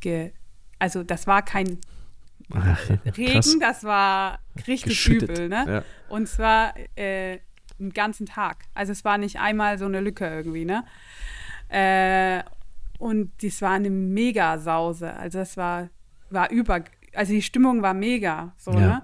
[0.00, 0.32] ge,
[0.78, 1.78] also das war kein
[2.52, 2.78] Ach,
[3.16, 3.56] Regen, krass.
[3.60, 5.64] das war richtig übel, ne?
[5.66, 5.84] Ja.
[6.08, 7.38] Und zwar äh,
[7.78, 8.64] einen ganzen Tag.
[8.74, 10.84] Also es war nicht einmal so eine Lücke irgendwie, ne?
[11.68, 12.42] Äh,
[12.98, 15.14] und das war eine Mega-Sause.
[15.14, 15.88] Also es war,
[16.30, 16.82] war über,
[17.14, 18.78] also die Stimmung war mega, so, ja.
[18.78, 19.02] ne?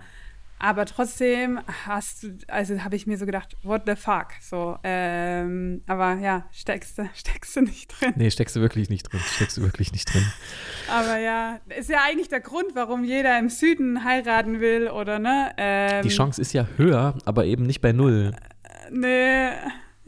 [0.64, 4.28] Aber trotzdem hast du, also habe ich mir so gedacht, what the fuck?
[4.40, 8.14] So, ähm, aber ja, steckst du, steckst du nicht drin.
[8.16, 9.20] Nee, steckst du wirklich nicht drin.
[9.20, 10.24] Steckst du wirklich nicht drin.
[10.88, 15.53] aber ja, ist ja eigentlich der Grund, warum jeder im Süden heiraten will, oder ne?
[15.59, 18.32] Ähm, Die Chance ist ja höher, aber eben nicht bei null.
[18.62, 19.49] Äh, nee,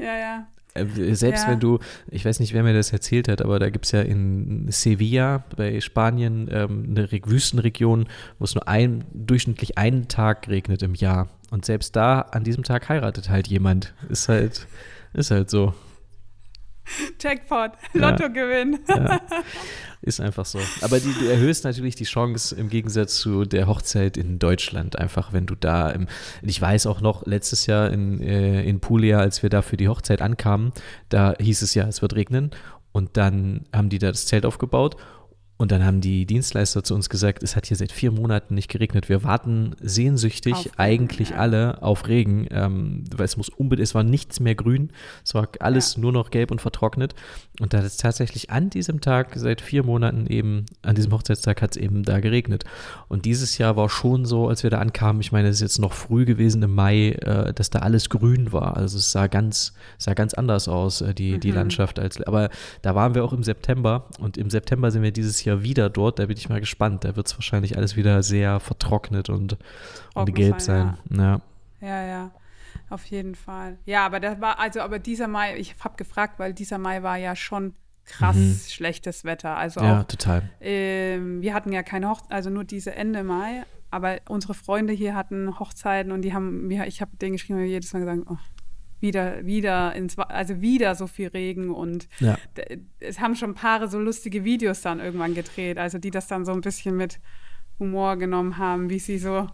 [0.03, 0.47] ja, ja.
[0.77, 1.51] Äh, selbst ja.
[1.51, 1.79] wenn du,
[2.11, 5.45] ich weiß nicht, wer mir das erzählt hat, aber da gibt es ja in Sevilla
[5.57, 8.07] bei Spanien ähm, eine Wüstenregion,
[8.39, 11.29] wo es nur ein, durchschnittlich einen Tag regnet im Jahr.
[11.51, 13.95] Und selbst da, an diesem Tag heiratet halt jemand.
[14.09, 14.67] Ist halt,
[15.13, 15.75] ist halt so.
[17.21, 18.81] Jackpot, Lottogewinn.
[18.89, 19.21] Ja, ja.
[20.03, 20.61] Ist einfach so.
[20.83, 24.99] Aber die, du erhöhst natürlich die Chance im Gegensatz zu der Hochzeit in Deutschland.
[24.99, 26.07] Einfach, wenn du da, im,
[26.43, 29.89] ich weiß auch noch, letztes Jahr in, äh, in Puglia, als wir da für die
[29.89, 30.73] Hochzeit ankamen,
[31.09, 32.51] da hieß es ja, es wird regnen.
[32.93, 34.97] Und dann haben die da das Zelt aufgebaut
[35.59, 38.71] und dann haben die Dienstleister zu uns gesagt, es hat hier seit vier Monaten nicht
[38.71, 39.09] geregnet.
[39.09, 41.37] Wir warten sehnsüchtig auf eigentlich ja.
[41.37, 44.91] alle auf Regen, ähm, weil es muss unbedingt, es war nichts mehr grün,
[45.25, 46.03] es war alles ja.
[46.03, 47.15] nur noch gelb und vertrocknet.
[47.59, 51.63] Und da hat es tatsächlich an diesem Tag seit vier Monaten eben, an diesem Hochzeitstag
[51.63, 52.65] hat es eben da geregnet.
[53.09, 55.79] Und dieses Jahr war schon so, als wir da ankamen, ich meine, es ist jetzt
[55.79, 58.77] noch früh gewesen im Mai, äh, dass da alles grün war.
[58.77, 61.41] Also es sah ganz, sah ganz anders aus, äh, die, mhm.
[61.41, 61.99] die Landschaft.
[61.99, 62.51] Als, aber
[62.83, 65.89] da waren wir auch im September und im September sind wir dieses Jahr Jahr wieder
[65.89, 66.19] dort.
[66.19, 67.05] Da bin ich mal gespannt.
[67.05, 69.57] Da wird es wahrscheinlich alles wieder sehr vertrocknet und,
[70.15, 70.99] und gelb sein.
[71.11, 71.41] Ja.
[71.81, 71.89] ja.
[71.89, 72.31] ja, ja.
[72.91, 73.79] Auf jeden Fall.
[73.85, 77.17] Ja, aber das war, also, aber dieser Mai, ich habe gefragt, weil dieser Mai war
[77.17, 77.75] ja schon
[78.05, 78.61] krass mhm.
[78.69, 79.57] schlechtes Wetter.
[79.57, 80.49] Also ja, total.
[80.61, 85.15] Ähm, wir hatten ja keine Hochzeit, also nur diese Ende Mai, aber unsere Freunde hier
[85.15, 88.37] hatten Hochzeiten und die haben, ich habe denen geschrieben, jedes Mal gesagt, oh,
[89.01, 92.37] wieder, wieder ins, also wieder so viel Regen und ja.
[93.01, 96.53] es haben schon Paare so lustige Videos dann irgendwann gedreht, also die das dann so
[96.53, 97.21] ein bisschen mit
[97.79, 99.49] Humor genommen haben, wie sie so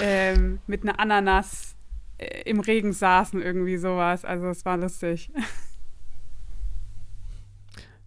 [0.00, 1.76] ähm, mit einer Ananas
[2.18, 4.24] äh, im Regen saßen, irgendwie sowas.
[4.24, 5.30] Also es war lustig.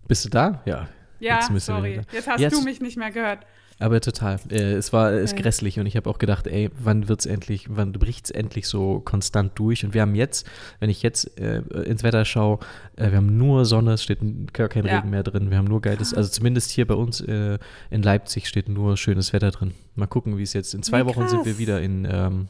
[0.08, 0.62] Bist du da?
[0.66, 0.88] Ja.
[1.20, 1.94] Ja, sorry.
[1.94, 2.04] wieder.
[2.12, 3.46] Jetzt hast Jetzt- du mich nicht mehr gehört.
[3.78, 4.40] Aber total.
[4.50, 5.42] Äh, es war es Okay.
[5.42, 9.52] grässlich und ich habe auch gedacht, ey, wann wird's endlich, wann bricht's endlich so konstant
[9.60, 9.84] durch?
[9.84, 10.48] Und wir haben jetzt,
[10.80, 12.60] wenn ich jetzt äh, ins Wetter schaue,
[12.96, 14.20] äh, wir haben nur Sonne, es steht
[14.54, 14.96] gar kein Ja.
[14.98, 15.50] Regen mehr drin.
[15.52, 17.60] Wir haben nur geiles, also zumindest hier bei uns äh,
[17.90, 19.74] in Leipzig steht nur schönes Wetter drin.
[19.96, 21.60] Mal gucken, wie es jetzt in zwei Wie Wochen sind wir krass.
[21.60, 22.48] wieder in ähm,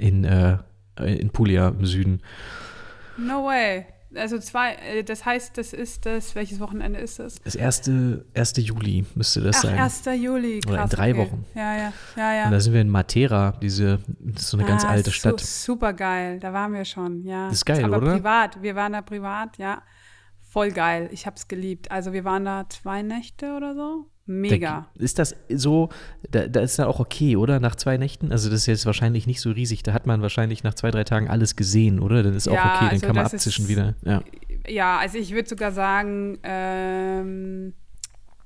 [0.00, 0.58] in äh,
[1.04, 2.20] in Puglia im Süden.
[3.16, 3.86] No way.
[4.16, 7.36] Also zwei, äh, das heißt, das ist das, welches Wochenende ist das?
[7.42, 8.54] Das erste, 1.
[8.58, 9.78] Juli müsste das Ach, sein.
[9.78, 10.04] 1.
[10.16, 10.60] Juli.
[10.60, 11.18] Krass, Oder in drei okay.
[11.20, 11.46] Wochen.
[11.54, 12.44] Ja, ja, ja, ja.
[12.46, 15.16] Und da sind wir in Matera, diese, das ist so eine ganz Ah, alte su
[15.16, 15.40] Stadt.
[15.40, 17.48] Super geil, da waren wir schon, ja.
[17.48, 18.14] Ist geil, Aber oder?
[18.14, 19.82] privat, wir waren da privat, ja.
[20.40, 21.90] Voll geil, ich hab's geliebt.
[21.90, 24.10] Also wir waren da zwei Nächte oder so.
[24.26, 24.88] Mega.
[24.96, 25.90] Da, ist das so,
[26.30, 27.60] da, da ist ja auch okay, oder?
[27.60, 28.32] Nach zwei Nächten?
[28.32, 29.82] Also das ist jetzt wahrscheinlich nicht so riesig.
[29.82, 32.22] Da hat man wahrscheinlich nach zwei, drei Tagen alles gesehen, oder?
[32.22, 33.94] Dann ist auch Ja, okay, dann also kann man abzischen ist- wieder.
[34.04, 34.22] Ja.
[34.66, 37.74] Ja, also ich würde sogar sagen, ähm,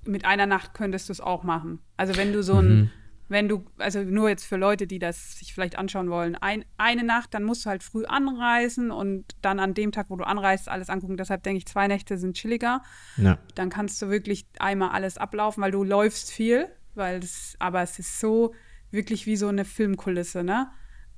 [0.05, 1.79] mit einer Nacht könntest du es auch machen.
[1.97, 2.91] Also wenn du so ein, Mhm.
[3.29, 7.05] Wenn du, also nur jetzt für Leute, die das sich vielleicht anschauen wollen, ein, eine
[7.05, 10.69] Nacht, dann musst du halt früh anreisen und dann an dem Tag, wo du anreist,
[10.69, 11.17] alles angucken.
[11.17, 12.83] Deshalb denke ich, zwei Nächte sind chilliger.
[13.17, 13.39] ja.
[13.55, 17.99] Dann kannst du wirklich einmal alles ablaufen, weil du läufst viel, weil das, aber es
[17.99, 18.55] ist so
[18.91, 20.71] wirklich wie so eine Filmkulisse, ne?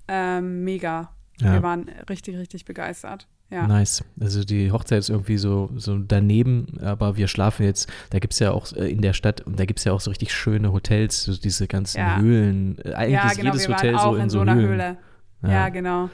[0.09, 1.15] Ähm, mega.
[1.39, 1.53] Ja.
[1.55, 3.29] Wir waren richtig, richtig begeistert.
[3.51, 3.67] Ja.
[3.67, 4.05] Nice.
[4.21, 8.39] Also die Hochzeit ist irgendwie so, so daneben, aber wir schlafen jetzt, da gibt es
[8.39, 10.73] ja auch äh, in der Stadt, und da gibt es ja auch so richtig schöne
[10.73, 12.19] Hotels, so diese ganzen Ja.
[12.19, 12.79] Höhlen.
[12.85, 14.69] Äh, Eigentlich ja, ist genau, jedes Hotel so in, so einer Höhlen.
[14.69, 14.97] Höhle.
[15.43, 15.69] Ja.
[15.71, 16.11] Genau.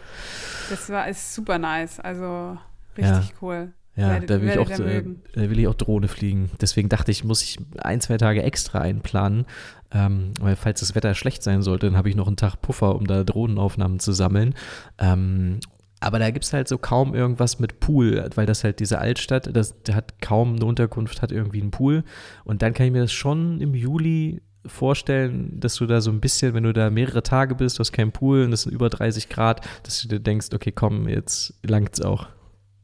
[0.71, 2.01] Das war ist super nice.
[2.01, 2.57] Also
[2.97, 3.73] richtig cool.
[3.97, 6.51] Ja, Werdet- da will, ich auch, äh, da will ich auch Drohne fliegen.
[6.61, 9.47] Deswegen dachte ich, muss ich ein, zwei Tage extra einplanen.
[9.93, 12.95] Ähm, weil falls das Wetter schlecht sein sollte, dann habe ich noch einen Tag Puffer,
[12.95, 14.55] um da Drohnenaufnahmen zu sammeln.
[14.99, 15.61] Ähm,
[16.07, 19.55] aber da gibt es halt so kaum irgendwas mit Pool, weil das halt diese Altstadt,
[19.55, 22.05] das hat kaum eine Unterkunft, hat irgendwie einen Pool.
[22.45, 26.21] Und dann kann ich mir das schon im Juli vorstellen, dass du da so ein
[26.21, 28.89] bisschen, wenn du da mehrere Tage bist, du hast keinen Pool und es sind über
[28.89, 32.29] 30 Grad, dass du dir denkst, okay, komm, jetzt langt's auch.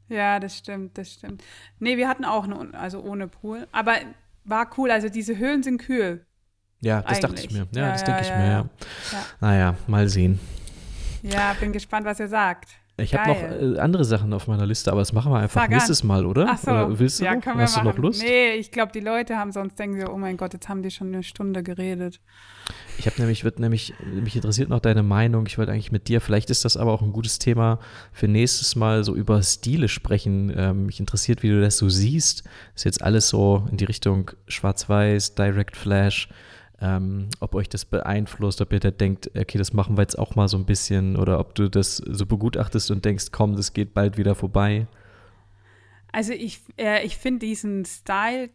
[0.09, 1.43] Ja, das stimmt, das stimmt.
[1.79, 3.67] Nee, wir hatten auch eine, also ohne Pool.
[3.71, 3.95] Aber
[4.43, 4.91] war cool.
[4.91, 6.25] Also diese Höhlen sind kühl.
[6.81, 7.71] Ja, das dachte ich Eigentlich.
[7.71, 7.79] mir.
[7.79, 8.51] Ja, Ja, das ja, denke ich ja, mir, ja.
[8.51, 8.69] ja.
[9.13, 9.25] Ja.
[9.39, 10.39] Naja, mal sehen.
[11.21, 12.69] Ja, bin gespannt, was ihr sagt.
[12.95, 15.69] Ich habe noch äh, andere Sachen auf meiner Liste, aber das machen wir einfach Sag
[15.69, 15.75] an.
[15.75, 16.45] nächstes Mal, oder?
[16.47, 16.69] Ach so.
[16.69, 17.43] Oder willst du ja, noch?
[17.43, 17.87] Hast machen.
[17.87, 18.21] du noch Lust?
[18.21, 20.91] Nee, ich glaube, die Leute haben sonst denken sie, oh mein Gott, jetzt haben die
[20.91, 22.19] schon eine Stunde geredet.
[22.99, 25.47] Ich habe nämlich, wird nämlich, mich interessiert noch deine Meinung.
[25.47, 27.79] Ich wollte eigentlich mit dir, vielleicht ist das aber auch ein gutes Thema
[28.11, 30.53] für nächstes Mal, so über Stile sprechen.
[30.55, 32.43] Ähm, mich interessiert, wie du das so siehst.
[32.75, 36.29] Ist jetzt alles so in die Richtung Schwarz-Weiß, Direct Flash.
[36.81, 40.35] Ähm, ob euch das beeinflusst, ob ihr da denkt, okay, das machen wir jetzt auch
[40.35, 43.93] mal so ein bisschen oder ob du das so begutachtest und denkst, komm, das geht
[43.93, 44.87] bald wieder vorbei.
[46.11, 48.49] Also ich, äh, ich finde diesen Style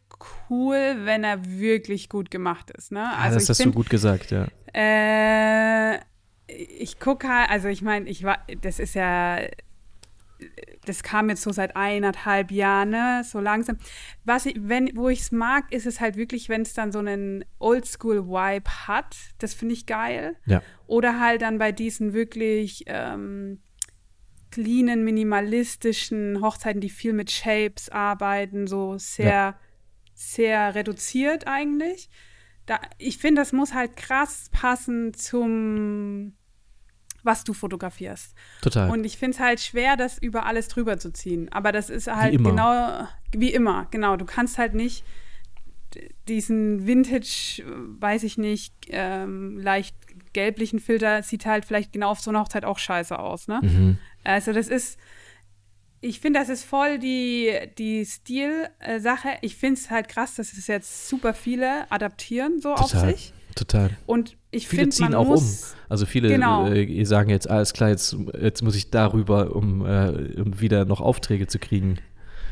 [0.51, 2.93] cool, wenn er wirklich gut gemacht ist.
[2.93, 3.01] Ne?
[3.01, 4.47] Ah, Also das ich hast du find, gut gesagt, ja.
[4.75, 5.99] Äh,
[6.47, 9.39] ich gucke halt, also ich meine, ich war, das ist ja,
[10.85, 13.79] das kam jetzt so seit eineinhalb Jahren, ne, so langsam.
[14.25, 17.01] Was ich, wenn, wo ich es mag, ist es halt wirklich, wenn es dann so
[17.01, 19.17] einen Oldschool-Vibe hat.
[19.39, 20.37] Das finde ich geil.
[20.47, 20.63] Ja.
[20.87, 23.61] Oder halt dann bei diesen wirklich ähm,
[24.51, 29.61] cleanen, minimalistischen Hochzeiten, die viel mit Shapes arbeiten, so sehr, Ja.
[30.15, 32.09] sehr reduziert eigentlich.
[32.67, 36.35] Da, ich finde, das muss halt krass passen zum,
[37.23, 38.35] was du fotografierst.
[38.63, 38.91] Total.
[38.91, 41.51] Und ich finde es halt schwer, das über alles drüber zu ziehen.
[41.53, 42.51] Aber das ist halt immer.
[42.51, 44.17] genau, wie immer, genau.
[44.17, 45.05] Du kannst halt nicht
[46.29, 47.63] diesen Vintage,
[48.01, 49.97] weiß ich nicht, ähm, leicht
[50.33, 53.61] gelblichen Filter, sieht halt vielleicht genau auf so einer Hochzeit auch scheiße aus, ne?
[53.63, 53.99] Mhm.
[54.25, 54.99] Also das ist,
[56.01, 59.39] ich finde, das ist voll die, die Stil-Sache.
[59.41, 63.11] Ich finde es halt krass, dass es jetzt super viele adaptieren so auf Total.
[63.11, 63.33] sich.
[63.55, 63.91] Total.
[64.07, 65.79] Und ich Viele finde, ziehen man auch muss, um.
[65.89, 66.69] Also viele Genau.
[66.69, 71.01] äh, sagen jetzt, alles klar, jetzt, jetzt muss ich darüber, um, äh, um wieder noch
[71.01, 71.99] Aufträge zu kriegen.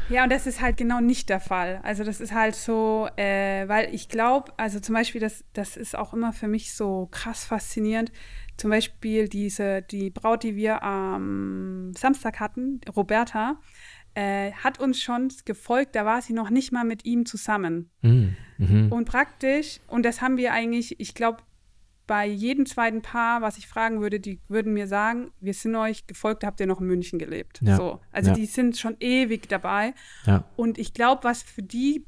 [0.08, 1.80] Ja, und das ist halt genau nicht der Fall.
[1.82, 5.96] Also das ist halt so, äh, weil ich glaube, also zum Beispiel, das, das ist
[5.96, 8.12] auch immer für mich so krass faszinierend.
[8.56, 13.58] Zum Beispiel diese, die Braut, die wir am Samstag hatten, Roberta,
[14.14, 17.90] äh, hat uns schon gefolgt, da war sie noch nicht mal mit ihm zusammen.
[18.00, 18.36] Mhm.
[18.58, 18.92] Mhm.
[18.92, 21.38] Und praktisch, und das haben wir eigentlich, ich glaube,
[22.06, 26.06] bei jedem zweiten Paar, was ich fragen würde, die würden mir sagen, wir sind euch
[26.06, 27.60] gefolgt, habt ihr noch in München gelebt.
[27.62, 27.76] Ja.
[27.76, 28.00] So.
[28.12, 28.36] Also Ja.
[28.36, 29.94] die sind schon ewig dabei.
[30.24, 30.44] Ja.
[30.56, 32.04] Und ich glaube, was für die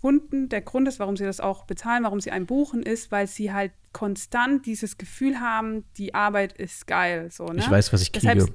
[0.00, 3.26] Kunden, der Grund ist, warum sie das auch bezahlen, warum sie einen buchen, ist, weil
[3.26, 7.30] sie halt konstant dieses Gefühl haben, die Arbeit ist geil.
[7.32, 7.58] So, ne?
[7.58, 8.34] Ich weiß, was ich kriege.
[8.34, 8.54] Deshalb,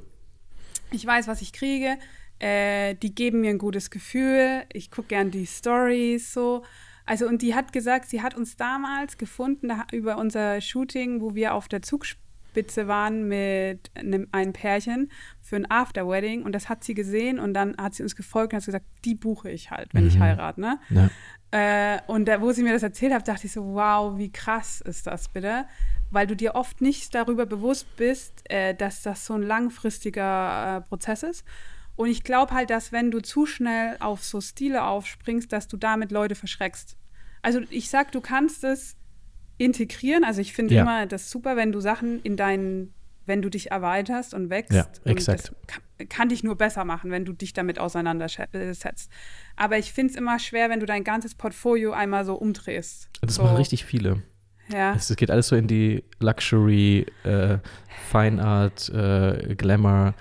[0.91, 1.97] ich weiß, was ich kriege.
[2.39, 4.63] Äh, die geben mir ein gutes Gefühl.
[4.71, 6.63] Ich gucke gern die Stories so.
[7.05, 11.35] Also, und die hat gesagt, sie hat uns damals gefunden da, über unser Shooting, wo
[11.35, 15.11] wir auf der Zugspitze waren mit einem, einem Pärchen
[15.41, 16.43] für ein After-Wedding.
[16.43, 19.15] Und das hat sie gesehen und dann hat sie uns gefolgt und hat gesagt, die
[19.15, 20.09] buche ich halt, wenn mhm.
[20.09, 20.61] ich heirate.
[20.61, 20.79] Ne?
[20.89, 21.09] Ja.
[21.51, 24.81] Äh, und da, wo sie mir das erzählt hat, dachte ich so, wow, wie krass
[24.81, 25.65] ist das bitte?
[26.09, 30.81] Weil du dir oft nicht darüber bewusst bist, äh, dass das so ein langfristiger äh,
[30.81, 31.45] Prozess ist.
[31.95, 35.77] Und ich glaube halt, dass wenn du zu schnell auf so Stile aufspringst, dass du
[35.77, 36.97] damit Leute verschreckst.
[37.41, 38.95] Also ich sag, du kannst es
[39.57, 40.23] integrieren.
[40.23, 40.81] Also ich finde ja.
[40.81, 42.93] immer das super, wenn du Sachen in deinen,
[43.25, 44.73] wenn du dich erweiterst und wächst.
[44.73, 45.53] Ja, exakt.
[45.67, 49.11] Kann, kann dich nur besser machen, wenn du dich damit auseinandersetzt.
[49.55, 53.09] Aber ich finde es immer schwer, wenn du dein ganzes Portfolio einmal so umdrehst.
[53.21, 53.43] Das so.
[53.43, 54.23] machen richtig viele.
[54.69, 54.95] Ja.
[54.95, 57.57] Es geht alles so in die Luxury, äh,
[58.09, 60.15] Fine Art, äh, Glamour.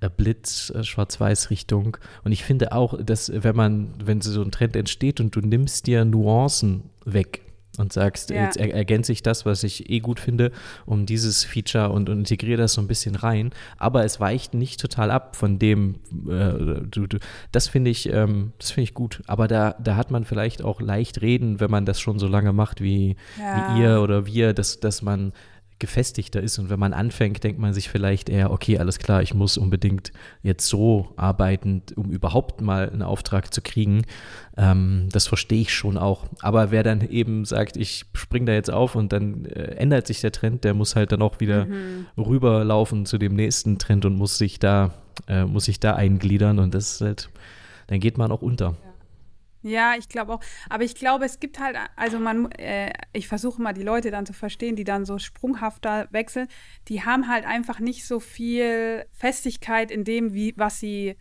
[0.00, 1.96] Äh, Blitz, äh, Schwarz-Weiß-Richtung.
[2.24, 5.86] Und ich finde auch, dass wenn man, wenn so ein Trend entsteht und du nimmst
[5.86, 7.46] dir Nuancen weg,
[7.78, 8.44] und sagst, ja.
[8.44, 10.52] jetzt er ergänze ich das, was ich eh gut finde,
[10.84, 13.50] um dieses Feature und, und integriere das so ein bisschen rein.
[13.76, 15.96] Aber es weicht nicht total ab von dem,
[16.28, 17.18] äh, du, du,
[17.52, 19.22] das finde ich, ähm, das finde ich gut.
[19.26, 22.52] Aber da, da hat man vielleicht auch leicht reden, wenn man das schon so lange
[22.52, 23.74] macht wie, ja.
[23.74, 25.32] wie ihr oder wir, dass, dass man
[25.78, 26.58] gefestigter ist.
[26.58, 30.12] Und wenn man anfängt, denkt man sich vielleicht eher, okay, alles klar, ich muss unbedingt
[30.42, 34.02] jetzt so arbeiten, um überhaupt mal einen Auftrag zu kriegen.
[34.56, 36.24] Ähm, das verstehe ich schon auch.
[36.40, 40.20] Aber wer dann eben sagt, ich springe da jetzt auf und dann äh, ändert sich
[40.20, 42.06] der Trend, der muss halt dann auch wieder mhm.
[42.16, 44.94] rüberlaufen zu dem nächsten Trend und muss sich da,
[45.28, 47.28] äh, muss sich da eingliedern und das ist halt,
[47.88, 48.76] dann geht man auch unter.
[49.66, 50.40] Ja, ich glaube auch.
[50.70, 54.24] Aber ich glaube, es gibt halt, also man, äh, ich versuche mal die Leute dann
[54.24, 56.46] zu verstehen, die dann so sprunghafter wechseln.
[56.86, 61.16] Die haben halt einfach nicht so viel Festigkeit in dem, wie, was sie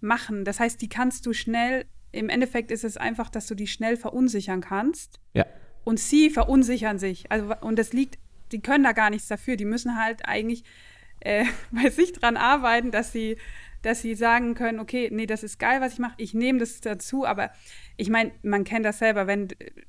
[0.00, 0.44] machen.
[0.44, 3.96] Das heißt, die kannst du schnell, im Endeffekt ist es einfach, dass du die schnell
[3.96, 5.18] verunsichern kannst.
[5.34, 5.46] Ja.
[5.82, 7.32] Und sie verunsichern sich.
[7.32, 8.20] Also, und das liegt,
[8.52, 9.56] die können da gar nichts dafür.
[9.56, 10.62] Die müssen halt eigentlich
[11.18, 13.36] äh, bei sich dran arbeiten, dass sie
[13.82, 16.80] dass sie sagen können, okay, nee, das ist geil, was ich mache, ich nehme das
[16.80, 17.50] dazu, aber
[17.96, 19.48] ich meine, man kennt das selber, wenn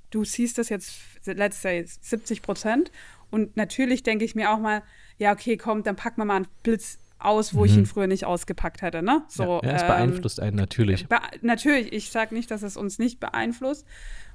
[0.10, 2.92] du siehst das jetzt, let's say, 70 Prozent
[3.30, 4.84] und natürlich denke ich mir auch mal,
[5.18, 7.66] ja, okay, komm, dann packen wir mal einen Blitz aus, wo mhm.
[7.66, 9.24] ich ihn früher nicht ausgepackt hätte, ne?
[9.28, 11.08] So, ja, ja es ähm, beeinflusst einen natürlich.
[11.08, 13.86] Be natürlich, ich sage nicht, dass es uns nicht beeinflusst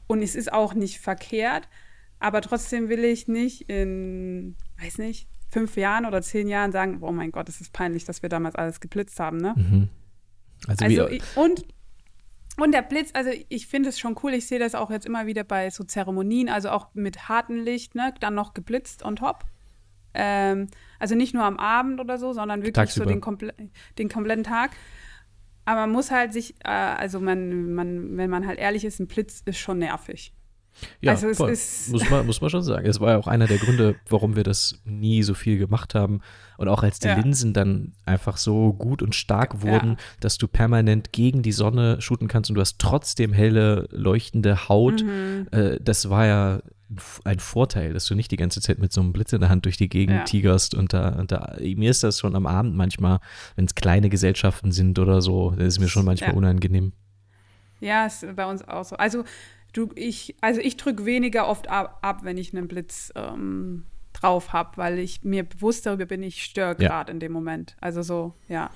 [0.06, 1.68] und es ist auch nicht verkehrt,
[2.18, 7.12] aber trotzdem will ich nicht in, weiß nicht, fünf Jahren oder zehn Jahren sagen, oh
[7.12, 9.54] mein Gott, es ist peinlich, dass wir damals alles geblitzt haben, ne?
[9.56, 9.88] Mhm.
[10.68, 11.64] Also, also ich, und
[12.58, 15.24] und der Blitz, also ich finde es schon cool, ich sehe das auch jetzt immer
[15.24, 19.44] wieder bei so Zeremonien, also auch mit hartem Licht, ne, dann noch geblitzt on top.
[20.12, 20.68] Ähm,
[20.98, 23.06] also nicht nur am Abend oder so, sondern wirklich Tagsüber.
[23.06, 23.54] so den, komple
[23.98, 24.72] den kompletten Tag.
[25.64, 29.06] Aber man muss halt sich, äh, also man, man, wenn man halt ehrlich ist, ein
[29.06, 30.34] Blitz ist schon nervig.
[31.00, 31.50] Ja, also es voll.
[31.92, 32.86] muss, man, muss man schon sagen.
[32.86, 36.20] Es war ja auch einer der Gründe, warum wir das nie so viel gemacht haben.
[36.58, 37.16] Und auch als die ja.
[37.16, 39.96] Linsen dann einfach so gut und stark wurden, ja.
[40.20, 45.02] dass du permanent gegen die Sonne shooten kannst und du hast trotzdem helle, leuchtende Haut.
[45.02, 45.48] Mhm.
[45.50, 46.60] Äh, das war ja
[47.24, 49.64] ein Vorteil, dass du nicht die ganze Zeit mit so einem Blitz in der Hand
[49.64, 50.24] durch die Gegend ja.
[50.24, 50.74] tigerst.
[50.74, 53.18] Und da, und da, mir ist das schon am Abend manchmal,
[53.56, 56.92] wenn es kleine Gesellschaften sind oder so, das ist mir schon manchmal unangenehm.
[57.80, 58.96] Ja, ist bei uns auch so.
[58.96, 59.24] Also
[59.76, 64.52] du, ich, also ich drücke weniger oft ab, ab, wenn ich einen Blitz ähm, drauf
[64.52, 67.14] habe, weil ich mir bewusst darüber bin, ich störe gerade ja.
[67.14, 67.76] in dem Moment.
[67.80, 68.70] Also so, ja.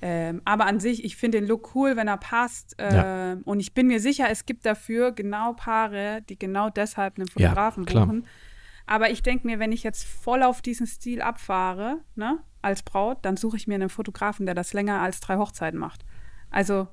[0.00, 2.78] Ähm, aber an sich, ich finde den Look cool, wenn er passt.
[2.78, 3.32] Äh, ja.
[3.32, 7.28] Ähm, und ich bin mir sicher, es gibt dafür genau Paare, die genau deshalb einen
[7.28, 8.26] Fotografen ja, buchen.
[8.86, 13.18] Aber ich denke mir, wenn ich jetzt voll auf diesen Stil abfahre, ne, als Braut,
[13.22, 16.04] dann suche ich mir einen Fotografen, der das länger als drei Hochzeiten macht.
[16.50, 16.88] Also.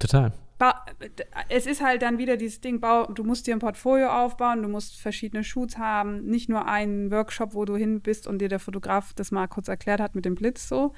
[0.00, 0.32] Total
[1.48, 5.00] es ist halt dann wieder dieses Ding, du musst dir ein Portfolio aufbauen, du musst
[5.00, 9.12] verschiedene Shoots haben, nicht nur einen Workshop, wo du hin bist und dir der Fotograf
[9.14, 10.94] das mal kurz erklärt hat mit dem Blitz so.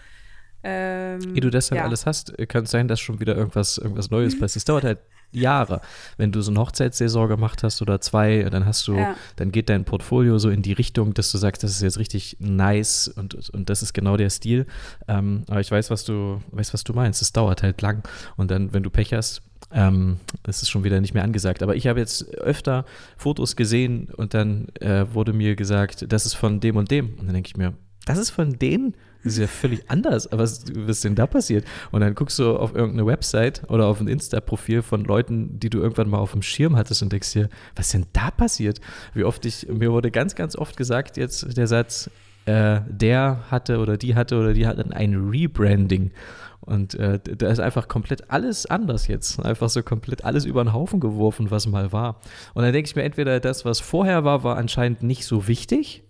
[0.62, 1.84] Ähm, Ehe du das dann ja.
[1.84, 4.56] alles hast, kann es sein, dass schon wieder irgendwas, irgendwas Neues passiert.
[4.56, 4.98] Es dauert halt
[5.32, 5.80] Jahre.
[6.16, 9.14] Wenn du so eine Hochzeitssaison gemacht hast oder zwei, dann hast du, ja.
[9.36, 12.36] dann geht dein Portfolio so in die Richtung, dass du sagst, das ist jetzt richtig
[12.40, 14.66] nice und, und das ist genau der Stil.
[15.08, 17.22] Ähm, aber ich weiß, was du, weiß, was du meinst.
[17.22, 18.02] Es dauert halt lang.
[18.36, 19.42] Und dann, wenn du Pech hast,
[19.72, 21.62] ähm, das ist schon wieder nicht mehr angesagt.
[21.62, 22.84] Aber ich habe jetzt öfter
[23.16, 27.14] Fotos gesehen und dann äh, wurde mir gesagt, das ist von dem und dem.
[27.18, 27.74] Und dann denke ich mir,
[28.06, 30.28] das ist von denen das ist ja völlig anders.
[30.30, 31.64] Was, was ist denn da passiert?
[31.90, 35.78] Und dann guckst du auf irgendeine Website oder auf ein Insta-Profil von Leuten, die du
[35.78, 38.80] irgendwann mal auf dem Schirm hattest und denkst dir, was ist denn da passiert?
[39.12, 42.10] Wie oft ich, mir wurde ganz, ganz oft gesagt jetzt der Satz,
[42.46, 46.12] äh, der hatte oder die hatte oder die hatten ein Rebranding.
[46.60, 49.44] Und äh, da ist einfach komplett alles anders jetzt.
[49.44, 52.20] Einfach so komplett alles über den Haufen geworfen, was mal war.
[52.54, 56.04] Und dann denke ich mir, entweder das, was vorher war, war anscheinend nicht so wichtig.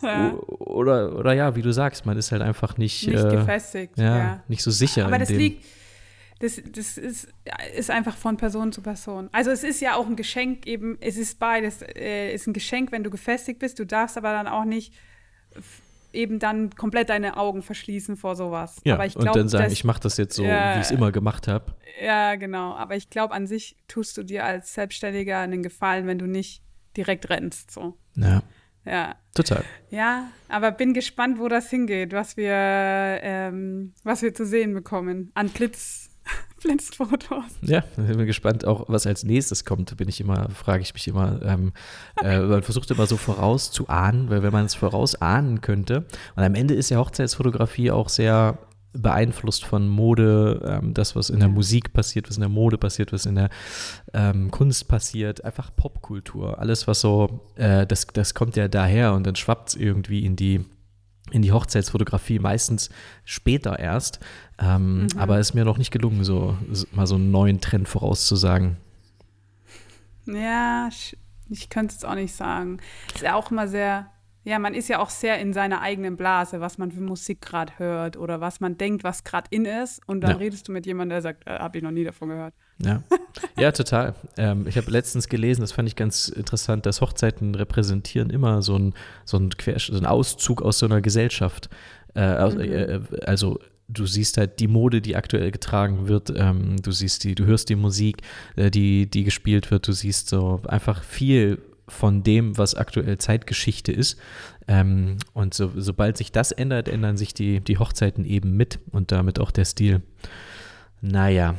[0.00, 0.34] Ja.
[0.34, 3.98] Oder, oder ja, wie du sagst, man ist halt einfach nicht, nicht äh, gefestigt.
[3.98, 5.06] Ja, ja, nicht so sicher.
[5.06, 5.64] Aber das liegt,
[6.40, 7.28] das, das ist,
[7.76, 9.28] ist einfach von Person zu Person.
[9.32, 12.90] Also es ist ja auch ein Geschenk eben, es ist beides, äh, ist ein Geschenk,
[12.90, 14.92] wenn du gefestigt bist, du darfst aber dann auch nicht
[16.12, 18.80] eben dann komplett deine Augen verschließen vor sowas.
[18.84, 20.80] Ja, aber ich glaub, und dann sagen, dass, ich mache das jetzt so, ja, wie
[20.80, 21.74] ich es immer gemacht habe.
[22.02, 22.74] Ja, genau.
[22.74, 26.62] Aber ich glaube, an sich tust du dir als Selbstständiger einen Gefallen, wenn du nicht
[26.96, 27.70] direkt rennst.
[27.70, 27.96] So.
[28.16, 28.42] Ja.
[28.84, 29.16] Ja.
[29.34, 29.64] Total.
[29.90, 35.30] Ja, aber bin gespannt, wo das hingeht, was wir, ähm, was wir zu sehen bekommen
[35.34, 35.48] an
[36.62, 37.44] Blitz, Blitzfotos.
[37.62, 41.08] Ja, ich bin gespannt, auch was als nächstes kommt, bin ich immer, frage ich mich
[41.08, 41.40] immer.
[41.42, 41.72] Ähm,
[42.22, 46.04] äh, man versucht immer so vorauszuahnen, weil wenn man es vorausahnen könnte,
[46.36, 48.58] und am Ende ist ja Hochzeitsfotografie auch sehr
[48.92, 53.12] beeinflusst von Mode, ähm, das, was in der Musik passiert, was in der Mode passiert,
[53.12, 53.48] was in der
[54.12, 56.58] ähm, Kunst passiert, einfach Popkultur.
[56.58, 60.36] Alles, was so, äh, das, das kommt ja daher und dann schwappt es irgendwie in
[60.36, 60.64] die
[61.32, 62.90] in die Hochzeitsfotografie, meistens
[63.24, 64.20] später erst.
[64.58, 65.08] Ähm, mhm.
[65.16, 66.56] Aber es ist mir noch nicht gelungen, so
[66.92, 68.76] mal so einen neuen Trend vorauszusagen.
[70.26, 71.16] Ja, ich,
[71.48, 72.78] ich könnte es auch nicht sagen.
[73.14, 74.10] Ist ja auch immer sehr,
[74.44, 77.78] ja, man ist ja auch sehr in seiner eigenen Blase, was man für Musik gerade
[77.78, 80.00] hört oder was man denkt, was gerade in ist.
[80.06, 80.36] Und dann ja.
[80.36, 82.54] redest du mit jemandem, der sagt, äh, habe ich noch nie davon gehört.
[82.78, 83.02] Ja,
[83.58, 84.14] ja total.
[84.36, 88.74] Ähm, ich habe letztens gelesen, das fand ich ganz interessant, dass Hochzeiten repräsentieren immer so
[88.74, 88.94] einen
[89.24, 91.68] so ein so ein Auszug aus so einer Gesellschaft.
[92.14, 92.60] Äh, mhm.
[92.60, 93.58] äh, also
[93.88, 97.68] du siehst halt die Mode, die aktuell getragen wird, ähm, du siehst die, du hörst
[97.68, 98.22] die Musik,
[98.56, 103.92] äh, die, die gespielt wird, du siehst so einfach viel von dem, was aktuell Zeitgeschichte
[103.92, 104.18] ist.
[104.68, 109.12] Ähm, und so, sobald sich das ändert, ändern sich die, die Hochzeiten eben mit und
[109.12, 110.02] damit auch der Stil.
[111.00, 111.56] Naja.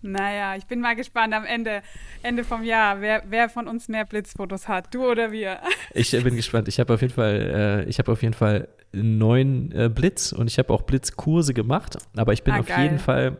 [0.00, 1.82] Naja, ich bin mal gespannt am Ende,
[2.22, 5.60] Ende vom Jahr, wer, wer von uns mehr Blitzfotos hat, du oder wir.
[5.92, 6.68] Ich bin gespannt.
[6.68, 10.46] Ich habe auf jeden Fall, äh, ich habe auf jeden Fall neun äh, Blitz und
[10.46, 12.84] ich habe auch Blitzkurse gemacht, aber ich bin ah, auf geil.
[12.84, 13.38] jeden Fall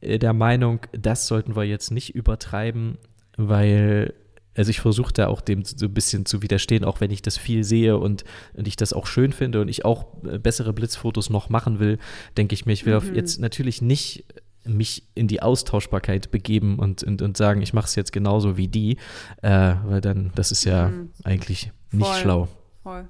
[0.00, 2.98] äh, der Meinung, das sollten wir jetzt nicht übertreiben,
[3.36, 4.14] weil
[4.56, 7.36] also ich versuche da auch dem so ein bisschen zu widerstehen, auch wenn ich das
[7.36, 8.24] viel sehe und,
[8.54, 11.98] und ich das auch schön finde und ich auch äh, bessere Blitzfotos noch machen will,
[12.36, 13.14] denke ich mir, ich will mhm.
[13.14, 14.24] jetzt natürlich nicht
[14.66, 18.68] mich in die Austauschbarkeit begeben und, und, und sagen, ich mache es jetzt genauso wie
[18.68, 18.98] die,
[19.42, 21.10] äh, weil dann, das ist ja mhm.
[21.24, 22.20] eigentlich nicht Voll.
[22.20, 22.48] schlau.
[22.82, 23.08] Voll.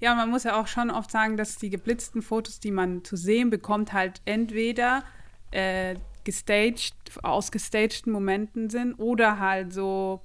[0.00, 3.16] Ja, man muss ja auch schon oft sagen, dass die geblitzten Fotos, die man zu
[3.16, 5.02] sehen bekommt, halt entweder
[5.50, 10.20] äh, gestaged, aus gestagten Momenten sind oder halt so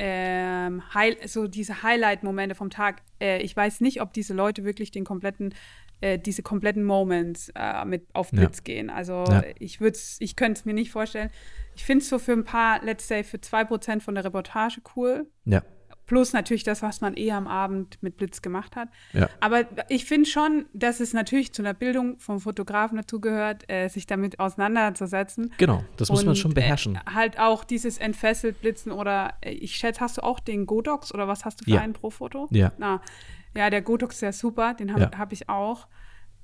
[0.00, 0.82] ähm,
[1.26, 3.02] so diese Highlight-Momente vom Tag.
[3.20, 5.54] Äh, ich weiß nicht, ob diese Leute wirklich den kompletten,
[6.00, 8.64] äh, diese kompletten Moments äh, mit auf Blitz ja.
[8.64, 8.90] gehen.
[8.90, 9.42] Also ja.
[9.58, 11.30] ich würde ich könnte es mir nicht vorstellen.
[11.74, 15.26] Ich finde es so für ein paar, let's say, für 2% von der Reportage cool.
[15.44, 15.62] Ja.
[16.10, 18.88] Plus natürlich das, was man eh am Abend mit Blitz gemacht hat.
[19.12, 19.30] Ja.
[19.38, 24.06] Aber ich finde schon, dass es natürlich zu einer Bildung vom Fotografen dazugehört, äh, sich
[24.06, 25.52] damit auseinanderzusetzen.
[25.56, 26.96] Genau, das muss man schon beherrschen.
[26.96, 31.14] Äh, halt auch dieses entfesselt Blitzen oder äh, ich schätze, hast du auch den Godox
[31.14, 31.80] oder was hast du für ja.
[31.80, 32.48] einen pro Foto?
[32.50, 32.72] Ja.
[32.76, 33.00] Na,
[33.54, 35.18] ja, der Godox ist ja super, den habe ja.
[35.18, 35.86] hab ich auch.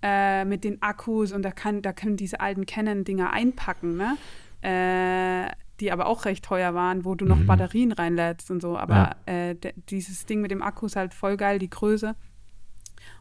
[0.02, 4.16] Äh, mit den Akkus und da, kann, da können diese alten Canon-Dinger einpacken, ne?
[4.60, 5.50] Äh,
[5.80, 7.46] die aber auch recht teuer waren, wo du noch mhm.
[7.46, 8.76] Batterien reinlädst und so.
[8.76, 9.50] Aber ja.
[9.50, 9.56] äh,
[9.88, 12.14] dieses Ding mit dem Akku ist halt voll geil, die Größe.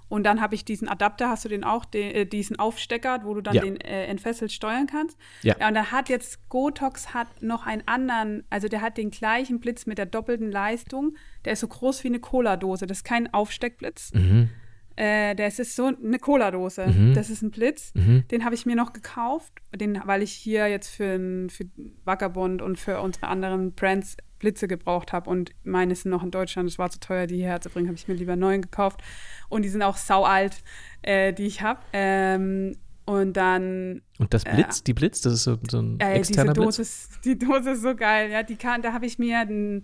[0.07, 3.33] Und dann habe ich diesen Adapter, hast du den auch, den, äh, diesen Aufstecker, wo
[3.33, 3.61] du dann ja.
[3.61, 5.17] den äh, entfesselt steuern kannst.
[5.41, 5.55] Ja.
[5.59, 5.67] ja.
[5.67, 9.85] Und dann hat jetzt Gotox hat noch einen anderen, also der hat den gleichen Blitz
[9.85, 11.15] mit der doppelten Leistung.
[11.43, 12.85] Der ist so groß wie eine Cola-Dose.
[12.85, 14.13] Das ist kein Aufsteckblitz.
[14.13, 14.49] Mhm.
[14.95, 16.87] Äh, das ist so eine Cola-Dose.
[16.87, 17.13] Mhm.
[17.13, 17.91] Das ist ein Blitz.
[17.95, 18.27] Mhm.
[18.29, 21.65] Den habe ich mir noch gekauft, den, weil ich hier jetzt für, für
[22.05, 26.69] Vagabond und für unsere anderen Brands Blitze gebraucht habe und meine sind noch in Deutschland.
[26.69, 29.01] Es war zu teuer, die hierher zu bringen, habe ich mir lieber neuen gekauft.
[29.49, 30.61] Und die sind auch sau alt,
[31.01, 31.79] äh, die ich habe.
[31.93, 32.77] Ähm,
[33.07, 34.01] Und dann.
[34.17, 36.77] Und das Blitz, äh, die Blitz, das ist so, so ein äh, externer diese Dose
[36.77, 36.89] Blitz?
[36.89, 38.41] Ist, die Dose ist so geil, ja.
[38.41, 39.83] Die kann, da habe ich mir ein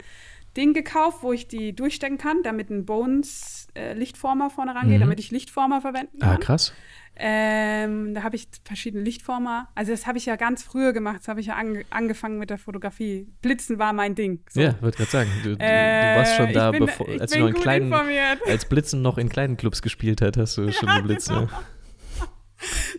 [0.57, 5.01] Ding gekauft, wo ich die durchstecken kann, damit ein Bones äh, Lichtformer vorne rangeht, mhm.
[5.01, 6.35] damit ich Lichtformer verwenden ah, kann.
[6.35, 6.73] Ah, krass.
[7.15, 9.67] Ähm, da habe ich verschiedene Lichtformer.
[9.75, 11.17] Also das habe ich ja ganz früher gemacht.
[11.19, 13.27] Das habe ich ja ange angefangen mit der Fotografie.
[13.41, 14.43] Blitzen war mein Ding.
[14.49, 14.61] So.
[14.61, 15.29] Ja, würde gerade sagen.
[15.43, 18.39] Du, äh, du, warst schon da, bin, bevor, als du noch in kleinen, informiert.
[18.47, 21.27] als Blitzen noch in kleinen Clubs gespielt hat, hast du ja, schon geblitzt.
[21.27, 21.41] Genau.
[21.41, 21.63] Ja.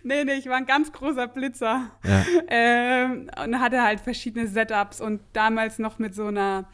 [0.04, 1.90] nee, nee, ich war ein ganz großer Blitzer.
[2.04, 2.24] Ja.
[2.48, 6.68] Ähm, und hatte halt verschiedene Setups und damals noch mit so einer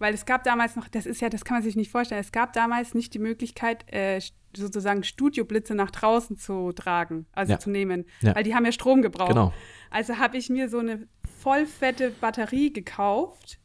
[0.00, 2.32] weil es gab damals noch, das ist ja, das kann man sich nicht vorstellen, es
[2.32, 4.20] gab damals nicht die Möglichkeit, äh,
[4.56, 7.58] sozusagen Studioblitze nach draußen zu tragen, also ja.
[7.60, 8.34] zu nehmen, ja.
[8.34, 9.28] weil die haben ja Strom gebraucht.
[9.28, 9.52] Genau.
[9.90, 11.06] Also habe ich mir so eine
[11.40, 13.59] vollfette Batterie gekauft,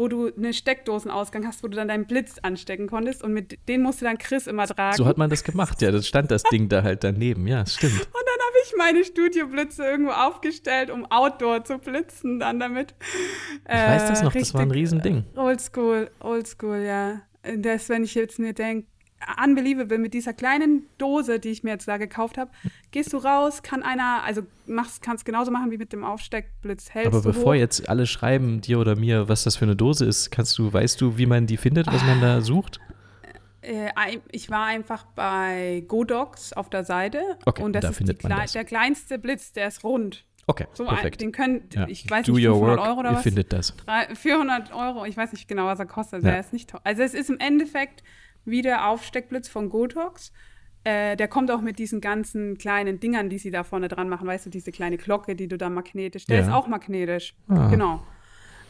[0.00, 3.82] wo du einen Steckdosenausgang hast, wo du dann deinen Blitz anstecken konntest und mit den
[3.82, 4.96] musste dann Chris immer tragen.
[4.96, 7.92] So hat man das gemacht, ja, das stand das Ding da halt daneben, ja, stimmt.
[7.92, 12.94] Und dann habe ich meine Studioblitze irgendwo aufgestellt, um Outdoor zu blitzen dann damit.
[13.66, 15.24] Ich äh, weiß das noch, das war ein Riesending.
[15.36, 17.20] Oldschool, oldschool, ja.
[17.58, 18.88] Das, wenn ich jetzt mir denke,
[19.42, 22.50] unbelievable mit dieser kleinen Dose, die ich mir jetzt da gekauft habe.
[22.90, 26.90] Gehst du raus, kann einer, also machst, kannst genauso machen wie mit dem Aufsteckblitz.
[26.90, 27.58] Hältst Aber bevor hoch.
[27.58, 31.00] jetzt alle schreiben, dir oder mir, was das für eine Dose ist, kannst du, weißt
[31.00, 32.80] du, wie man die findet, was man da sucht?
[33.62, 33.90] Äh,
[34.32, 38.52] ich war einfach bei Godox auf der Seite okay, und das da ist die, das.
[38.52, 40.24] der kleinste Blitz, der ist rund.
[40.46, 41.20] Okay, so perfekt.
[41.20, 41.86] Den können, ja.
[41.86, 43.22] ich weiß Do nicht, 500 work, Euro oder ihr was?
[43.22, 43.74] findet das.
[44.14, 46.14] 400 Euro, ich weiß nicht genau, was er kostet.
[46.14, 46.32] Also ja.
[46.32, 46.80] Der ist nicht toll.
[46.82, 48.02] Also es ist im Endeffekt
[48.44, 50.32] wie der Aufsteckblitz von Gotox.
[50.82, 54.26] Äh, der kommt auch mit diesen ganzen kleinen Dingern, die sie da vorne dran machen.
[54.26, 56.24] Weißt du, diese kleine Glocke, die du da magnetisch.
[56.24, 56.42] Der ja.
[56.42, 57.34] ist auch magnetisch.
[57.48, 57.68] Ah.
[57.68, 58.02] Genau.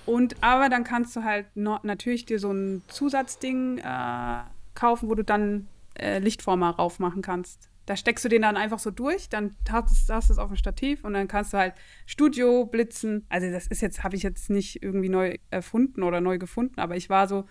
[0.06, 4.40] Und aber dann kannst du halt noch, natürlich dir so ein Zusatzding äh,
[4.74, 7.68] kaufen, wo du dann äh, Lichtformer raufmachen kannst.
[7.86, 11.04] Da steckst du den dann einfach so durch, dann hast, du es auf dem Stativ
[11.04, 11.74] und dann kannst du halt
[12.06, 13.26] Studio blitzen.
[13.28, 16.96] Also das ist jetzt, habe ich jetzt nicht irgendwie neu erfunden oder neu gefunden, aber
[16.96, 17.46] ich war so,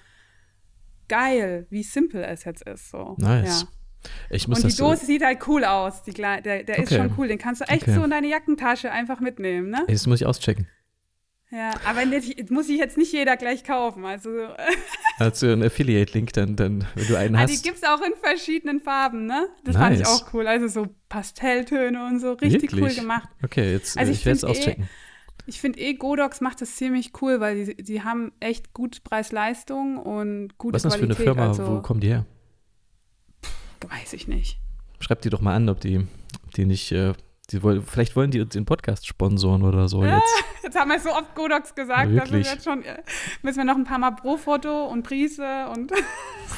[1.10, 2.90] geil, wie simpel es jetzt ist.
[2.90, 3.16] So.
[3.18, 3.62] Nice.
[3.62, 3.68] Ja.
[4.30, 6.04] Ich muss und die Dose sieht halt cool aus.
[6.04, 6.84] Die, der der okay.
[6.84, 7.28] ist schon cool.
[7.28, 7.96] Den kannst du echt okay.
[7.96, 9.70] so in deine Jackentasche einfach mitnehmen.
[9.70, 9.84] Ne?
[9.88, 10.68] Das muss ich auschecken.
[11.52, 14.06] Ja, aber nicht, muss ich jetzt nicht jeder gleich kaufen.
[14.06, 14.30] Also,
[15.18, 17.52] also ein Affiliate-Link, dann, dann, wenn du einen ah, hast.
[17.52, 19.48] Die gibt es auch in verschiedenen Farben, ne?
[19.64, 19.84] Das nice.
[19.84, 20.46] fand ich auch cool.
[20.46, 22.82] Also so Pastelltöne und so, richtig Wirklich?
[22.84, 23.30] cool gemacht.
[23.44, 24.84] Okay, jetzt also ich, ich werde es auschecken.
[24.84, 24.88] Eh,
[25.50, 29.98] ich finde eh, Godox macht das ziemlich cool, weil die, die haben echt gut Preis-Leistung
[29.98, 31.18] und gute Was ist das Qualität.
[31.18, 31.48] für eine Firma?
[31.50, 32.26] Also, Wo kommen die her?
[33.44, 34.60] Pff, weiß ich nicht.
[35.00, 36.06] Schreibt die doch mal an, ob die,
[36.56, 37.14] die nicht äh,
[37.52, 40.44] die wollen, vielleicht wollen die uns den Podcast sponsoren oder so ja, jetzt.
[40.64, 43.02] Jetzt haben wir so oft Godox gesagt, dass wir jetzt schon äh,
[43.42, 45.92] müssen wir noch ein paar Mal Pro-Foto und Prise und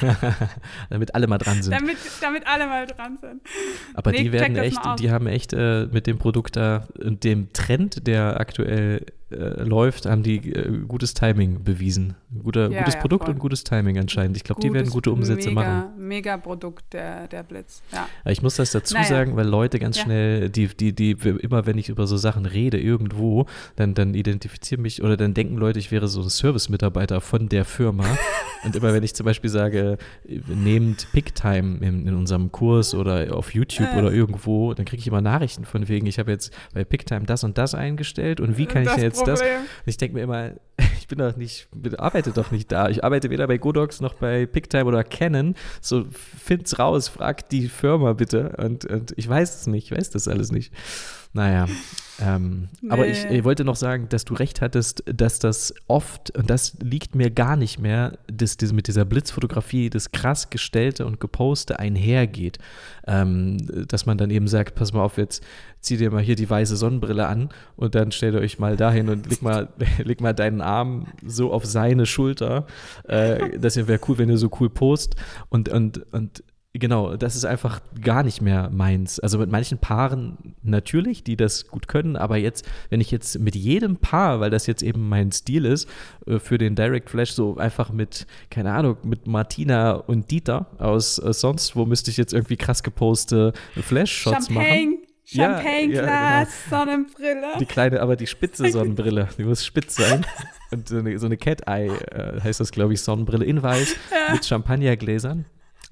[0.90, 1.72] damit alle mal dran sind.
[1.72, 3.40] Damit, damit alle mal dran sind.
[3.94, 7.52] Aber nee, die werden echt, die haben echt äh, mit dem Produkt da und dem
[7.52, 12.14] Trend, der aktuell äh, läuft, haben die äh, gutes Timing bewiesen.
[12.42, 13.34] Guter, ja, gutes ja, Produkt voll.
[13.34, 14.36] und gutes Timing anscheinend.
[14.36, 15.84] Ich glaube, die werden gute Umsätze mega, machen.
[15.96, 17.82] Mega Produkt, der, der Blitz.
[17.92, 18.08] Ja.
[18.30, 19.06] Ich muss das dazu naja.
[19.06, 22.78] sagen, weil Leute ganz schnell, die, die, die, immer wenn ich über so Sachen rede,
[22.78, 23.46] irgendwo,
[23.76, 27.64] dann, dann identifizieren mich oder dann denken Leute, ich wäre so ein Service-Mitarbeiter von der
[27.64, 28.04] Firma.
[28.64, 33.54] und immer wenn ich zum Beispiel sage, nehmt Picktime in, in unserem Kurs oder auf
[33.54, 33.98] YouTube äh.
[33.98, 37.44] oder irgendwo, dann kriege ich immer Nachrichten von wegen, ich habe jetzt bei Picktime das
[37.44, 39.36] und das eingestellt und wie kann das ich jetzt Problem.
[39.36, 39.42] das?
[39.42, 40.52] Und ich denke mir immer,
[40.98, 41.68] ich bin doch nicht,
[41.98, 42.88] arbeite doch nicht da.
[42.88, 45.54] Ich arbeite weder bei Godox noch bei Picktime oder Canon.
[45.80, 48.56] So, find's raus, frag die Firma bitte.
[48.58, 50.72] Und, und ich weiß es nicht, ich weiß das alles nicht.
[51.34, 51.66] Naja,
[52.20, 52.90] ähm, nee.
[52.90, 56.76] aber ich, ich, wollte noch sagen, dass du recht hattest, dass das oft, und das
[56.80, 61.78] liegt mir gar nicht mehr, dass diese, mit dieser Blitzfotografie das krass gestellte und geposte
[61.78, 62.58] einhergeht.
[63.06, 63.56] Ähm,
[63.88, 65.42] dass man dann eben sagt, pass mal auf, jetzt
[65.80, 69.08] zieh dir mal hier die weiße Sonnenbrille an und dann stellt ihr euch mal dahin
[69.08, 69.68] und leg mal,
[70.04, 72.66] leg mal deinen Arm so auf seine Schulter.
[73.04, 75.16] Äh, das wäre cool, wenn du so cool post.
[75.48, 79.20] Und, und, und Genau, das ist einfach gar nicht mehr meins.
[79.20, 83.54] Also mit manchen Paaren natürlich, die das gut können, aber jetzt, wenn ich jetzt mit
[83.54, 85.86] jedem Paar, weil das jetzt eben mein Stil ist,
[86.26, 91.18] äh, für den Direct Flash so einfach mit, keine Ahnung, mit Martina und Dieter aus
[91.18, 95.02] äh, sonst wo müsste ich jetzt irgendwie krass geposte Flash-Shots machen.
[95.24, 96.50] Champagne-Glas, ja, genau.
[96.70, 97.58] Sonnenbrille.
[97.60, 100.24] Die kleine, aber die spitze Sonnenbrille, die muss spitz sein.
[100.70, 104.32] Und so eine, so eine Cat-Eye äh, heißt das, glaube ich, Sonnenbrille in weiß ja.
[104.32, 105.44] mit Champagnergläsern.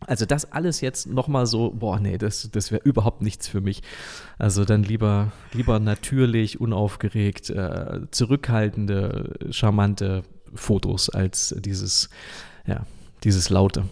[0.07, 3.83] Also das alles jetzt nochmal so, boah, nee, das, das wäre überhaupt nichts für mich.
[4.39, 10.23] Also dann lieber, lieber natürlich, unaufgeregt, äh, zurückhaltende, charmante
[10.55, 12.09] Fotos als dieses,
[12.67, 12.87] ja,
[13.25, 13.85] dieses Laute.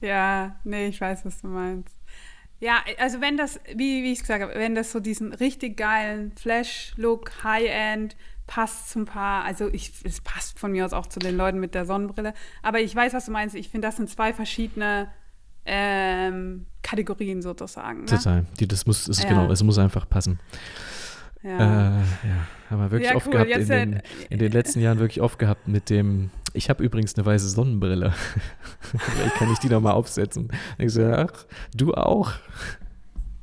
[0.00, 1.94] Ja, nee, ich weiß, was du meinst.
[2.60, 6.32] Ja, also wenn das, wie, wie ich gesagt habe, wenn das so diesen richtig geilen
[6.32, 8.16] Flash-Look, High-End,
[8.46, 11.74] passt zum Paar, also ich, es passt von mir aus auch zu den Leuten mit
[11.74, 13.54] der Sonnenbrille, aber ich weiß, was du meinst.
[13.54, 15.08] Ich finde, das sind zwei verschiedene
[15.66, 18.00] ähm, Kategorien sozusagen.
[18.00, 18.06] Ne?
[18.06, 18.46] Total.
[18.60, 19.28] Die, das muss, ist, ja.
[19.30, 20.38] genau, es muss einfach passen.
[21.44, 21.58] Ja.
[21.58, 23.32] Äh, ja, haben wir wirklich ja, oft cool.
[23.32, 27.14] gehabt in den, in den, letzten Jahren wirklich oft gehabt mit dem, ich habe übrigens
[27.16, 28.14] eine weiße Sonnenbrille.
[28.80, 30.50] Vielleicht kann ich die noch mal aufsetzen.
[30.78, 31.44] Ich so, ach,
[31.74, 32.32] du auch.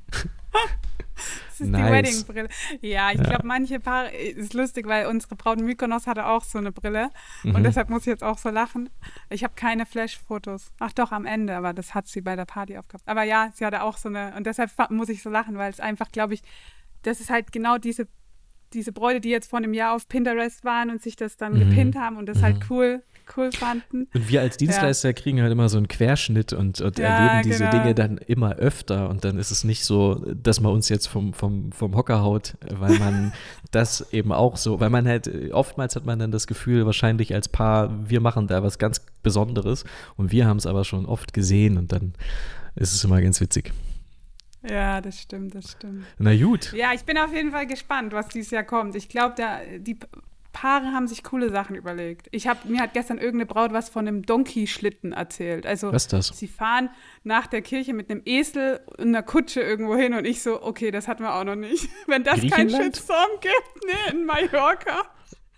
[0.09, 1.85] das ist nice.
[1.85, 2.49] die Wedding-Brille.
[2.81, 3.23] Ja, ich ja.
[3.23, 7.11] glaube, manche Paare, ist lustig, weil unsere Braut Mykonos hatte auch so eine Brille
[7.43, 7.53] mhm.
[7.53, 8.89] und deshalb muss ich jetzt auch so lachen.
[9.29, 10.71] Ich habe keine Flash-Fotos.
[10.79, 13.07] Ach doch, am Ende, aber das hat sie bei der Party aufgehabt.
[13.07, 15.79] Aber ja, sie hatte auch so eine und deshalb muss ich so lachen, weil es
[15.79, 16.41] einfach, glaube ich,
[17.03, 18.07] das ist halt genau diese,
[18.73, 21.69] diese Bräute, die jetzt vor einem Jahr auf Pinterest waren und sich das dann mhm.
[21.69, 22.59] gepinnt haben und das halt mhm.
[22.59, 23.03] halt cool,
[23.35, 24.07] cool fanden.
[24.13, 25.13] Und wir als Dienstleister ja.
[25.13, 27.71] kriegen halt immer so einen Querschnitt und, und ja, erleben diese genau.
[27.71, 31.33] Dinge dann immer öfter und dann ist es nicht so, dass man uns jetzt vom,
[31.33, 33.33] vom, vom Hocker haut, weil man
[33.71, 37.49] das eben auch so, weil man halt, oftmals hat man dann das Gefühl, wahrscheinlich als
[37.49, 39.83] Paar, wir machen da was ganz Besonderes
[40.17, 42.13] und wir haben es aber schon oft gesehen und dann
[42.75, 43.71] ist es immer ganz witzig.
[44.67, 46.05] Ja, das stimmt, das stimmt.
[46.19, 46.71] Na gut.
[46.73, 48.95] Ja, ich bin auf jeden Fall gespannt, was dieses Jahr kommt.
[48.95, 49.35] Ich glaube,
[49.79, 49.97] die
[50.53, 52.27] Paare haben sich coole Sachen überlegt.
[52.31, 55.65] Ich habe mir hat gestern irgendeine Braut was von einem Donkey-Schlitten erzählt.
[55.65, 56.27] Also was ist das?
[56.27, 56.89] Sie fahren
[57.23, 60.91] nach der Kirche mit einem Esel und einer Kutsche irgendwo hin und ich so, okay,
[60.91, 61.89] das hatten wir auch noch nicht.
[62.07, 65.03] Wenn das kein Shitstorm gibt, nee, in Mallorca.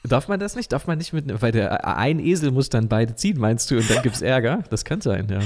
[0.04, 0.72] Darf man das nicht?
[0.72, 3.90] Darf man nicht mit, weil der ein Esel muss dann beide ziehen, meinst du, und
[3.90, 4.64] dann gibt es Ärger?
[4.70, 5.40] Das kann sein, ja.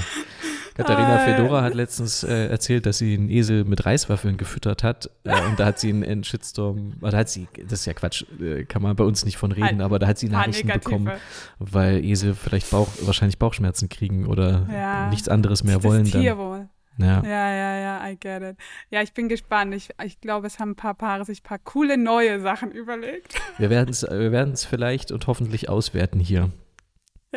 [0.78, 5.10] Katharina Fedora hat letztens äh, erzählt, dass sie einen Esel mit Reiswaffeln gefüttert hat.
[5.24, 8.26] Äh, und da hat sie einen, einen Shitstorm, oder hat sie, das ist ja Quatsch,
[8.40, 11.12] äh, kann man bei uns nicht von reden, aber da hat sie Nachrichten bekommen,
[11.60, 16.04] weil Esel vielleicht Bauch, wahrscheinlich Bauchschmerzen kriegen oder ja, nichts anderes mehr wollen.
[16.04, 16.38] Das Tier dann.
[16.38, 16.70] wohl.
[17.00, 17.22] Ja.
[17.24, 18.58] ja, ja, ja, I get it.
[18.90, 19.74] Ja, ich bin gespannt.
[19.76, 23.40] Ich, ich glaube, es haben ein paar Paare sich ein paar coole neue Sachen überlegt.
[23.60, 26.50] Wir werden es wir vielleicht und hoffentlich auswerten hier.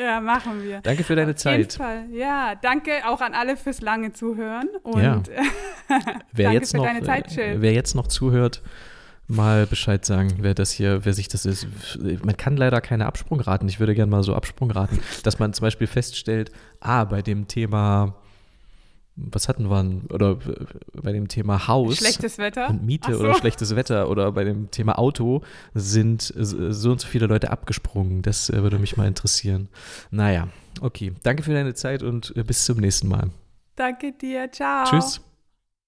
[0.00, 0.80] Ja, machen wir.
[0.80, 1.58] Danke für deine Auf Zeit.
[1.58, 2.04] Jeden Fall.
[2.12, 4.68] Ja, danke auch an alle fürs lange Zuhören.
[4.82, 5.22] Und ja.
[6.32, 7.56] wer danke jetzt für noch, deine Zeit, Chill.
[7.60, 8.62] Wer jetzt noch zuhört,
[9.28, 11.66] mal Bescheid sagen, wer das hier, wer sich das ist.
[12.24, 13.68] Man kann leider keine Absprungraten.
[13.68, 16.50] Ich würde gerne mal so Absprungraten, dass man zum Beispiel feststellt,
[16.80, 18.16] ah, bei dem Thema
[19.30, 20.38] was hatten wir, oder
[21.02, 23.20] bei dem Thema Haus schlechtes Wetter und Miete so.
[23.20, 25.42] oder schlechtes Wetter oder bei dem Thema Auto
[25.74, 28.22] sind so und so viele Leute abgesprungen.
[28.22, 29.68] Das äh, würde mich mal interessieren.
[30.10, 30.48] Naja,
[30.80, 31.12] okay.
[31.22, 33.30] Danke für deine Zeit und äh, bis zum nächsten Mal.
[33.76, 34.50] Danke dir.
[34.50, 34.84] Ciao.
[34.84, 35.20] Tschüss.